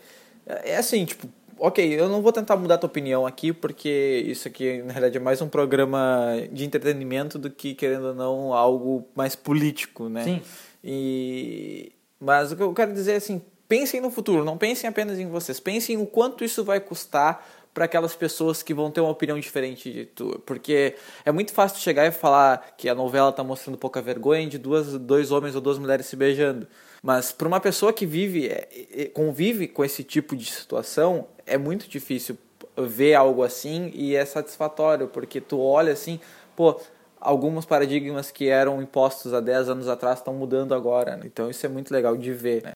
é 0.46 0.76
assim, 0.76 1.06
tipo, 1.06 1.26
ok, 1.58 1.98
eu 1.98 2.10
não 2.10 2.22
vou 2.22 2.34
tentar 2.34 2.58
mudar 2.58 2.78
tua 2.78 2.88
opinião 2.88 3.26
aqui, 3.26 3.54
porque 3.54 4.22
isso 4.28 4.50
aqui, 4.50 4.84
na 4.84 4.92
realidade, 4.92 5.16
é 5.16 5.22
mais 5.22 5.42
um 5.42 5.48
programa 5.48 6.28
de 6.52 6.66
entretenimento 6.66 7.40
do 7.40 7.50
que, 7.50 7.74
querendo 7.74 8.08
ou 8.08 8.14
não, 8.14 8.54
algo 8.54 9.08
mais 9.16 9.34
político, 9.34 10.10
né? 10.10 10.26
Sim. 10.26 10.42
E... 10.84 11.94
Mas 12.24 12.54
o 12.54 12.56
que 12.56 12.64
eu 12.64 12.74
quero 12.74 12.94
dizer 12.94 13.14
é 13.14 13.16
assim, 13.18 13.42
pensem 13.68 14.00
no 14.00 14.10
futuro, 14.10 14.46
não 14.46 14.58
pensem 14.58 14.90
apenas 14.90 15.20
em 15.20 15.28
vocês, 15.28 15.60
pensem 15.60 15.98
o 15.98 16.06
quanto 16.06 16.44
isso 16.46 16.64
vai 16.64 16.80
custar 16.80 17.46
para 17.74 17.84
aquelas 17.84 18.16
pessoas 18.16 18.64
que 18.64 18.74
vão 18.74 18.90
ter 18.90 19.02
uma 19.02 19.10
opinião 19.10 19.38
diferente 19.38 19.92
de 19.92 20.06
tu, 20.06 20.42
porque 20.46 20.96
é 21.26 21.32
muito 21.34 21.52
fácil 21.52 21.82
chegar 21.82 22.06
e 22.06 22.12
falar 22.12 22.76
que 22.78 22.88
a 22.88 22.96
novela 22.96 23.32
tá 23.34 23.44
mostrando 23.44 23.78
pouca 23.78 24.02
vergonha 24.02 24.48
de 24.48 24.58
duas, 24.58 24.98
dois 25.00 25.32
homens 25.32 25.54
ou 25.54 25.60
duas 25.60 25.78
mulheres 25.78 26.06
se 26.06 26.16
beijando, 26.16 26.66
mas 27.02 27.34
para 27.34 27.48
uma 27.48 27.60
pessoa 27.60 27.92
que 27.92 28.06
vive, 28.06 28.48
é, 28.48 28.70
é, 28.96 29.06
convive 29.06 29.68
com 29.68 29.84
esse 29.84 30.04
tipo 30.04 30.36
de 30.36 30.46
situação, 30.46 31.28
é 31.46 31.58
muito 31.58 31.90
difícil 31.90 32.38
ver 32.78 33.16
algo 33.16 33.44
assim 33.44 33.92
e 33.94 34.16
é 34.16 34.24
satisfatório, 34.24 35.10
porque 35.10 35.42
tu 35.42 35.60
olha 35.60 35.92
assim, 35.92 36.22
pô, 36.56 36.80
alguns 37.24 37.66
paradigmas 37.66 38.30
que 38.32 38.50
eram 38.50 38.82
impostos 38.82 39.34
há 39.34 39.40
10 39.40 39.70
anos 39.70 39.88
atrás 39.88 40.20
estão 40.20 40.34
mudando 40.34 40.76
agora, 40.76 41.16
né? 41.16 41.24
então 41.26 41.50
isso 41.50 41.66
é 41.66 41.70
muito 41.70 41.92
legal 41.92 42.18
de 42.18 42.34
ver, 42.34 42.64
né? 42.64 42.74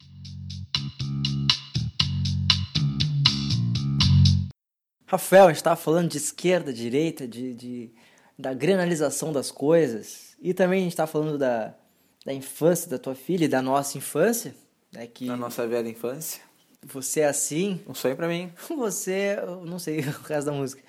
Rafael, 5.05 5.45
a 5.45 5.47
gente 5.49 5.57
estava 5.57 5.75
falando 5.75 6.09
de 6.09 6.17
esquerda, 6.17 6.73
direita, 6.73 7.25
de, 7.25 7.53
de, 7.53 7.91
da 8.37 8.53
granalização 8.53 9.31
das 9.31 9.51
coisas. 9.51 10.35
E 10.41 10.53
também 10.53 10.79
a 10.79 10.83
gente 10.83 10.91
estava 10.91 11.09
falando 11.09 11.37
da, 11.37 11.73
da 12.25 12.33
infância 12.33 12.89
da 12.89 12.99
tua 12.99 13.15
filha 13.15 13.45
e 13.45 13.47
da 13.47 13.61
nossa 13.61 13.97
infância. 13.97 14.53
Né, 14.91 15.07
que 15.07 15.25
Na 15.25 15.37
nossa 15.37 15.65
velha 15.65 15.87
infância. 15.87 16.41
você 16.83 17.21
é 17.21 17.27
assim, 17.27 17.81
Um 17.87 17.93
sonho 17.93 18.17
pra 18.17 18.27
mim. 18.27 18.51
você, 18.77 19.37
eu 19.41 19.65
não 19.65 19.79
sei 19.79 19.99
o 20.03 20.21
resto 20.27 20.47
da 20.47 20.51
música. 20.51 20.83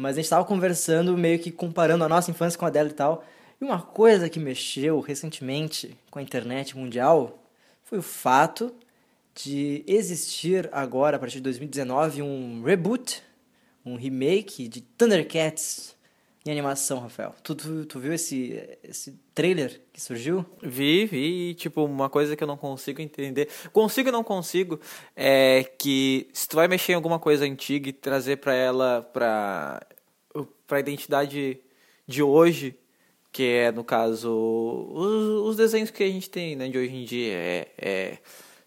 Mas 0.00 0.12
a 0.12 0.16
gente 0.16 0.24
estava 0.24 0.46
conversando, 0.46 1.16
meio 1.16 1.38
que 1.38 1.50
comparando 1.50 2.02
a 2.02 2.08
nossa 2.08 2.30
infância 2.30 2.58
com 2.58 2.64
a 2.64 2.70
dela 2.70 2.88
e 2.88 2.92
tal. 2.92 3.22
E 3.60 3.64
uma 3.64 3.82
coisa 3.82 4.30
que 4.30 4.40
mexeu 4.40 4.98
recentemente 5.00 5.94
com 6.10 6.18
a 6.18 6.22
internet 6.22 6.74
mundial 6.74 7.38
foi 7.84 7.98
o 7.98 8.02
fato 8.02 8.74
de 9.34 9.84
existir 9.86 10.70
agora, 10.72 11.16
a 11.16 11.20
partir 11.20 11.36
de 11.36 11.42
2019, 11.42 12.22
um 12.22 12.62
reboot, 12.62 13.22
um 13.84 13.96
remake 13.96 14.68
de 14.68 14.80
Thundercats 14.80 15.94
em 16.46 16.50
animação, 16.50 17.00
Rafael. 17.00 17.34
Tu, 17.42 17.54
tu, 17.54 17.84
tu 17.84 18.00
viu 18.00 18.14
esse, 18.14 18.58
esse 18.82 19.14
trailer 19.34 19.82
que 19.92 20.00
surgiu? 20.00 20.44
Vi, 20.62 21.04
vi, 21.04 21.50
e, 21.50 21.54
tipo, 21.54 21.84
uma 21.84 22.08
coisa 22.08 22.34
que 22.34 22.42
eu 22.42 22.48
não 22.48 22.56
consigo 22.56 23.02
entender. 23.02 23.48
Consigo 23.72 24.08
e 24.08 24.12
não 24.12 24.24
consigo 24.24 24.80
é 25.14 25.64
que 25.78 26.28
se 26.32 26.48
tu 26.48 26.56
vai 26.56 26.66
mexer 26.66 26.92
em 26.92 26.94
alguma 26.94 27.18
coisa 27.18 27.44
antiga 27.44 27.90
e 27.90 27.92
trazer 27.92 28.38
pra 28.38 28.54
ela, 28.54 29.02
pra, 29.12 29.82
pra 30.70 30.78
identidade 30.78 31.58
de 32.06 32.22
hoje, 32.22 32.76
que 33.32 33.42
é, 33.42 33.72
no 33.72 33.82
caso, 33.82 34.30
os, 34.94 35.48
os 35.48 35.56
desenhos 35.56 35.90
que 35.90 36.04
a 36.04 36.06
gente 36.06 36.30
tem, 36.30 36.54
né, 36.54 36.68
de 36.68 36.78
hoje 36.78 36.94
em 36.94 37.04
dia, 37.04 37.32
é... 37.34 37.68
é 37.76 38.18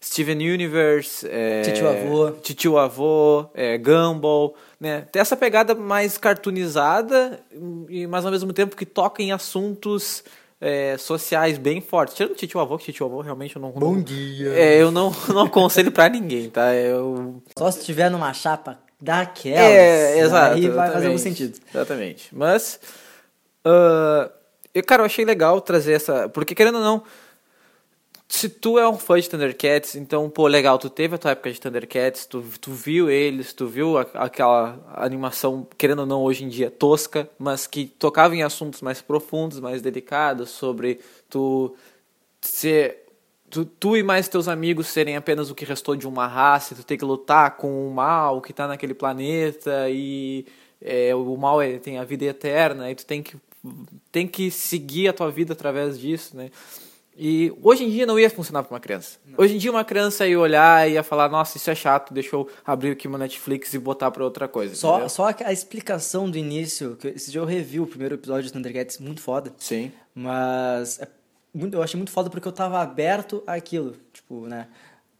Steven 0.02 0.36
Universe, 0.36 1.26
é, 1.26 1.62
Titio 1.62 1.88
Avô. 1.88 2.30
Titio 2.32 2.76
Avô, 2.76 3.46
é, 3.54 3.78
Gumball, 3.78 4.54
né? 4.78 5.00
Tem 5.10 5.22
essa 5.22 5.34
pegada 5.34 5.74
mais 5.74 6.18
cartoonizada, 6.18 7.40
e, 7.88 8.06
mas 8.06 8.26
ao 8.26 8.30
mesmo 8.30 8.52
tempo 8.52 8.76
que 8.76 8.84
toca 8.84 9.22
em 9.22 9.32
assuntos 9.32 10.22
é, 10.60 10.98
sociais 10.98 11.56
bem 11.56 11.80
fortes. 11.80 12.14
Tirando 12.14 12.34
Titio 12.34 12.60
Avô, 12.60 12.76
que 12.76 12.84
Titio 12.84 13.06
Avô 13.06 13.22
realmente 13.22 13.56
eu 13.56 13.62
não... 13.62 13.70
Bom 13.70 13.94
não, 13.94 14.02
dia. 14.02 14.50
É, 14.50 14.76
eu 14.76 14.90
não, 14.90 15.10
não 15.28 15.44
aconselho 15.44 15.90
pra 15.90 16.06
ninguém, 16.10 16.50
tá? 16.50 16.74
Eu... 16.74 17.42
Só 17.56 17.70
se 17.70 17.82
tiver 17.82 18.10
numa 18.10 18.34
chapa 18.34 18.83
daquelas, 19.04 19.60
É, 19.70 20.18
exato. 20.18 20.54
aí 20.54 20.68
vai 20.68 20.90
fazer 20.90 21.06
algum 21.06 21.18
sentido. 21.18 21.58
Exatamente. 21.72 22.28
Mas, 22.32 22.80
ah, 23.64 24.30
eu, 24.74 24.82
cara, 24.84 25.02
eu 25.02 25.06
achei 25.06 25.24
legal 25.24 25.60
trazer 25.60 25.92
essa... 25.92 26.28
Porque, 26.28 26.54
querendo 26.54 26.76
ou 26.78 26.80
não, 26.84 27.02
se 28.26 28.48
tu 28.48 28.78
é 28.78 28.88
um 28.88 28.96
fã 28.98 29.20
de 29.20 29.28
Thundercats, 29.28 29.94
então, 29.94 30.28
pô, 30.28 30.46
legal, 30.48 30.78
tu 30.78 30.90
teve 30.90 31.14
a 31.14 31.18
tua 31.18 31.30
época 31.32 31.52
de 31.52 31.60
Thundercats, 31.60 32.26
tu, 32.26 32.42
tu 32.60 32.72
viu 32.72 33.08
eles, 33.08 33.52
tu 33.52 33.68
viu 33.68 33.96
a- 33.98 34.06
aquela 34.14 34.78
animação, 34.96 35.66
querendo 35.78 36.00
ou 36.00 36.06
não, 36.06 36.22
hoje 36.22 36.42
em 36.44 36.48
dia, 36.48 36.70
tosca, 36.70 37.28
mas 37.38 37.66
que 37.66 37.84
tocava 37.86 38.34
em 38.34 38.42
assuntos 38.42 38.80
mais 38.80 39.00
profundos, 39.00 39.60
mais 39.60 39.80
delicados, 39.82 40.50
sobre 40.50 40.98
tu 41.28 41.76
ser... 42.40 43.03
Tu, 43.54 43.64
tu 43.64 43.96
e 43.96 44.02
mais 44.02 44.26
teus 44.26 44.48
amigos 44.48 44.88
serem 44.88 45.14
apenas 45.14 45.48
o 45.48 45.54
que 45.54 45.64
restou 45.64 45.94
de 45.94 46.08
uma 46.08 46.26
raça, 46.26 46.74
tu 46.74 46.82
ter 46.82 46.96
que 46.96 47.04
lutar 47.04 47.56
com 47.56 47.86
o 47.86 47.94
mal 47.94 48.42
que 48.42 48.52
tá 48.52 48.66
naquele 48.66 48.94
planeta 48.94 49.88
e 49.88 50.44
é, 50.82 51.14
o 51.14 51.36
mal 51.36 51.62
é, 51.62 51.78
tem 51.78 51.96
a 51.96 52.04
vida 52.04 52.24
eterna 52.24 52.90
e 52.90 52.96
tu 52.96 53.06
tem 53.06 53.22
que, 53.22 53.36
tem 54.10 54.26
que 54.26 54.50
seguir 54.50 55.06
a 55.06 55.12
tua 55.12 55.30
vida 55.30 55.52
através 55.52 55.96
disso, 55.96 56.36
né? 56.36 56.50
E 57.16 57.56
hoje 57.62 57.84
em 57.84 57.90
dia 57.90 58.04
não 58.04 58.18
ia 58.18 58.28
funcionar 58.28 58.64
para 58.64 58.74
uma 58.74 58.80
criança. 58.80 59.20
Hoje 59.38 59.54
em 59.54 59.58
dia 59.58 59.70
uma 59.70 59.84
criança 59.84 60.26
ia 60.26 60.36
olhar 60.36 60.90
e 60.90 60.94
ia 60.94 61.04
falar, 61.04 61.28
nossa, 61.28 61.56
isso 61.56 61.70
é 61.70 61.74
chato, 61.76 62.12
deixa 62.12 62.34
eu 62.34 62.50
abrir 62.66 62.90
aqui 62.90 63.06
meu 63.06 63.18
Netflix 63.18 63.72
e 63.72 63.78
botar 63.78 64.10
para 64.10 64.24
outra 64.24 64.48
coisa. 64.48 64.74
Só, 64.74 64.94
entendeu? 64.94 65.08
só 65.10 65.32
a 65.44 65.52
explicação 65.52 66.28
do 66.28 66.36
início, 66.36 66.96
que 66.96 67.06
esse 67.06 67.30
dia 67.30 67.40
eu 67.40 67.44
revi 67.44 67.78
o 67.78 67.86
primeiro 67.86 68.16
episódio 68.16 68.42
de 68.42 68.52
Thundercats, 68.52 68.98
muito 68.98 69.20
foda. 69.20 69.54
Sim. 69.58 69.92
Mas 70.12 70.98
é 70.98 71.06
muito- 71.54 71.74
eu 71.74 71.82
achei 71.82 71.96
muito 71.98 72.10
foda 72.10 72.28
porque 72.30 72.46
eu 72.48 72.52
tava 72.52 72.80
aberto 72.80 73.42
àquilo, 73.46 73.96
tipo, 74.12 74.46
né? 74.46 74.68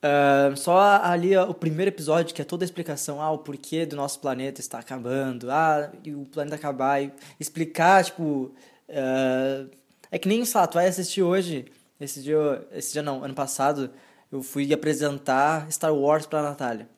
Ah, 0.03 0.53
só 0.57 0.79
ali 1.03 1.37
o 1.37 1.55
primeiro 1.55 1.89
episódio, 1.91 2.35
que 2.35 2.43
é 2.43 2.45
toda 2.45 2.65
a 2.65 2.67
explicação, 2.67 3.21
ah, 3.23 3.31
o 3.31 3.39
porquê 3.39 3.87
do 3.87 3.97
nosso 3.97 4.21
planeta 4.21 4.61
está 4.61 4.79
acabando, 4.79 5.51
ah, 5.51 5.91
e 6.05 6.15
o 6.15 6.27
planeta 6.27 6.57
acabar, 6.57 7.03
e 7.03 7.13
explicar, 7.41 8.05
tipo, 8.05 8.53
ah, 8.91 9.67
é 10.11 10.19
que 10.19 10.29
nem, 10.29 10.45
sei 10.45 10.61
lá, 10.61 10.67
tu 10.67 10.75
vai 10.75 10.87
assistir 10.89 11.23
hoje 11.23 11.67
Esse 12.01 12.21
dia, 12.23 12.67
esse 12.73 12.93
dia 12.93 13.03
não, 13.03 13.23
ano 13.25 13.35
passado, 13.35 13.89
eu 14.31 14.43
fui 14.43 14.73
apresentar 14.75 15.71
Star 15.71 15.95
Wars 15.95 16.27
pra 16.27 16.43
Natália. 16.43 16.89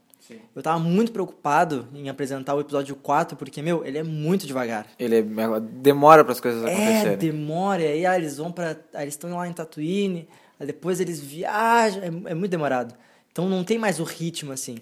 Eu 0.54 0.62
tava 0.62 0.78
muito 0.78 1.12
preocupado 1.12 1.86
em 1.94 2.08
apresentar 2.08 2.54
o 2.54 2.60
episódio 2.60 2.96
4, 2.96 3.36
porque, 3.36 3.60
meu, 3.62 3.84
ele 3.84 3.98
é 3.98 4.02
muito 4.02 4.46
devagar. 4.46 4.86
Ele 4.98 5.18
é- 5.18 5.60
demora 5.60 6.24
para 6.24 6.32
as 6.32 6.40
coisas 6.40 6.64
É, 6.64 6.72
acontecerem. 6.72 7.16
demora, 7.18 7.82
e 7.82 7.86
aí 7.86 8.06
ah, 8.06 8.16
eles 8.16 8.36
vão 8.38 8.50
pra. 8.50 8.76
Aí 8.94 9.04
eles 9.04 9.14
estão 9.14 9.36
lá 9.36 9.46
em 9.48 9.52
Tatooine, 9.52 10.28
aí 10.58 10.66
depois 10.66 11.00
eles 11.00 11.20
viajam, 11.20 12.02
é, 12.02 12.06
é 12.06 12.34
muito 12.34 12.50
demorado. 12.50 12.94
Então 13.30 13.48
não 13.48 13.62
tem 13.62 13.78
mais 13.78 14.00
o 14.00 14.04
ritmo 14.04 14.52
assim. 14.52 14.78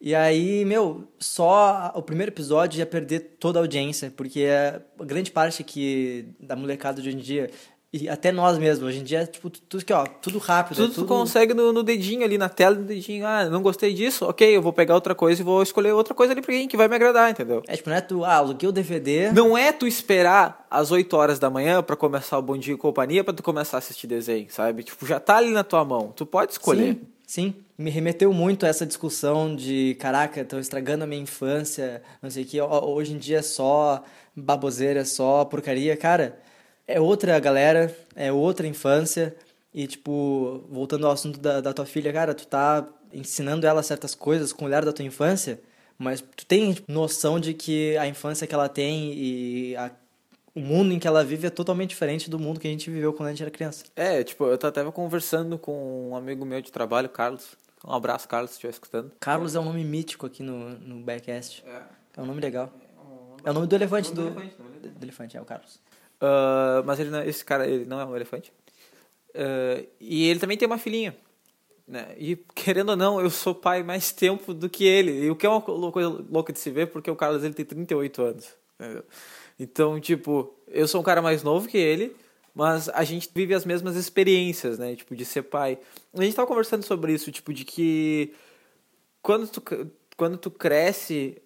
E 0.00 0.14
aí, 0.14 0.64
meu, 0.64 1.08
só 1.18 1.90
o 1.94 2.00
primeiro 2.02 2.30
episódio 2.30 2.78
ia 2.78 2.86
perder 2.86 3.18
toda 3.40 3.58
a 3.58 3.62
audiência, 3.62 4.12
porque 4.16 4.46
a 4.46 5.04
grande 5.04 5.32
parte 5.32 5.64
que 5.64 6.26
da 6.38 6.54
molecada 6.54 7.02
de 7.02 7.08
hoje 7.08 7.16
em 7.18 7.20
dia, 7.20 7.50
e 7.90 8.06
até 8.06 8.30
nós 8.30 8.58
mesmos, 8.58 8.86
hoje 8.86 8.98
em 8.98 9.02
dia, 9.02 9.20
é 9.20 9.26
tipo, 9.26 9.48
tudo 9.48 9.82
que, 9.82 9.92
ó, 9.94 10.04
tudo 10.04 10.38
rápido. 10.38 10.76
Tudo 10.76 10.92
é 10.92 10.94
tu 10.94 11.04
consegue 11.06 11.54
no, 11.54 11.72
no 11.72 11.82
dedinho 11.82 12.22
ali, 12.22 12.36
na 12.36 12.50
tela 12.50 12.76
do 12.76 12.82
dedinho. 12.82 13.26
Ah, 13.26 13.46
não 13.48 13.62
gostei 13.62 13.94
disso? 13.94 14.26
Ok, 14.26 14.46
eu 14.46 14.60
vou 14.60 14.74
pegar 14.74 14.94
outra 14.94 15.14
coisa 15.14 15.40
e 15.40 15.44
vou 15.44 15.62
escolher 15.62 15.92
outra 15.92 16.14
coisa 16.14 16.34
ali 16.34 16.42
pra 16.42 16.52
quem 16.52 16.68
que 16.68 16.76
vai 16.76 16.86
me 16.86 16.94
agradar, 16.94 17.30
entendeu? 17.30 17.62
É 17.66 17.76
tipo, 17.76 17.88
não 17.88 17.96
é 17.96 18.02
tu, 18.02 18.24
ah, 18.24 18.34
aluguei 18.34 18.68
o 18.68 18.72
DVD. 18.72 19.32
Não 19.32 19.56
é 19.56 19.72
tu 19.72 19.86
esperar 19.86 20.66
às 20.70 20.90
8 20.90 21.16
horas 21.16 21.38
da 21.38 21.48
manhã 21.48 21.82
pra 21.82 21.96
começar 21.96 22.36
o 22.36 22.42
Bom 22.42 22.58
Dia 22.58 22.74
e 22.74 22.76
Companhia 22.76 23.24
pra 23.24 23.32
tu 23.32 23.42
começar 23.42 23.78
a 23.78 23.80
assistir 23.80 24.06
desenho, 24.06 24.48
sabe? 24.50 24.82
Tipo, 24.82 25.06
já 25.06 25.18
tá 25.18 25.38
ali 25.38 25.50
na 25.50 25.64
tua 25.64 25.82
mão. 25.82 26.12
Tu 26.14 26.26
pode 26.26 26.52
escolher. 26.52 26.92
Sim, 27.26 27.52
sim. 27.52 27.54
Me 27.78 27.90
remeteu 27.90 28.34
muito 28.34 28.66
a 28.66 28.68
essa 28.68 28.84
discussão 28.84 29.56
de, 29.56 29.96
caraca, 29.98 30.42
estão 30.42 30.60
estragando 30.60 31.04
a 31.04 31.06
minha 31.06 31.22
infância, 31.22 32.02
não 32.20 32.28
sei 32.28 32.42
o 32.42 32.46
que, 32.46 32.60
hoje 32.60 33.14
em 33.14 33.18
dia 33.18 33.38
é 33.38 33.42
só 33.42 34.02
baboseira, 34.36 35.00
é 35.00 35.04
só 35.04 35.44
porcaria. 35.46 35.96
Cara, 35.96 36.38
é 36.88 37.00
outra 37.00 37.38
galera, 37.38 37.96
é 38.16 38.32
outra 38.32 38.66
infância. 38.66 39.36
E, 39.72 39.86
tipo, 39.86 40.64
voltando 40.70 41.06
ao 41.06 41.12
assunto 41.12 41.38
da, 41.38 41.60
da 41.60 41.72
tua 41.72 41.84
filha, 41.86 42.12
cara, 42.12 42.34
tu 42.34 42.46
tá 42.46 42.88
ensinando 43.12 43.66
ela 43.66 43.82
certas 43.82 44.14
coisas 44.14 44.52
com 44.52 44.64
o 44.64 44.66
olhar 44.68 44.84
da 44.84 44.92
tua 44.92 45.04
infância, 45.04 45.60
mas 45.98 46.20
tu 46.20 46.44
tem 46.46 46.72
tipo, 46.72 46.90
noção 46.90 47.38
de 47.38 47.52
que 47.54 47.96
a 47.98 48.06
infância 48.08 48.46
que 48.46 48.54
ela 48.54 48.68
tem 48.68 49.12
e 49.14 49.76
a- 49.76 49.90
o 50.54 50.60
mundo 50.60 50.92
em 50.92 50.98
que 50.98 51.06
ela 51.06 51.22
vive 51.22 51.46
é 51.46 51.50
totalmente 51.50 51.90
diferente 51.90 52.28
do 52.28 52.38
mundo 52.38 52.58
que 52.58 52.66
a 52.66 52.70
gente 52.70 52.90
viveu 52.90 53.12
quando 53.12 53.28
a 53.28 53.30
gente 53.30 53.42
era 53.42 53.50
criança. 53.50 53.84
É, 53.94 54.24
tipo, 54.24 54.44
eu 54.46 54.58
tava 54.58 54.90
conversando 54.90 55.56
com 55.58 56.10
um 56.10 56.16
amigo 56.16 56.44
meu 56.44 56.60
de 56.60 56.72
trabalho, 56.72 57.08
Carlos. 57.08 57.56
Um 57.86 57.92
abraço, 57.92 58.26
Carlos, 58.26 58.50
se 58.50 58.54
estiver 58.56 58.70
escutando. 58.72 59.12
Carlos 59.20 59.54
é 59.54 59.60
um 59.60 59.64
nome 59.64 59.84
mítico 59.84 60.26
aqui 60.26 60.42
no, 60.42 60.70
no 60.70 61.00
Backcast. 61.04 61.62
É 62.16 62.20
um 62.20 62.26
nome 62.26 62.40
legal. 62.40 62.72
É 63.44 63.50
o 63.50 63.54
nome 63.54 63.66
do 63.68 63.74
elefante 63.76 64.12
do. 64.12 64.30
Do 64.30 65.04
elefante, 65.04 65.36
é 65.36 65.40
o 65.40 65.44
Carlos. 65.44 65.78
Ah, 66.20 66.82
mas 66.84 66.98
ele 67.00 67.10
não- 67.10 67.22
esse 67.22 67.44
cara, 67.44 67.66
ele 67.66 67.84
não 67.84 68.00
é 68.00 68.04
um 68.04 68.14
elefante. 68.16 68.52
Ah, 69.34 69.82
e 70.00 70.26
ele 70.28 70.40
também 70.40 70.56
tem 70.56 70.66
uma 70.66 70.78
filhinha. 70.78 71.16
Né? 71.86 72.14
E 72.18 72.36
querendo 72.54 72.90
ou 72.90 72.96
não, 72.96 73.20
eu 73.20 73.30
sou 73.30 73.54
pai 73.54 73.82
mais 73.82 74.12
tempo 74.12 74.52
do 74.52 74.68
que 74.68 74.84
ele. 74.84 75.24
E 75.24 75.30
o 75.30 75.36
que 75.36 75.46
é 75.46 75.48
uma 75.48 75.60
co- 75.62 75.90
coisa 75.92 76.08
louca 76.30 76.52
de 76.52 76.58
se 76.58 76.70
ver, 76.70 76.88
porque 76.88 77.10
o 77.10 77.16
Carlos 77.16 77.42
ele 77.44 77.54
tem 77.54 77.64
38 77.64 78.22
anos. 78.22 78.46
entendeu? 78.78 79.04
Então, 79.58 79.98
tipo, 79.98 80.54
eu 80.68 80.86
sou 80.86 81.00
um 81.00 81.04
cara 81.04 81.20
mais 81.22 81.42
novo 81.42 81.66
que 81.66 81.78
ele, 81.78 82.14
mas 82.54 82.88
a 82.90 83.02
gente 83.04 83.28
vive 83.34 83.54
as 83.54 83.64
mesmas 83.64 83.96
experiências, 83.96 84.78
né? 84.78 84.94
Tipo, 84.94 85.16
de 85.16 85.24
ser 85.24 85.42
pai. 85.42 85.78
A 86.14 86.22
gente 86.22 86.36
tava 86.36 86.46
conversando 86.46 86.82
sobre 86.84 87.12
isso, 87.12 87.32
tipo, 87.32 87.52
de 87.52 87.64
que 87.64 88.34
quando 89.22 89.48
tu, 89.48 89.62
quando 90.16 90.36
tu 90.38 90.50
cresce 90.50 91.40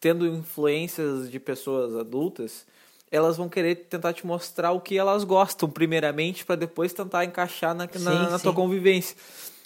tendo 0.00 0.26
influências 0.26 1.30
de 1.30 1.38
pessoas 1.38 1.94
adultas, 1.96 2.66
elas 3.14 3.36
vão 3.36 3.48
querer 3.48 3.76
tentar 3.76 4.12
te 4.12 4.26
mostrar 4.26 4.72
o 4.72 4.80
que 4.80 4.96
elas 4.98 5.24
gostam, 5.24 5.68
primeiramente, 5.70 6.44
para 6.44 6.56
depois 6.56 6.92
tentar 6.92 7.24
encaixar 7.24 7.74
na, 7.74 7.86
na, 7.86 7.90
Sim, 7.92 8.30
na 8.30 8.38
tua 8.38 8.52
sim. 8.52 8.54
convivência. 8.54 9.16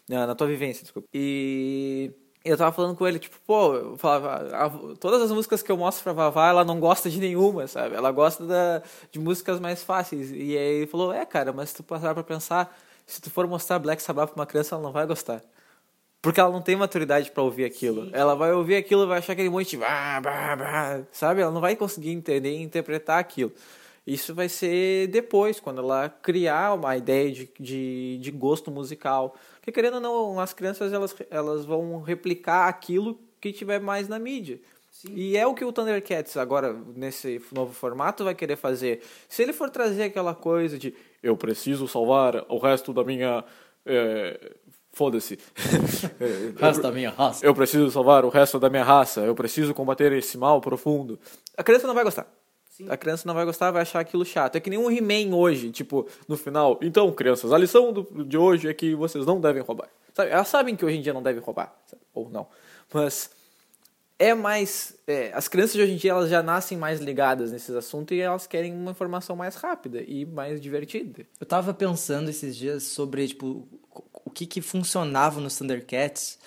Na, 0.08 0.26
na 0.26 0.34
tua 0.34 0.46
vivência, 0.46 0.82
desculpa. 0.82 1.08
E 1.12 2.10
eu 2.44 2.56
tava 2.56 2.72
falando 2.72 2.96
com 2.96 3.06
ele, 3.06 3.18
tipo, 3.18 3.36
pô, 3.46 3.74
eu 3.74 3.96
falava, 3.98 4.56
a- 4.56 4.70
todas 4.96 5.20
as 5.22 5.30
músicas 5.30 5.62
que 5.62 5.70
eu 5.70 5.76
mostro 5.76 6.02
pra 6.04 6.12
Vavá, 6.12 6.48
ela 6.48 6.64
não 6.64 6.80
gosta 6.80 7.10
de 7.10 7.18
nenhuma, 7.20 7.66
sabe? 7.66 7.94
Ela 7.94 8.10
gosta 8.10 8.46
da, 8.46 8.82
de 9.10 9.18
músicas 9.18 9.60
mais 9.60 9.82
fáceis. 9.82 10.30
E 10.30 10.56
aí 10.56 10.76
ele 10.78 10.86
falou, 10.86 11.12
é, 11.12 11.26
cara, 11.26 11.52
mas 11.52 11.70
se 11.70 11.76
tu 11.76 11.82
passar 11.82 12.14
pra 12.14 12.22
pensar, 12.24 12.74
se 13.06 13.20
tu 13.20 13.30
for 13.30 13.46
mostrar 13.46 13.78
Black 13.78 14.02
Sabbath 14.02 14.30
pra 14.32 14.40
uma 14.40 14.46
criança, 14.46 14.74
ela 14.74 14.82
não 14.84 14.92
vai 14.92 15.06
gostar. 15.06 15.42
Porque 16.20 16.40
ela 16.40 16.50
não 16.50 16.60
tem 16.60 16.74
maturidade 16.74 17.30
pra 17.30 17.42
ouvir 17.42 17.64
aquilo. 17.64 18.10
Ela 18.12 18.34
vai 18.34 18.52
ouvir 18.52 18.76
aquilo 18.76 19.04
e 19.04 19.06
vai 19.06 19.18
achar 19.18 19.34
aquele 19.34 19.48
monte 19.48 19.70
de. 19.70 19.76
Bah, 19.76 20.20
bah, 20.20 20.56
bah, 20.56 21.02
sabe? 21.12 21.40
Ela 21.40 21.52
não 21.52 21.60
vai 21.60 21.76
conseguir 21.76 22.10
entender 22.10 22.50
e 22.50 22.62
interpretar 22.62 23.18
aquilo. 23.18 23.52
Isso 24.06 24.34
vai 24.34 24.48
ser 24.48 25.06
depois, 25.08 25.60
quando 25.60 25.80
ela 25.80 26.08
criar 26.08 26.74
uma 26.74 26.96
ideia 26.96 27.30
de, 27.30 27.50
de, 27.60 28.18
de 28.18 28.30
gosto 28.30 28.70
musical. 28.70 29.36
Porque 29.56 29.70
querendo 29.70 29.94
ou 29.94 30.00
não, 30.00 30.40
as 30.40 30.52
crianças 30.54 30.92
elas, 30.92 31.14
elas 31.30 31.64
vão 31.64 32.00
replicar 32.00 32.68
aquilo 32.68 33.20
que 33.40 33.52
tiver 33.52 33.80
mais 33.80 34.08
na 34.08 34.18
mídia. 34.18 34.58
E 35.10 35.36
é 35.36 35.46
o 35.46 35.54
que 35.54 35.64
o 35.64 35.72
Thundercats 35.72 36.36
agora, 36.36 36.72
nesse 36.96 37.40
novo 37.52 37.72
formato, 37.72 38.24
vai 38.24 38.34
querer 38.34 38.56
fazer. 38.56 39.02
Se 39.28 39.42
ele 39.42 39.52
for 39.52 39.70
trazer 39.70 40.04
aquela 40.04 40.34
coisa 40.34 40.78
de 40.78 40.94
eu 41.22 41.36
preciso 41.36 41.86
salvar 41.86 42.44
o 42.48 42.58
resto 42.58 42.92
da 42.92 43.04
minha. 43.04 43.44
é, 43.86 44.52
Foda-se. 44.98 45.38
Resto 46.58 46.82
da 46.82 46.90
minha 46.90 47.10
raça. 47.10 47.46
eu 47.46 47.54
preciso 47.54 47.88
salvar 47.88 48.24
o 48.24 48.28
resto 48.28 48.58
da 48.58 48.68
minha 48.68 48.82
raça, 48.82 49.20
eu 49.20 49.32
preciso 49.32 49.72
combater 49.72 50.12
esse 50.12 50.36
mal 50.36 50.60
profundo. 50.60 51.20
A 51.56 51.62
criança 51.62 51.86
não 51.86 51.94
vai 51.94 52.02
gostar. 52.02 52.26
A 52.88 52.96
criança 52.96 53.22
não 53.24 53.32
vai 53.34 53.44
gostar, 53.44 53.70
vai 53.70 53.82
achar 53.82 54.00
aquilo 54.00 54.24
chato. 54.24 54.56
É 54.56 54.60
que 54.60 54.68
nem 54.68 54.78
um 54.78 54.90
He-Man 54.90 55.36
hoje, 55.36 55.70
tipo, 55.70 56.08
no 56.26 56.36
final. 56.36 56.78
Então, 56.82 57.12
crianças, 57.12 57.52
a 57.52 57.58
lição 57.58 57.92
do- 57.92 58.24
de 58.24 58.36
hoje 58.36 58.68
é 58.68 58.74
que 58.74 58.92
vocês 58.96 59.24
não 59.24 59.40
devem 59.40 59.62
roubar. 59.62 59.88
Sabe? 60.14 60.30
Elas 60.32 60.48
sabem 60.48 60.74
que 60.74 60.84
hoje 60.84 60.96
em 60.96 61.00
dia 61.02 61.12
não 61.12 61.22
devem 61.22 61.40
roubar, 61.40 61.72
sabe? 61.86 62.02
ou 62.12 62.28
não. 62.28 62.48
Mas 62.92 63.30
é 64.18 64.34
mais. 64.34 64.96
é, 65.06 65.30
as 65.32 65.46
crianças 65.46 65.74
de 65.74 65.82
hoje 65.82 65.92
em 65.92 65.96
dia 65.96 66.10
elas 66.10 66.28
já 66.28 66.42
nascem 66.42 66.76
mais 66.76 67.00
ligadas 67.00 67.52
nesses 67.52 67.74
assuntos 67.74 68.16
e 68.16 68.20
elas 68.20 68.46
querem 68.48 68.72
uma 68.74 68.90
informação 68.90 69.36
mais 69.36 69.54
rápida 69.54 70.02
e 70.06 70.24
mais 70.24 70.60
divertida. 70.60 71.24
Eu 71.40 71.46
tava 71.46 71.72
pensando 71.74 72.28
esses 72.30 72.56
dias 72.56 72.82
sobre, 72.84 73.26
tipo, 73.28 73.66
o 74.28 74.30
que 74.30 74.46
que 74.46 74.60
funcionava 74.60 75.40
nos 75.40 75.56
Thundercats 75.58 76.38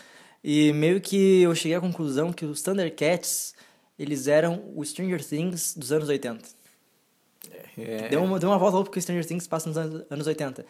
e 0.44 0.72
meio 0.74 1.02
que 1.02 1.41
eu 1.41 1.54
cheguei 1.54 1.76
à 1.76 1.82
conclusão 1.82 2.32
que 2.32 2.46
os 2.46 2.62
Thundercats, 2.62 3.54
eles 4.00 4.28
eram 4.28 4.63
o 4.76 4.84
Stranger 4.86 5.24
Things 5.24 5.76
dos 5.76 5.91
anos 5.91 6.08
80. 6.10 6.48
É, 7.78 8.10
Deu 8.10 8.24
uma, 8.24 8.39
deu 8.39 8.50
uma 8.50 8.58
volta 8.58 8.76
louca 8.76 8.89
porque 8.89 9.02
Stranger 9.02 9.26
Things 9.26 9.48
passa 9.48 9.67
nos 9.67 9.78
anos, 9.78 10.04
anos 10.10 10.28
80. 10.28 10.65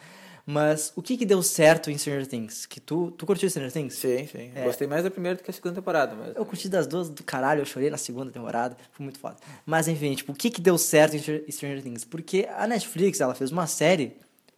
Mas 0.45 0.91
o 0.95 1.01
que 1.03 1.17
que 1.17 1.25
deu 1.25 1.41
certo 1.43 1.91
em 1.91 1.97
Stranger 1.97 2.25
Things? 2.25 2.65
Que 2.65 2.79
tu, 2.79 3.11
tu 3.11 3.25
curtiu 3.25 3.49
Stranger 3.49 3.71
Things? 3.71 3.93
Sim, 3.93 4.27
sim. 4.27 4.51
É. 4.55 4.63
Gostei 4.63 4.87
mais 4.87 5.03
da 5.03 5.11
primeira 5.11 5.37
do 5.37 5.43
que 5.43 5.51
a 5.51 5.53
segunda 5.53 5.75
temporada. 5.75 6.15
Mas... 6.15 6.35
Eu 6.35 6.45
curti 6.45 6.67
das 6.67 6.87
duas 6.87 7.09
do 7.09 7.23
caralho, 7.23 7.61
eu 7.61 7.65
chorei 7.65 7.89
na 7.89 7.97
segunda 7.97 8.31
temporada, 8.31 8.75
foi 8.91 9.03
muito 9.03 9.19
foda. 9.19 9.37
Mas 9.65 9.87
enfim, 9.87 10.15
tipo, 10.15 10.31
o 10.31 10.35
que 10.35 10.49
que 10.49 10.59
deu 10.59 10.77
certo 10.77 11.15
em 11.15 11.19
Str- 11.19 11.43
Stranger 11.49 11.83
Things? 11.83 12.05
Porque 12.05 12.47
a 12.57 12.65
Netflix, 12.65 13.19
ela 13.21 13.35
fez 13.35 13.51
uma 13.51 13.67
série 13.67 14.13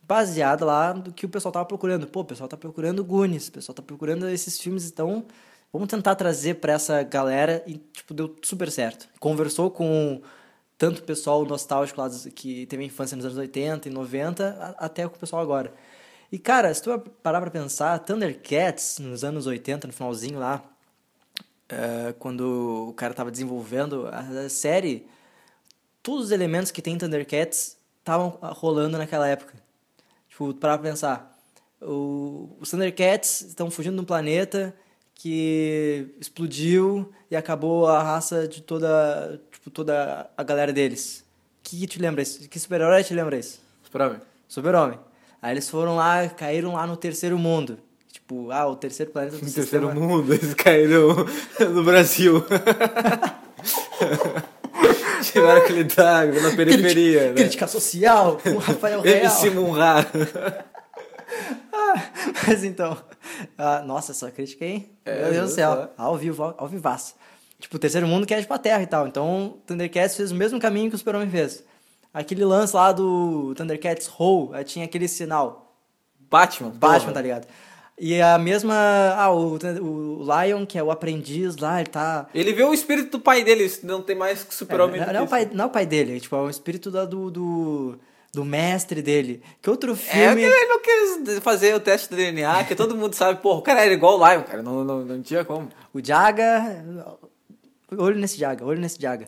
baseada 0.07 0.65
lá 0.65 0.91
do 0.93 1.11
que 1.13 1.25
o 1.25 1.29
pessoal 1.29 1.51
tava 1.51 1.65
procurando. 1.65 2.07
Pô, 2.07 2.21
o 2.21 2.25
pessoal 2.25 2.47
tá 2.47 2.57
procurando 2.57 3.03
Goonies, 3.03 3.47
o 3.47 3.51
pessoal 3.51 3.73
tá 3.75 3.81
procurando 3.81 4.27
esses 4.29 4.59
filmes, 4.59 4.87
então 4.89 5.25
vamos 5.71 5.87
tentar 5.87 6.15
trazer 6.15 6.55
pra 6.55 6.73
essa 6.73 7.01
galera 7.03 7.63
e, 7.65 7.77
tipo, 7.77 8.13
deu 8.13 8.35
super 8.43 8.69
certo. 8.71 9.07
Conversou 9.19 9.71
com 9.71 10.21
tanto 10.77 10.99
o 10.99 11.03
pessoal 11.03 11.45
nostálgico 11.45 12.01
lá 12.01 12.09
que 12.35 12.65
teve 12.65 12.83
infância 12.83 13.15
nos 13.15 13.25
anos 13.25 13.37
80 13.37 13.87
e 13.87 13.91
90, 13.91 14.49
a- 14.79 14.85
até 14.85 15.07
com 15.07 15.15
o 15.15 15.19
pessoal 15.19 15.41
agora. 15.41 15.73
E, 16.31 16.37
cara, 16.39 16.73
se 16.73 16.81
tu 16.81 16.97
parar 17.21 17.39
pra 17.41 17.51
pensar, 17.51 17.97
Thundercats, 17.99 18.97
nos 18.99 19.23
anos 19.23 19.45
80, 19.47 19.87
no 19.87 19.93
finalzinho 19.93 20.39
lá, 20.39 20.63
é, 21.69 22.13
quando 22.19 22.87
o 22.89 22.93
cara 22.93 23.13
tava 23.13 23.31
desenvolvendo 23.31 24.07
a 24.07 24.49
série, 24.49 25.07
todos 26.01 26.25
os 26.25 26.31
elementos 26.31 26.71
que 26.71 26.81
tem 26.81 26.95
em 26.95 26.97
Thundercats 26.97 27.77
estavam 27.99 28.37
rolando 28.41 28.97
naquela 28.97 29.27
época. 29.27 29.62
Tipo, 30.33 30.51
parar 30.55 30.79
pra 30.79 30.89
pensar. 30.89 31.37
O, 31.79 32.57
os 32.59 32.71
Thundercats 32.71 33.41
estão 33.41 33.69
fugindo 33.69 33.97
de 33.97 34.01
um 34.01 34.05
planeta 34.05 34.75
que 35.13 36.07
explodiu 36.19 37.11
e 37.29 37.35
acabou 37.35 37.85
a 37.87 38.01
raça 38.01 38.47
de 38.47 38.63
toda, 38.63 39.39
tipo, 39.51 39.69
toda 39.69 40.27
a 40.35 40.43
galera 40.43 40.73
deles. 40.73 41.23
Que 41.61 41.85
te 41.85 41.99
lembra 41.99 42.23
isso? 42.23 42.49
Que 42.49 42.59
super-herói 42.59 43.03
te 43.03 43.13
lembra 43.13 43.37
isso? 43.37 43.61
Super-Homem. 43.83 44.19
Super-Homem. 44.47 44.99
Aí 45.39 45.53
eles 45.53 45.69
foram 45.69 45.97
lá, 45.97 46.27
caíram 46.29 46.73
lá 46.73 46.87
no 46.87 46.97
terceiro 46.97 47.37
mundo. 47.37 47.77
Tipo, 48.11 48.49
ah, 48.49 48.65
o 48.65 48.75
terceiro 48.75 49.11
planeta 49.11 49.37
do 49.37 49.43
No 49.43 49.47
sistema... 49.47 49.67
terceiro 49.87 49.93
mundo, 49.93 50.33
eles 50.33 50.55
caíram 50.55 51.09
no 51.59 51.83
Brasil. 51.83 52.43
Tiveram 55.33 55.61
aquele 55.61 55.83
tag 55.85 56.39
na 56.39 56.55
periferia, 56.55 57.29
né? 57.29 57.33
Crítica 57.33 57.67
social, 57.67 58.37
com 58.41 58.51
o 58.51 58.57
Rafael 58.59 59.01
Real. 59.01 59.17
MC 59.17 59.49
Munra. 59.49 60.05
Mas 62.47 62.63
então, 62.63 62.97
ah, 63.57 63.81
nossa, 63.81 64.11
essa 64.11 64.29
crítica, 64.31 64.65
hein? 64.65 64.89
É, 65.05 65.23
Meu 65.23 65.33
Deus 65.33 65.51
do 65.51 65.55
céu. 65.55 65.71
só? 65.73 65.89
Ao 65.97 66.17
vivo, 66.17 66.43
ao, 66.43 66.55
ao 66.59 66.67
vivaço. 66.67 67.15
Tipo, 67.59 67.77
o 67.77 67.79
terceiro 67.79 68.07
mundo 68.07 68.25
quer 68.27 68.39
ir 68.39 68.45
pra 68.45 68.57
Terra 68.57 68.83
e 68.83 68.87
tal. 68.87 69.07
Então, 69.07 69.47
o 69.47 69.49
Thundercats 69.65 70.15
fez 70.15 70.31
o 70.31 70.35
mesmo 70.35 70.59
caminho 70.59 70.89
que 70.89 70.95
o 70.95 70.99
Super-Homem 70.99 71.29
fez. 71.29 71.63
Aquele 72.13 72.45
lance 72.45 72.75
lá 72.75 72.91
do 72.91 73.53
Thundercats 73.55 74.07
Roll, 74.07 74.53
aí 74.53 74.63
tinha 74.63 74.85
aquele 74.85 75.07
sinal. 75.07 75.75
Batman. 76.29 76.69
Batman, 76.69 76.99
porra. 76.99 77.13
tá 77.13 77.21
ligado? 77.21 77.47
E 77.99 78.19
a 78.21 78.37
mesma. 78.39 78.73
Ah, 79.17 79.31
o, 79.31 79.53
o 79.55 80.23
Lion, 80.23 80.65
que 80.65 80.77
é 80.79 80.83
o 80.83 80.89
aprendiz 80.89 81.57
lá, 81.57 81.79
ele 81.79 81.89
tá. 81.89 82.27
Ele 82.33 82.51
vê 82.51 82.63
o 82.63 82.73
espírito 82.73 83.11
do 83.11 83.19
pai 83.19 83.43
dele, 83.43 83.71
não 83.83 84.01
tem 84.01 84.15
mais 84.15 84.43
que 84.43 84.53
super-homem 84.53 84.99
não, 84.99 85.07
do 85.07 85.13
não 85.13 85.23
é 85.23 85.27
pai, 85.27 85.49
não 85.53 85.65
é 85.65 85.67
o 85.67 85.71
pai 85.71 85.85
dele, 85.85 86.17
é, 86.17 86.19
tipo, 86.19 86.35
é 86.35 86.39
o 86.39 86.49
espírito 86.49 86.89
da- 86.89 87.05
do, 87.05 87.29
do, 87.29 87.95
do 88.33 88.43
mestre 88.43 89.01
dele. 89.01 89.43
Que 89.61 89.69
outro 89.69 89.91
É, 89.91 89.95
filme. 89.95 90.41
ele 90.41 90.65
não 90.65 90.81
quis 90.81 91.39
fazer 91.39 91.75
o 91.75 91.79
teste 91.79 92.09
do 92.09 92.15
DNA, 92.15 92.63
que 92.63 92.73
todo 92.73 92.95
mundo 92.95 93.13
sabe, 93.13 93.39
porra, 93.41 93.59
o 93.59 93.61
cara 93.61 93.85
era 93.85 93.93
igual 93.93 94.19
o 94.19 94.27
Lion, 94.27 94.41
cara, 94.41 94.63
não, 94.63 94.83
não, 94.83 95.05
não 95.05 95.21
tinha 95.21 95.45
como. 95.45 95.69
O 95.93 96.03
Jaga. 96.03 96.83
Olho 97.95 98.17
nesse 98.17 98.37
Jaga, 98.39 98.65
olho 98.65 98.81
nesse 98.81 98.99
Jaga. 98.99 99.27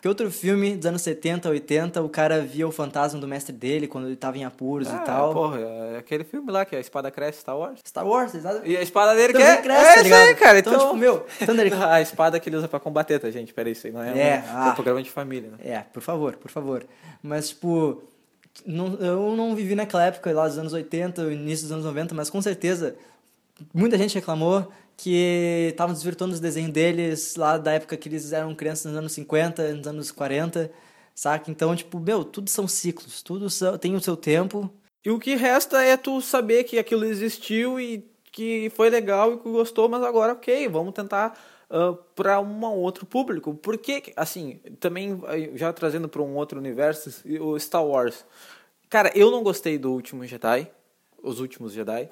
Que 0.00 0.08
outro 0.08 0.30
filme 0.30 0.76
dos 0.76 0.86
anos 0.86 1.02
70, 1.02 1.48
80, 1.50 2.02
o 2.02 2.08
cara 2.08 2.40
via 2.40 2.66
o 2.66 2.72
fantasma 2.72 3.20
do 3.20 3.28
mestre 3.28 3.52
dele 3.54 3.86
quando 3.86 4.06
ele 4.06 4.16
tava 4.16 4.38
em 4.38 4.44
apuros 4.44 4.88
Ah, 4.88 5.00
e 5.02 5.04
tal. 5.04 5.32
Porra, 5.34 5.60
é 5.60 5.98
aquele 5.98 6.24
filme 6.24 6.50
lá 6.50 6.64
que 6.64 6.74
a 6.74 6.80
espada 6.80 7.10
cresce, 7.10 7.40
Star 7.40 7.56
Wars. 7.58 7.80
Star 7.86 8.06
Wars, 8.06 8.34
exato. 8.34 8.62
E 8.66 8.76
a 8.76 8.82
espada 8.82 9.14
dele 9.14 9.34
que 9.34 9.38
Também 9.38 9.52
é, 9.54 9.56
cresce, 9.62 9.84
é 9.90 9.94
tá 9.96 10.02
ligado? 10.02 10.22
aí, 10.28 10.34
cara. 10.36 10.58
Então, 10.58 10.72
Então, 10.72 10.86
tipo, 10.86 10.96
meu, 10.98 11.26
Thunder- 11.44 11.82
a 11.86 12.00
espada 12.00 12.40
que 12.40 12.48
ele 12.48 12.56
usa 12.56 12.66
pra 12.66 12.80
combater, 12.80 13.18
tá, 13.18 13.30
gente? 13.30 13.52
Peraí, 13.52 13.72
isso 13.72 13.86
aí 13.86 13.92
não 13.92 14.02
é, 14.02 14.08
É, 14.18 14.44
um, 14.52 14.56
ah. 14.56 14.68
um 14.70 14.74
programa 14.74 15.02
de 15.02 15.10
família, 15.10 15.50
né? 15.50 15.58
É, 15.62 15.78
por 15.80 16.00
favor, 16.02 16.34
por 16.36 16.50
favor. 16.50 16.82
Mas, 17.22 17.50
tipo, 17.50 18.02
não- 18.64 18.94
eu 19.00 19.36
não 19.36 19.54
vivi 19.54 19.74
naquela 19.74 20.06
época 20.06 20.32
lá 20.32 20.48
dos 20.48 20.56
anos 20.58 20.72
80, 20.72 21.22
início 21.30 21.64
dos 21.64 21.72
anos 21.72 21.84
90, 21.84 22.14
mas 22.14 22.30
com 22.30 22.40
certeza 22.40 22.94
muita 23.74 23.98
gente 23.98 24.14
reclamou 24.14 24.72
que 25.02 25.68
estavam 25.70 25.94
desvirtuando 25.94 26.34
os 26.34 26.40
desenhos 26.40 26.72
deles 26.72 27.34
lá 27.36 27.56
da 27.56 27.72
época 27.72 27.96
que 27.96 28.08
eles 28.08 28.32
eram 28.32 28.54
crianças 28.54 28.86
nos 28.92 28.98
anos 28.98 29.12
50, 29.12 29.72
nos 29.74 29.86
anos 29.86 30.10
40, 30.10 30.70
saca? 31.14 31.50
Então, 31.50 31.74
tipo, 31.74 31.98
meu, 31.98 32.22
tudo 32.22 32.50
são 32.50 32.68
ciclos, 32.68 33.22
tudo 33.22 33.48
são- 33.48 33.78
tem 33.78 33.94
o 33.94 34.00
seu 34.00 34.16
tempo. 34.16 34.70
E 35.04 35.10
o 35.10 35.18
que 35.18 35.34
resta 35.34 35.82
é 35.82 35.96
tu 35.96 36.20
saber 36.20 36.64
que 36.64 36.78
aquilo 36.78 37.04
existiu 37.04 37.80
e 37.80 38.04
que 38.30 38.70
foi 38.76 38.90
legal 38.90 39.32
e 39.34 39.38
que 39.38 39.48
gostou, 39.50 39.88
mas 39.88 40.02
agora, 40.02 40.34
ok, 40.34 40.68
vamos 40.68 40.92
tentar 40.92 41.38
para 42.14 42.40
um 42.40 42.62
outro 42.66 43.06
público. 43.06 43.54
Porque, 43.54 44.12
assim, 44.16 44.56
também 44.80 45.18
eh, 45.28 45.50
já 45.54 45.72
trazendo 45.72 46.08
para 46.08 46.20
um 46.20 46.34
outro 46.36 46.58
universo, 46.58 47.22
o 47.40 47.58
Star 47.58 47.84
Wars. 47.86 48.24
Cara, 48.90 49.10
eu 49.14 49.30
não 49.30 49.42
gostei 49.42 49.78
do 49.78 49.92
último 49.92 50.26
Jedi, 50.26 50.70
os 51.22 51.40
últimos 51.40 51.72
Jedi. 51.72 52.10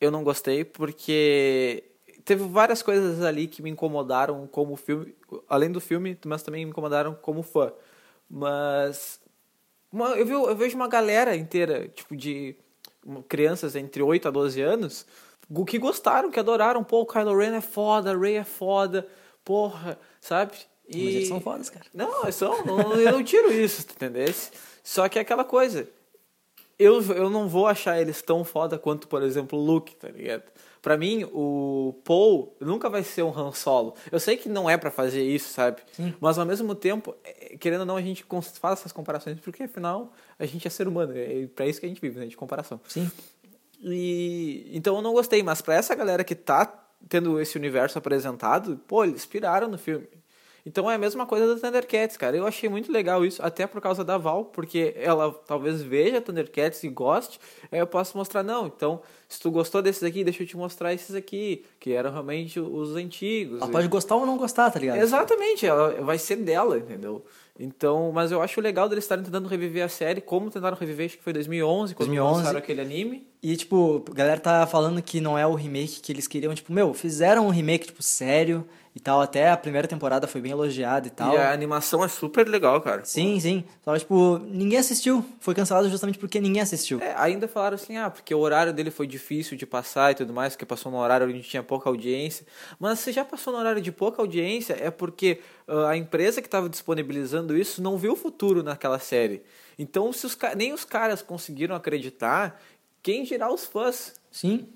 Eu 0.00 0.10
não 0.10 0.22
gostei 0.22 0.64
porque 0.64 1.84
teve 2.26 2.44
várias 2.46 2.82
coisas 2.82 3.22
ali 3.22 3.46
que 3.46 3.62
me 3.62 3.70
incomodaram 3.70 4.46
como 4.48 4.76
filme, 4.76 5.14
além 5.48 5.72
do 5.72 5.80
filme, 5.80 6.18
mas 6.26 6.42
também 6.42 6.64
me 6.66 6.70
incomodaram 6.70 7.14
como 7.14 7.42
fã. 7.42 7.72
Mas 8.28 9.20
uma- 9.90 10.10
eu, 10.10 10.26
vi- 10.26 10.32
eu 10.32 10.56
vejo 10.56 10.76
uma 10.76 10.88
galera 10.88 11.34
inteira, 11.36 11.88
tipo, 11.88 12.14
de 12.16 12.54
crianças 13.28 13.76
entre 13.76 14.02
8 14.02 14.28
a 14.28 14.30
12 14.30 14.60
anos, 14.60 15.06
que 15.66 15.78
gostaram, 15.78 16.30
que 16.30 16.40
adoraram. 16.40 16.82
Pô, 16.82 17.02
o 17.02 17.06
Kylo 17.06 17.36
Ren 17.38 17.54
é 17.56 17.60
foda, 17.60 18.12
a 18.12 18.16
Rey 18.18 18.34
é 18.34 18.44
foda, 18.44 19.06
porra, 19.44 19.98
sabe? 20.20 20.56
E... 20.88 21.04
Mas 21.04 21.14
eles 21.14 21.28
são 21.28 21.40
fodas, 21.40 21.70
cara. 21.70 21.86
Não, 21.94 22.24
eles 22.24 22.34
são, 22.34 22.64
não, 22.64 22.94
eu 23.00 23.12
não 23.12 23.22
tiro 23.24 23.52
isso, 23.52 23.82
entendeu? 23.82 24.26
Só 24.82 25.08
que 25.08 25.18
é 25.18 25.22
aquela 25.22 25.44
coisa. 25.44 25.88
Eu, 26.78 27.00
eu 27.14 27.30
não 27.30 27.48
vou 27.48 27.66
achar 27.66 28.00
eles 28.00 28.20
tão 28.20 28.44
foda 28.44 28.78
quanto, 28.78 29.08
por 29.08 29.22
exemplo, 29.22 29.58
o 29.58 29.64
Luke, 29.64 29.96
tá 29.96 30.08
ligado? 30.08 30.44
Pra 30.82 30.96
mim, 30.96 31.24
o 31.32 31.98
Paul 32.04 32.54
nunca 32.60 32.88
vai 32.88 33.02
ser 33.02 33.22
um 33.22 33.36
Han 33.36 33.50
Solo. 33.52 33.94
Eu 34.12 34.20
sei 34.20 34.36
que 34.36 34.48
não 34.48 34.68
é 34.68 34.76
pra 34.76 34.90
fazer 34.90 35.22
isso, 35.22 35.48
sabe? 35.52 35.80
Mas 36.20 36.38
ao 36.38 36.46
mesmo 36.46 36.74
tempo, 36.74 37.14
é, 37.24 37.56
querendo 37.56 37.80
ou 37.80 37.86
não, 37.86 37.96
a 37.96 38.02
gente 38.02 38.24
faz 38.60 38.78
essas 38.78 38.92
comparações, 38.92 39.40
porque 39.40 39.64
afinal 39.64 40.12
a 40.38 40.46
gente 40.46 40.66
é 40.66 40.70
ser 40.70 40.86
humano. 40.86 41.12
É 41.16 41.48
pra 41.48 41.66
isso 41.66 41.80
que 41.80 41.86
a 41.86 41.88
gente 41.88 42.00
vive, 42.00 42.20
né? 42.20 42.26
De 42.26 42.36
comparação. 42.36 42.80
Sim. 42.86 43.10
E 43.80 44.70
então 44.72 44.96
eu 44.96 45.02
não 45.02 45.12
gostei, 45.12 45.42
mas 45.42 45.60
pra 45.60 45.74
essa 45.74 45.94
galera 45.94 46.22
que 46.22 46.34
tá 46.34 46.66
tendo 47.08 47.40
esse 47.40 47.56
universo 47.56 47.98
apresentado, 47.98 48.80
pô, 48.86 49.04
eles 49.04 49.26
piraram 49.26 49.68
no 49.68 49.78
filme. 49.78 50.06
Então 50.66 50.90
é 50.90 50.96
a 50.96 50.98
mesma 50.98 51.24
coisa 51.24 51.46
do 51.46 51.60
Thundercats, 51.60 52.16
cara. 52.16 52.36
Eu 52.36 52.44
achei 52.44 52.68
muito 52.68 52.90
legal 52.90 53.24
isso, 53.24 53.40
até 53.40 53.68
por 53.68 53.80
causa 53.80 54.02
da 54.02 54.18
Val, 54.18 54.46
porque 54.46 54.92
ela 54.96 55.32
talvez 55.46 55.80
veja 55.80 56.20
Thundercats 56.20 56.82
e 56.82 56.88
goste, 56.88 57.38
aí 57.70 57.78
eu 57.78 57.86
posso 57.86 58.18
mostrar, 58.18 58.42
não, 58.42 58.66
então, 58.66 59.00
se 59.28 59.40
tu 59.40 59.50
gostou 59.50 59.82
desses 59.82 60.02
aqui, 60.02 60.22
deixa 60.22 60.42
eu 60.42 60.46
te 60.46 60.56
mostrar 60.56 60.94
esses 60.94 61.14
aqui, 61.14 61.64
que 61.80 61.92
eram 61.92 62.10
realmente 62.10 62.60
os 62.60 62.94
antigos. 62.94 63.60
Ela 63.60 63.70
pode 63.70 63.88
gostar 63.88 64.16
ou 64.16 64.26
não 64.26 64.36
gostar, 64.36 64.70
tá 64.70 64.78
ligado? 64.78 64.98
Exatamente, 64.98 65.66
ela 65.66 66.00
vai 66.02 66.18
ser 66.18 66.36
dela, 66.36 66.78
entendeu? 66.78 67.24
Então, 67.58 68.12
mas 68.12 68.30
eu 68.30 68.42
acho 68.42 68.60
legal 68.60 68.88
deles 68.88 69.04
estarem 69.04 69.24
tentando 69.24 69.48
reviver 69.48 69.82
a 69.84 69.88
série, 69.88 70.20
como 70.20 70.50
tentaram 70.50 70.76
reviver, 70.76 71.06
acho 71.06 71.16
que 71.16 71.22
foi 71.22 71.32
2011, 71.32 71.94
quando 71.94 72.08
2011. 72.08 72.38
lançaram 72.38 72.58
aquele 72.58 72.80
anime. 72.80 73.26
E, 73.42 73.56
tipo, 73.56 74.04
a 74.10 74.14
galera 74.14 74.40
tá 74.40 74.66
falando 74.66 75.00
que 75.00 75.20
não 75.20 75.38
é 75.38 75.46
o 75.46 75.54
remake 75.54 76.00
que 76.00 76.12
eles 76.12 76.26
queriam. 76.26 76.54
Tipo, 76.54 76.72
meu, 76.72 76.92
fizeram 76.92 77.46
um 77.46 77.50
remake, 77.50 77.86
tipo, 77.86 78.02
sério 78.02 78.66
e 78.94 79.00
tal. 79.00 79.20
Até 79.20 79.50
a 79.50 79.56
primeira 79.56 79.86
temporada 79.86 80.26
foi 80.26 80.40
bem 80.40 80.52
elogiada 80.52 81.06
e 81.06 81.10
tal. 81.10 81.32
E 81.32 81.36
a 81.36 81.52
animação 81.52 82.02
é 82.02 82.08
super 82.08 82.48
legal, 82.48 82.80
cara. 82.80 83.04
Sim, 83.04 83.38
sim. 83.38 83.64
Só, 83.84 83.96
tipo, 83.96 84.38
ninguém 84.38 84.78
assistiu. 84.78 85.24
Foi 85.38 85.54
cancelado 85.54 85.88
justamente 85.88 86.18
porque 86.18 86.40
ninguém 86.40 86.60
assistiu. 86.60 87.00
É, 87.00 87.14
ainda 87.16 87.46
falaram 87.46 87.76
assim, 87.76 87.96
ah, 87.96 88.10
porque 88.10 88.34
o 88.34 88.38
horário 88.38 88.72
dele 88.72 88.90
foi 88.90 89.06
difícil 89.16 89.56
de 89.56 89.66
passar 89.66 90.12
e 90.12 90.14
tudo 90.14 90.32
mais, 90.32 90.54
porque 90.54 90.66
passou 90.66 90.92
no 90.92 90.98
horário 90.98 91.26
onde 91.26 91.42
tinha 91.42 91.62
pouca 91.62 91.88
audiência. 91.88 92.46
Mas 92.78 92.98
se 92.98 93.12
já 93.12 93.24
passou 93.24 93.52
no 93.52 93.58
horário 93.58 93.80
de 93.80 93.90
pouca 93.90 94.22
audiência, 94.22 94.76
é 94.80 94.90
porque 94.90 95.40
ah, 95.66 95.90
a 95.90 95.96
empresa 95.96 96.40
que 96.40 96.48
estava 96.48 96.68
disponibilizando 96.68 97.56
isso 97.56 97.82
não 97.82 97.96
viu 97.96 98.12
o 98.12 98.16
futuro 98.16 98.62
naquela 98.62 98.98
série. 98.98 99.42
Então, 99.78 100.12
se 100.12 100.26
os, 100.26 100.36
nem 100.56 100.72
os 100.72 100.84
caras 100.84 101.22
conseguiram 101.22 101.74
acreditar, 101.74 102.60
quem 103.02 103.24
dirá 103.24 103.52
os 103.52 103.64
fãs? 103.64 104.14
Sim. 104.30 104.68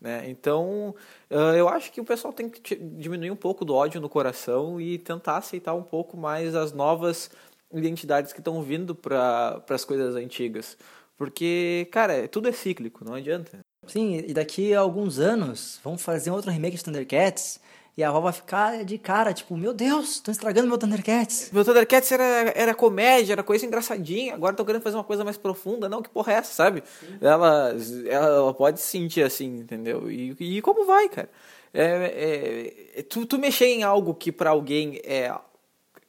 Né? 0.00 0.28
Então, 0.28 0.94
ah, 1.30 1.54
eu 1.56 1.68
acho 1.68 1.92
que 1.92 2.00
o 2.00 2.04
pessoal 2.04 2.32
tem 2.32 2.48
que 2.48 2.76
diminuir 2.76 3.30
um 3.30 3.36
pouco 3.36 3.64
do 3.64 3.74
ódio 3.74 4.00
no 4.00 4.08
coração 4.08 4.80
e 4.80 4.98
tentar 4.98 5.38
aceitar 5.38 5.74
um 5.74 5.82
pouco 5.82 6.16
mais 6.16 6.54
as 6.54 6.72
novas 6.72 7.30
identidades 7.72 8.32
que 8.32 8.40
estão 8.40 8.62
vindo 8.62 8.94
para 8.94 9.62
as 9.68 9.84
coisas 9.84 10.14
antigas. 10.14 10.76
Porque, 11.16 11.88
cara, 11.92 12.26
tudo 12.28 12.48
é 12.48 12.52
cíclico, 12.52 13.04
não 13.04 13.14
adianta. 13.14 13.60
Sim, 13.86 14.24
e 14.26 14.32
daqui 14.34 14.74
a 14.74 14.80
alguns 14.80 15.18
anos 15.18 15.80
vão 15.82 15.96
fazer 15.98 16.30
outro 16.30 16.50
remake 16.50 16.76
de 16.76 16.84
Thundercats 16.84 17.60
e 17.96 18.02
a 18.02 18.08
avó 18.08 18.18
vai 18.20 18.32
ficar 18.32 18.84
de 18.84 18.98
cara, 18.98 19.32
tipo, 19.32 19.56
meu 19.56 19.72
Deus, 19.72 20.14
estão 20.16 20.32
estragando 20.32 20.66
meu 20.66 20.76
Thundercats. 20.76 21.50
Meu 21.52 21.64
Thundercats 21.64 22.10
era, 22.10 22.24
era 22.56 22.74
comédia, 22.74 23.34
era 23.34 23.42
coisa 23.42 23.64
engraçadinha, 23.64 24.34
agora 24.34 24.52
estão 24.52 24.66
querendo 24.66 24.82
fazer 24.82 24.96
uma 24.96 25.04
coisa 25.04 25.22
mais 25.22 25.36
profunda. 25.36 25.88
Não, 25.88 26.02
que 26.02 26.08
porra 26.08 26.32
é 26.32 26.36
essa, 26.36 26.52
sabe? 26.52 26.82
Ela, 27.20 27.72
ela, 28.08 28.26
ela 28.26 28.54
pode 28.54 28.80
se 28.80 28.88
sentir 28.88 29.22
assim, 29.22 29.58
entendeu? 29.60 30.10
E, 30.10 30.34
e 30.40 30.60
como 30.60 30.84
vai, 30.84 31.08
cara? 31.08 31.30
É, 31.72 31.84
é- 31.84 33.00
é- 33.00 33.02
tu, 33.02 33.26
tu 33.26 33.38
mexer 33.38 33.66
em 33.66 33.82
algo 33.84 34.12
que 34.14 34.32
para 34.32 34.50
alguém 34.50 35.00
é 35.04 35.32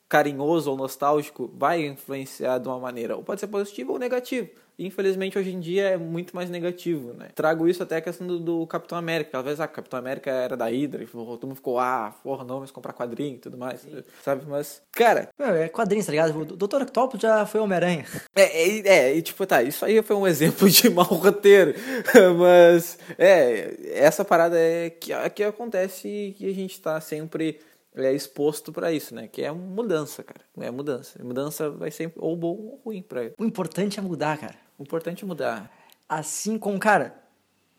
carinhoso 0.10 0.72
ou 0.72 0.78
nostálgico 0.78 1.52
vai 1.56 1.86
influenciar 1.86 2.58
de 2.60 2.68
uma 2.68 2.80
maneira, 2.80 3.16
ou 3.16 3.24
pode 3.24 3.42
ser 3.42 3.48
positivo 3.48 3.94
ou 3.94 4.00
negativo. 4.00 4.50
Infelizmente, 4.78 5.38
hoje 5.38 5.52
em 5.52 5.60
dia 5.60 5.90
é 5.90 5.98
muito 5.98 6.36
mais 6.36 6.50
negativo, 6.50 7.14
né? 7.14 7.30
Trago 7.34 7.68
isso 7.68 7.82
até 7.82 7.98
a 7.98 8.02
questão 8.02 8.28
do, 8.28 8.40
do 8.40 8.68
Capitão 8.68 8.98
América. 8.98 9.40
Às 9.40 9.44
vezes, 9.46 9.60
ah, 9.60 9.68
Capitão 9.68 9.98
América 10.00 10.30
era 10.30 10.58
da 10.58 10.66
Hydra, 10.66 11.04
e 11.04 11.08
todo 11.08 11.48
mundo 11.48 11.56
ficou, 11.56 11.80
ah, 11.80 12.14
porra, 12.24 12.44
não, 12.44 12.60
mas 12.60 12.72
comprar 12.72 12.94
quadrinho 12.94 13.36
e 13.36 13.40
tudo 13.40 13.58
mais, 13.58 13.86
sabe? 14.24 14.44
Mas, 14.48 14.82
cara, 14.92 15.30
Meu, 15.38 15.56
é 15.56 15.70
quadrinhos, 15.70 16.06
tá 16.06 16.12
ligado? 16.12 16.38
O 16.38 16.46
Dr. 16.46 16.82
Octopus 16.82 17.22
já 17.22 17.46
foi 17.46 17.62
Homem-Aranha. 17.62 18.06
é, 18.36 18.44
é, 18.44 18.88
é, 18.88 19.16
e 19.16 19.22
tipo, 19.22 19.46
tá, 19.46 19.64
isso 19.64 19.86
aí 19.86 20.02
foi 20.02 20.16
um 20.16 20.28
exemplo 20.28 20.70
de 20.70 20.90
mau 20.90 21.06
roteiro, 21.06 21.74
mas, 22.38 22.98
é, 23.18 23.76
essa 23.94 24.26
parada 24.26 24.58
é 24.60 24.90
que, 24.90 25.14
é 25.14 25.30
que 25.30 25.44
acontece 25.44 26.08
e 26.08 26.34
que 26.34 26.50
a 26.50 26.54
gente 26.54 26.80
tá 26.82 27.00
sempre 27.00 27.60
é, 27.96 28.12
exposto 28.14 28.74
pra 28.74 28.92
isso, 28.92 29.16
né, 29.16 29.28
que 29.28 29.42
é 29.42 29.52
mudança, 29.52 30.24
cara, 30.24 30.42
é 30.60 30.72
mudança, 30.72 31.24
mudança 31.24 31.70
vai 31.70 31.92
ser 31.92 32.12
ou 32.18 32.36
bom 32.36 32.50
ou 32.50 32.82
ruim 32.86 33.02
pra 33.02 33.24
ele. 33.24 33.34
O 33.38 33.46
importante 33.46 34.00
é 34.00 34.02
mudar, 34.02 34.38
cara. 34.38 34.65
O 34.78 34.84
importante 34.84 35.24
é 35.24 35.28
mudar. 35.28 35.72
Assim 36.08 36.58
como, 36.58 36.78
cara, 36.80 37.16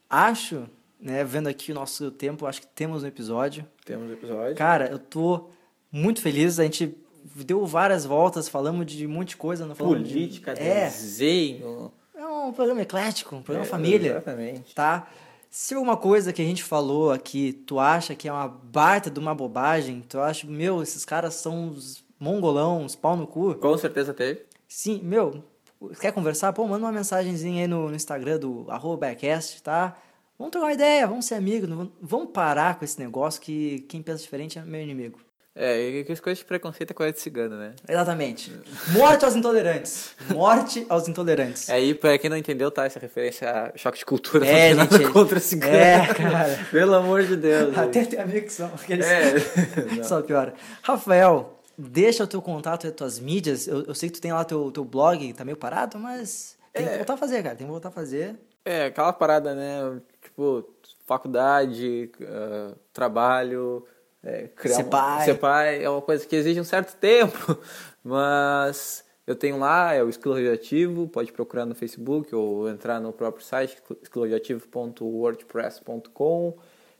acho, 0.08 0.68
né, 1.00 1.22
vendo 1.24 1.48
aqui 1.48 1.72
o 1.72 1.74
nosso 1.74 2.10
tempo, 2.10 2.46
acho 2.46 2.60
que 2.60 2.66
temos 2.66 3.02
um 3.02 3.06
episódio. 3.06 3.66
Temos 3.84 4.10
episódio. 4.10 4.56
Cara, 4.56 4.88
eu 4.88 4.98
tô 4.98 5.48
muito 5.92 6.20
feliz. 6.20 6.58
A 6.58 6.64
gente 6.64 6.96
deu 7.44 7.64
várias 7.66 8.04
voltas, 8.04 8.48
falamos 8.48 8.86
de 8.86 9.06
um 9.06 9.10
monte 9.10 9.30
de 9.30 9.36
coisa. 9.36 9.66
Não 9.66 9.74
falamos 9.74 10.08
Política, 10.08 10.54
de... 10.54 10.60
É, 10.60 10.84
desenho. 10.86 11.92
é 12.14 12.26
um 12.26 12.52
programa 12.52 12.82
eclético, 12.82 13.36
um 13.36 13.42
programa 13.42 13.66
É, 13.66 13.70
família. 13.70 14.10
Exatamente. 14.12 14.74
Tá? 14.74 15.08
Se 15.50 15.74
alguma 15.74 15.96
coisa 15.96 16.32
que 16.32 16.42
a 16.42 16.44
gente 16.44 16.62
falou 16.62 17.12
aqui, 17.12 17.52
tu 17.52 17.78
acha 17.78 18.14
que 18.14 18.28
é 18.28 18.32
uma 18.32 18.48
baita 18.48 19.10
de 19.10 19.18
uma 19.18 19.34
bobagem, 19.34 20.04
tu 20.06 20.18
acha, 20.18 20.46
meu, 20.46 20.82
esses 20.82 21.04
caras 21.04 21.34
são 21.34 21.68
uns 21.68 22.04
mongolão, 22.18 22.82
uns 22.82 22.94
pau 22.96 23.16
no 23.16 23.26
cu. 23.26 23.54
Com 23.54 23.78
certeza 23.78 24.12
teve. 24.12 24.42
Sim, 24.68 25.00
meu, 25.02 25.44
quer 26.00 26.12
conversar? 26.12 26.52
Pô, 26.52 26.66
manda 26.66 26.84
uma 26.84 26.92
mensagenzinha 26.92 27.62
aí 27.62 27.68
no, 27.68 27.88
no 27.88 27.94
Instagram 27.96 28.38
do 28.38 28.66
arroba 28.68 29.06
Bearcast, 29.06 29.62
tá? 29.62 29.96
Vamos 30.38 30.52
trocar 30.52 30.66
uma 30.66 30.72
ideia, 30.74 31.06
vamos 31.06 31.24
ser 31.24 31.34
amigos, 31.36 31.68
não 31.68 31.90
vamos- 32.00 32.30
parar 32.32 32.78
com 32.78 32.84
esse 32.84 32.98
negócio 33.00 33.40
que 33.40 33.80
quem 33.88 34.02
pensa 34.02 34.22
diferente 34.22 34.58
é 34.58 34.62
meu 34.62 34.80
inimigo. 34.82 35.18
É, 35.58 35.80
e 35.80 36.04
que 36.04 36.12
as 36.12 36.20
coisas 36.20 36.40
de 36.40 36.44
preconceito 36.44 36.90
é 36.90 36.92
coisa 36.92 37.14
de 37.14 37.18
cigano, 37.20 37.56
né? 37.56 37.72
Exatamente. 37.88 38.52
Morte 38.88 39.24
aos 39.24 39.34
intolerantes. 39.34 40.10
Morte 40.28 40.84
aos 40.86 41.08
intolerantes. 41.08 41.70
Aí, 41.70 41.94
pra 41.94 42.18
quem 42.18 42.28
não 42.28 42.36
entendeu, 42.36 42.70
tá? 42.70 42.84
Essa 42.84 42.98
referência 42.98 43.50
a 43.50 43.72
choque 43.74 43.98
de 44.00 44.04
cultura. 44.04 44.46
É, 44.46 44.74
não 44.74 44.84
tem 44.86 44.98
nada 44.98 45.04
gente. 45.04 45.12
contra 45.14 45.40
cigano. 45.40 45.74
É, 45.74 46.12
cara. 46.12 46.66
Pelo 46.70 46.92
amor 46.94 47.22
de 47.24 47.36
Deus. 47.36 47.74
Até 47.78 48.00
gente. 48.00 48.10
tem 48.10 48.20
amigos 48.20 48.42
que 48.42 48.52
são. 48.52 48.66
Aqueles... 48.66 49.06
É. 49.06 49.32
Só 50.04 50.20
piora. 50.20 50.52
Rafael, 50.82 51.55
deixa 51.76 52.24
o 52.24 52.26
teu 52.26 52.40
contato 52.42 52.84
e 52.84 52.88
as 52.88 52.94
tuas 52.94 53.18
mídias. 53.18 53.66
Eu, 53.66 53.82
eu 53.84 53.94
sei 53.94 54.08
que 54.08 54.16
tu 54.18 54.22
tem 54.22 54.32
lá 54.32 54.44
teu, 54.44 54.70
teu 54.70 54.84
blog, 54.84 55.32
tá 55.32 55.44
meio 55.44 55.56
parado, 55.56 55.98
mas 55.98 56.56
tem 56.72 56.84
que 56.84 56.90
É. 56.90 56.96
voltar 56.98 57.14
a 57.14 57.16
fazer, 57.16 57.42
cara. 57.42 57.56
Tem 57.56 57.66
que 57.66 57.70
voltar 57.70 57.88
a 57.88 57.92
fazer. 57.92 58.36
É, 58.64 58.86
aquela 58.86 59.12
parada, 59.12 59.54
né? 59.54 60.00
Tipo, 60.22 60.68
faculdade, 61.06 62.10
ah, 62.22 62.72
trabalho, 62.92 63.84
é, 64.22 64.48
criar 64.48 64.76
Ser 64.76 64.84
pai. 64.84 65.24
Ser 65.24 65.34
pai 65.38 65.82
é 65.84 65.88
uma 65.88 66.02
coisa 66.02 66.26
que 66.26 66.34
exige 66.34 66.60
um 66.60 66.64
certo 66.64 66.96
tempo, 66.96 67.56
mas 68.02 69.04
eu 69.26 69.36
tenho 69.36 69.58
lá, 69.58 69.94
é 69.94 70.02
o 70.02 70.08
Esquilo 70.08 70.34
Radioativo, 70.34 71.06
pode 71.08 71.32
procurar 71.32 71.64
no 71.64 71.74
Facebook 71.76 72.34
ou 72.34 72.68
entrar 72.68 73.00
no 73.00 73.12
próprio 73.12 73.44
site, 73.44 73.80
esquiloradioativo.wordpress.com. 74.02 76.56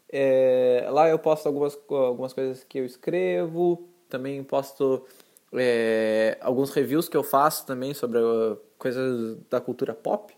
É, 0.08 0.86
lá 0.90 1.08
eu 1.08 1.18
posto 1.18 1.46
algumas, 1.46 1.76
algumas 1.90 2.32
coisas 2.32 2.62
que 2.62 2.78
eu 2.78 2.84
escrevo, 2.84 3.88
também 4.08 4.42
posto 4.44 5.04
é, 5.52 6.36
alguns 6.40 6.70
reviews 6.70 7.08
que 7.08 7.16
eu 7.16 7.22
faço 7.22 7.66
também 7.66 7.94
sobre 7.94 8.18
uh, 8.18 8.58
coisas 8.78 9.38
da 9.50 9.60
cultura 9.60 9.94
pop, 9.94 10.34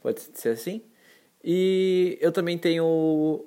pode 0.00 0.20
ser 0.34 0.50
assim. 0.50 0.82
E 1.42 2.18
eu 2.20 2.32
também 2.32 2.58
tenho 2.58 2.84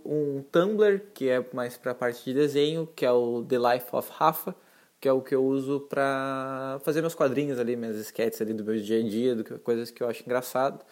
um 0.06 0.44
Tumblr, 0.52 1.02
que 1.14 1.30
é 1.30 1.46
mais 1.54 1.78
para 1.78 1.92
a 1.92 1.96
parte 1.96 2.24
de 2.24 2.34
desenho, 2.34 2.88
que 2.96 3.06
é 3.06 3.12
o 3.12 3.44
The 3.44 3.58
Life 3.58 3.88
of 3.92 4.10
Rafa, 4.14 4.56
que 5.00 5.08
é 5.08 5.12
o 5.12 5.22
que 5.22 5.36
eu 5.36 5.44
uso 5.44 5.82
para 5.82 6.80
fazer 6.84 7.02
meus 7.02 7.16
quadrinhos 7.16 7.60
ali, 7.60 7.76
minhas 7.76 7.98
sketches 7.98 8.42
ali 8.42 8.54
do 8.54 8.64
meu 8.64 8.78
dia 8.78 9.00
a 9.00 9.04
dia, 9.04 9.36
do 9.36 9.44
que, 9.44 9.58
coisas 9.60 9.92
que 9.92 10.02
eu 10.02 10.08
acho 10.08 10.24
engraçado. 10.24 10.86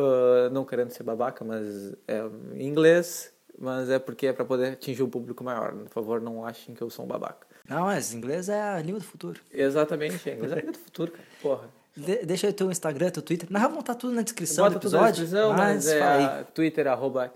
Ah, 0.00 0.48
não 0.50 0.64
querendo 0.64 0.90
ser 0.90 1.02
babaca, 1.02 1.44
mas 1.44 1.92
é 2.08 2.22
em 2.54 2.66
inglês, 2.66 3.32
mas 3.58 3.90
é 3.90 3.98
porque 3.98 4.28
é 4.28 4.32
para 4.32 4.44
poder 4.44 4.72
atingir 4.72 5.02
um 5.02 5.10
público 5.10 5.44
maior. 5.44 5.72
Por 5.74 5.90
favor, 5.90 6.20
não 6.20 6.44
achem 6.44 6.74
que 6.74 6.82
eu 6.82 6.90
sou 6.90 7.04
um 7.04 7.08
babaca. 7.08 7.46
Não, 7.70 7.84
mas 7.84 8.12
inglês 8.12 8.48
é 8.48 8.60
a 8.60 8.80
língua 8.82 8.98
do 9.00 9.06
futuro. 9.06 9.40
Exatamente, 9.52 10.28
é 10.28 10.34
inglês 10.34 10.50
é 10.52 10.54
a 10.56 10.58
língua 10.58 10.72
do 10.72 10.78
futuro, 10.78 11.12
cara. 11.12 11.24
Porra. 11.40 11.68
De- 11.96 12.24
deixa 12.26 12.46
aí 12.48 12.52
teu 12.52 12.70
Instagram, 12.70 13.10
teu 13.10 13.22
Twitter. 13.22 13.48
Na 13.50 13.58
real, 13.60 13.70
vão 13.70 13.80
estar 13.80 13.94
tudo 13.94 14.12
na 14.14 14.22
descrição 14.22 14.64
Bota 14.64 14.78
do 14.78 14.80
tudo 14.82 14.92
na 14.92 15.08
episódio. 15.08 15.22
descrição, 15.24 15.52
mas, 15.52 15.86
é 15.88 16.02
aí. 16.02 16.24
a 16.24 16.44
Twitter 16.44 16.86
arroba 16.88 17.32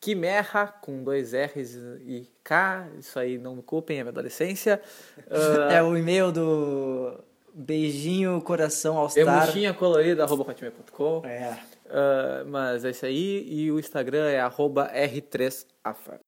Quimerra 0.00 0.66
com 0.66 1.02
dois 1.04 1.32
R's 1.34 1.74
e 2.06 2.26
K. 2.42 2.88
Isso 2.98 3.18
aí 3.18 3.36
não 3.38 3.56
me 3.56 3.62
culpem, 3.62 3.98
é 3.98 4.02
minha 4.02 4.10
adolescência. 4.10 4.80
Uh, 5.26 5.60
É 5.70 5.82
o 5.82 5.94
e-mail 5.96 6.32
do 6.32 7.18
beijinho 7.54 8.40
coração 8.40 8.96
all 8.96 9.10
star. 9.10 9.42
Emuxinha 9.44 9.74
colorida 9.74 10.24
arroba 10.24 10.42
hotmail.com. 10.50 11.22
É. 11.26 11.58
Uh, 11.86 12.48
mas 12.48 12.84
é 12.84 12.90
isso 12.90 13.04
aí. 13.04 13.46
E 13.52 13.70
o 13.70 13.78
Instagram 13.78 14.26
é 14.28 14.40
arroba 14.40 14.90
R3AFA. 14.94 16.18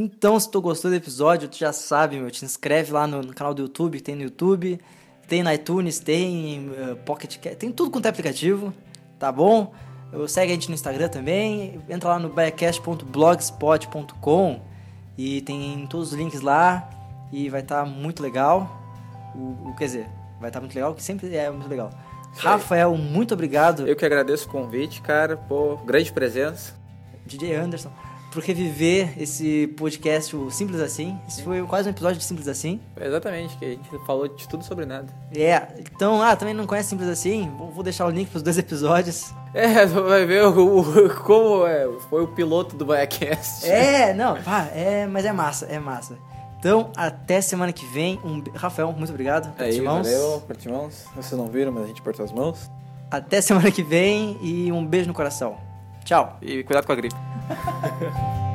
Então, 0.00 0.38
se 0.38 0.50
tu 0.50 0.60
gostou 0.60 0.90
do 0.90 0.96
episódio, 0.96 1.48
tu 1.48 1.56
já 1.58 1.72
sabe, 1.72 2.16
meu, 2.18 2.30
te 2.30 2.44
inscreve 2.44 2.92
lá 2.92 3.06
no, 3.06 3.22
no 3.22 3.34
canal 3.34 3.52
do 3.54 3.62
YouTube, 3.62 4.00
tem 4.00 4.14
no 4.14 4.22
YouTube, 4.22 4.78
tem 5.26 5.42
no 5.42 5.50
iTunes, 5.52 5.98
tem 5.98 6.68
uh, 6.70 6.96
Pocket 7.04 7.36
tem 7.58 7.72
tudo 7.72 7.90
quanto 7.90 8.06
é 8.06 8.08
aplicativo, 8.08 8.72
tá 9.18 9.32
bom? 9.32 9.72
Eu- 10.12 10.28
Segue 10.28 10.52
a 10.52 10.54
gente 10.54 10.68
no 10.68 10.74
Instagram 10.74 11.08
também, 11.08 11.80
entra 11.88 12.10
lá 12.10 12.18
no 12.18 12.28
biacast.blogspot.com 12.28 14.60
e 15.16 15.40
tem 15.42 15.86
todos 15.88 16.12
os 16.12 16.18
links 16.18 16.40
lá 16.42 16.88
e 17.32 17.48
vai 17.48 17.60
estar 17.60 17.84
muito 17.84 18.22
legal. 18.22 18.76
O, 19.34 19.70
o- 19.70 19.74
quer 19.76 19.86
dizer, 19.86 20.06
vai 20.40 20.50
estar 20.50 20.60
muito 20.60 20.74
legal, 20.74 20.94
que 20.94 21.02
sempre 21.02 21.34
é 21.34 21.50
muito 21.50 21.68
legal. 21.68 21.90
Rafael, 22.36 22.94
muito 22.96 23.34
obrigado. 23.34 23.86
Eu 23.86 23.96
que 23.96 24.04
agradeço 24.04 24.46
o 24.48 24.50
convite, 24.50 25.00
cara. 25.02 25.36
Pô, 25.36 25.76
grande 25.78 26.12
presença. 26.12 26.74
DJ 27.26 27.54
Anderson, 27.56 27.90
por 28.30 28.42
reviver 28.42 29.14
esse 29.20 29.66
podcast 29.76 30.36
o 30.36 30.50
Simples 30.50 30.80
Assim. 30.80 31.18
Esse 31.26 31.42
foi 31.42 31.62
quase 31.62 31.88
um 31.88 31.92
episódio 31.92 32.18
de 32.18 32.24
Simples 32.24 32.46
Assim. 32.48 32.80
Exatamente, 33.00 33.56
que 33.56 33.64
a 33.64 33.68
gente 33.70 33.88
falou 34.06 34.28
de 34.28 34.46
tudo 34.46 34.64
sobre 34.64 34.84
nada. 34.84 35.06
É, 35.34 35.68
então, 35.78 36.22
ah, 36.22 36.36
também 36.36 36.52
não 36.54 36.66
conhece 36.66 36.90
Simples 36.90 37.08
Assim? 37.08 37.50
Vou, 37.72 37.82
deixar 37.82 38.06
o 38.06 38.10
link 38.10 38.28
pros 38.30 38.42
dois 38.42 38.58
episódios. 38.58 39.32
É, 39.54 39.84
vai 39.86 40.26
ver 40.26 40.44
o, 40.44 40.80
o- 40.80 41.14
como 41.24 41.66
é, 41.66 41.88
foi 42.10 42.22
o 42.22 42.28
piloto 42.28 42.76
do 42.76 42.84
Biacast. 42.84 43.66
É, 43.66 44.12
não, 44.12 44.40
pá, 44.42 44.68
é, 44.74 45.06
mas 45.06 45.24
é 45.24 45.32
massa, 45.32 45.66
é 45.66 45.78
massa. 45.78 46.18
Então, 46.58 46.90
até 46.96 47.40
semana 47.40 47.72
que 47.72 47.86
vem. 47.86 48.18
Um, 48.24 48.42
Rafael, 48.54 48.92
muito 48.92 49.10
obrigado. 49.10 49.52
É 49.58 49.64
Aí, 49.66 49.80
mãos. 49.80 50.06
valeu, 50.06 50.42
as 50.48 50.66
mãos. 50.66 51.04
Vocês 51.14 51.40
não 51.40 51.46
viram, 51.46 51.70
mas 51.70 51.84
a 51.84 51.86
gente 51.86 52.00
apertou 52.00 52.24
as 52.24 52.32
mãos. 52.32 52.68
Até 53.10 53.40
semana 53.40 53.70
que 53.70 53.82
vem 53.82 54.36
e 54.42 54.70
um 54.72 54.84
beijo 54.84 55.06
no 55.06 55.14
coração. 55.14 55.56
Tchau. 56.04 56.36
E 56.42 56.64
cuidado 56.64 56.84
com 56.84 56.92
a 56.92 56.96
gripe. 56.96 57.14
Ha 57.48 57.54
ha 57.54 57.88
ha. 58.00 58.47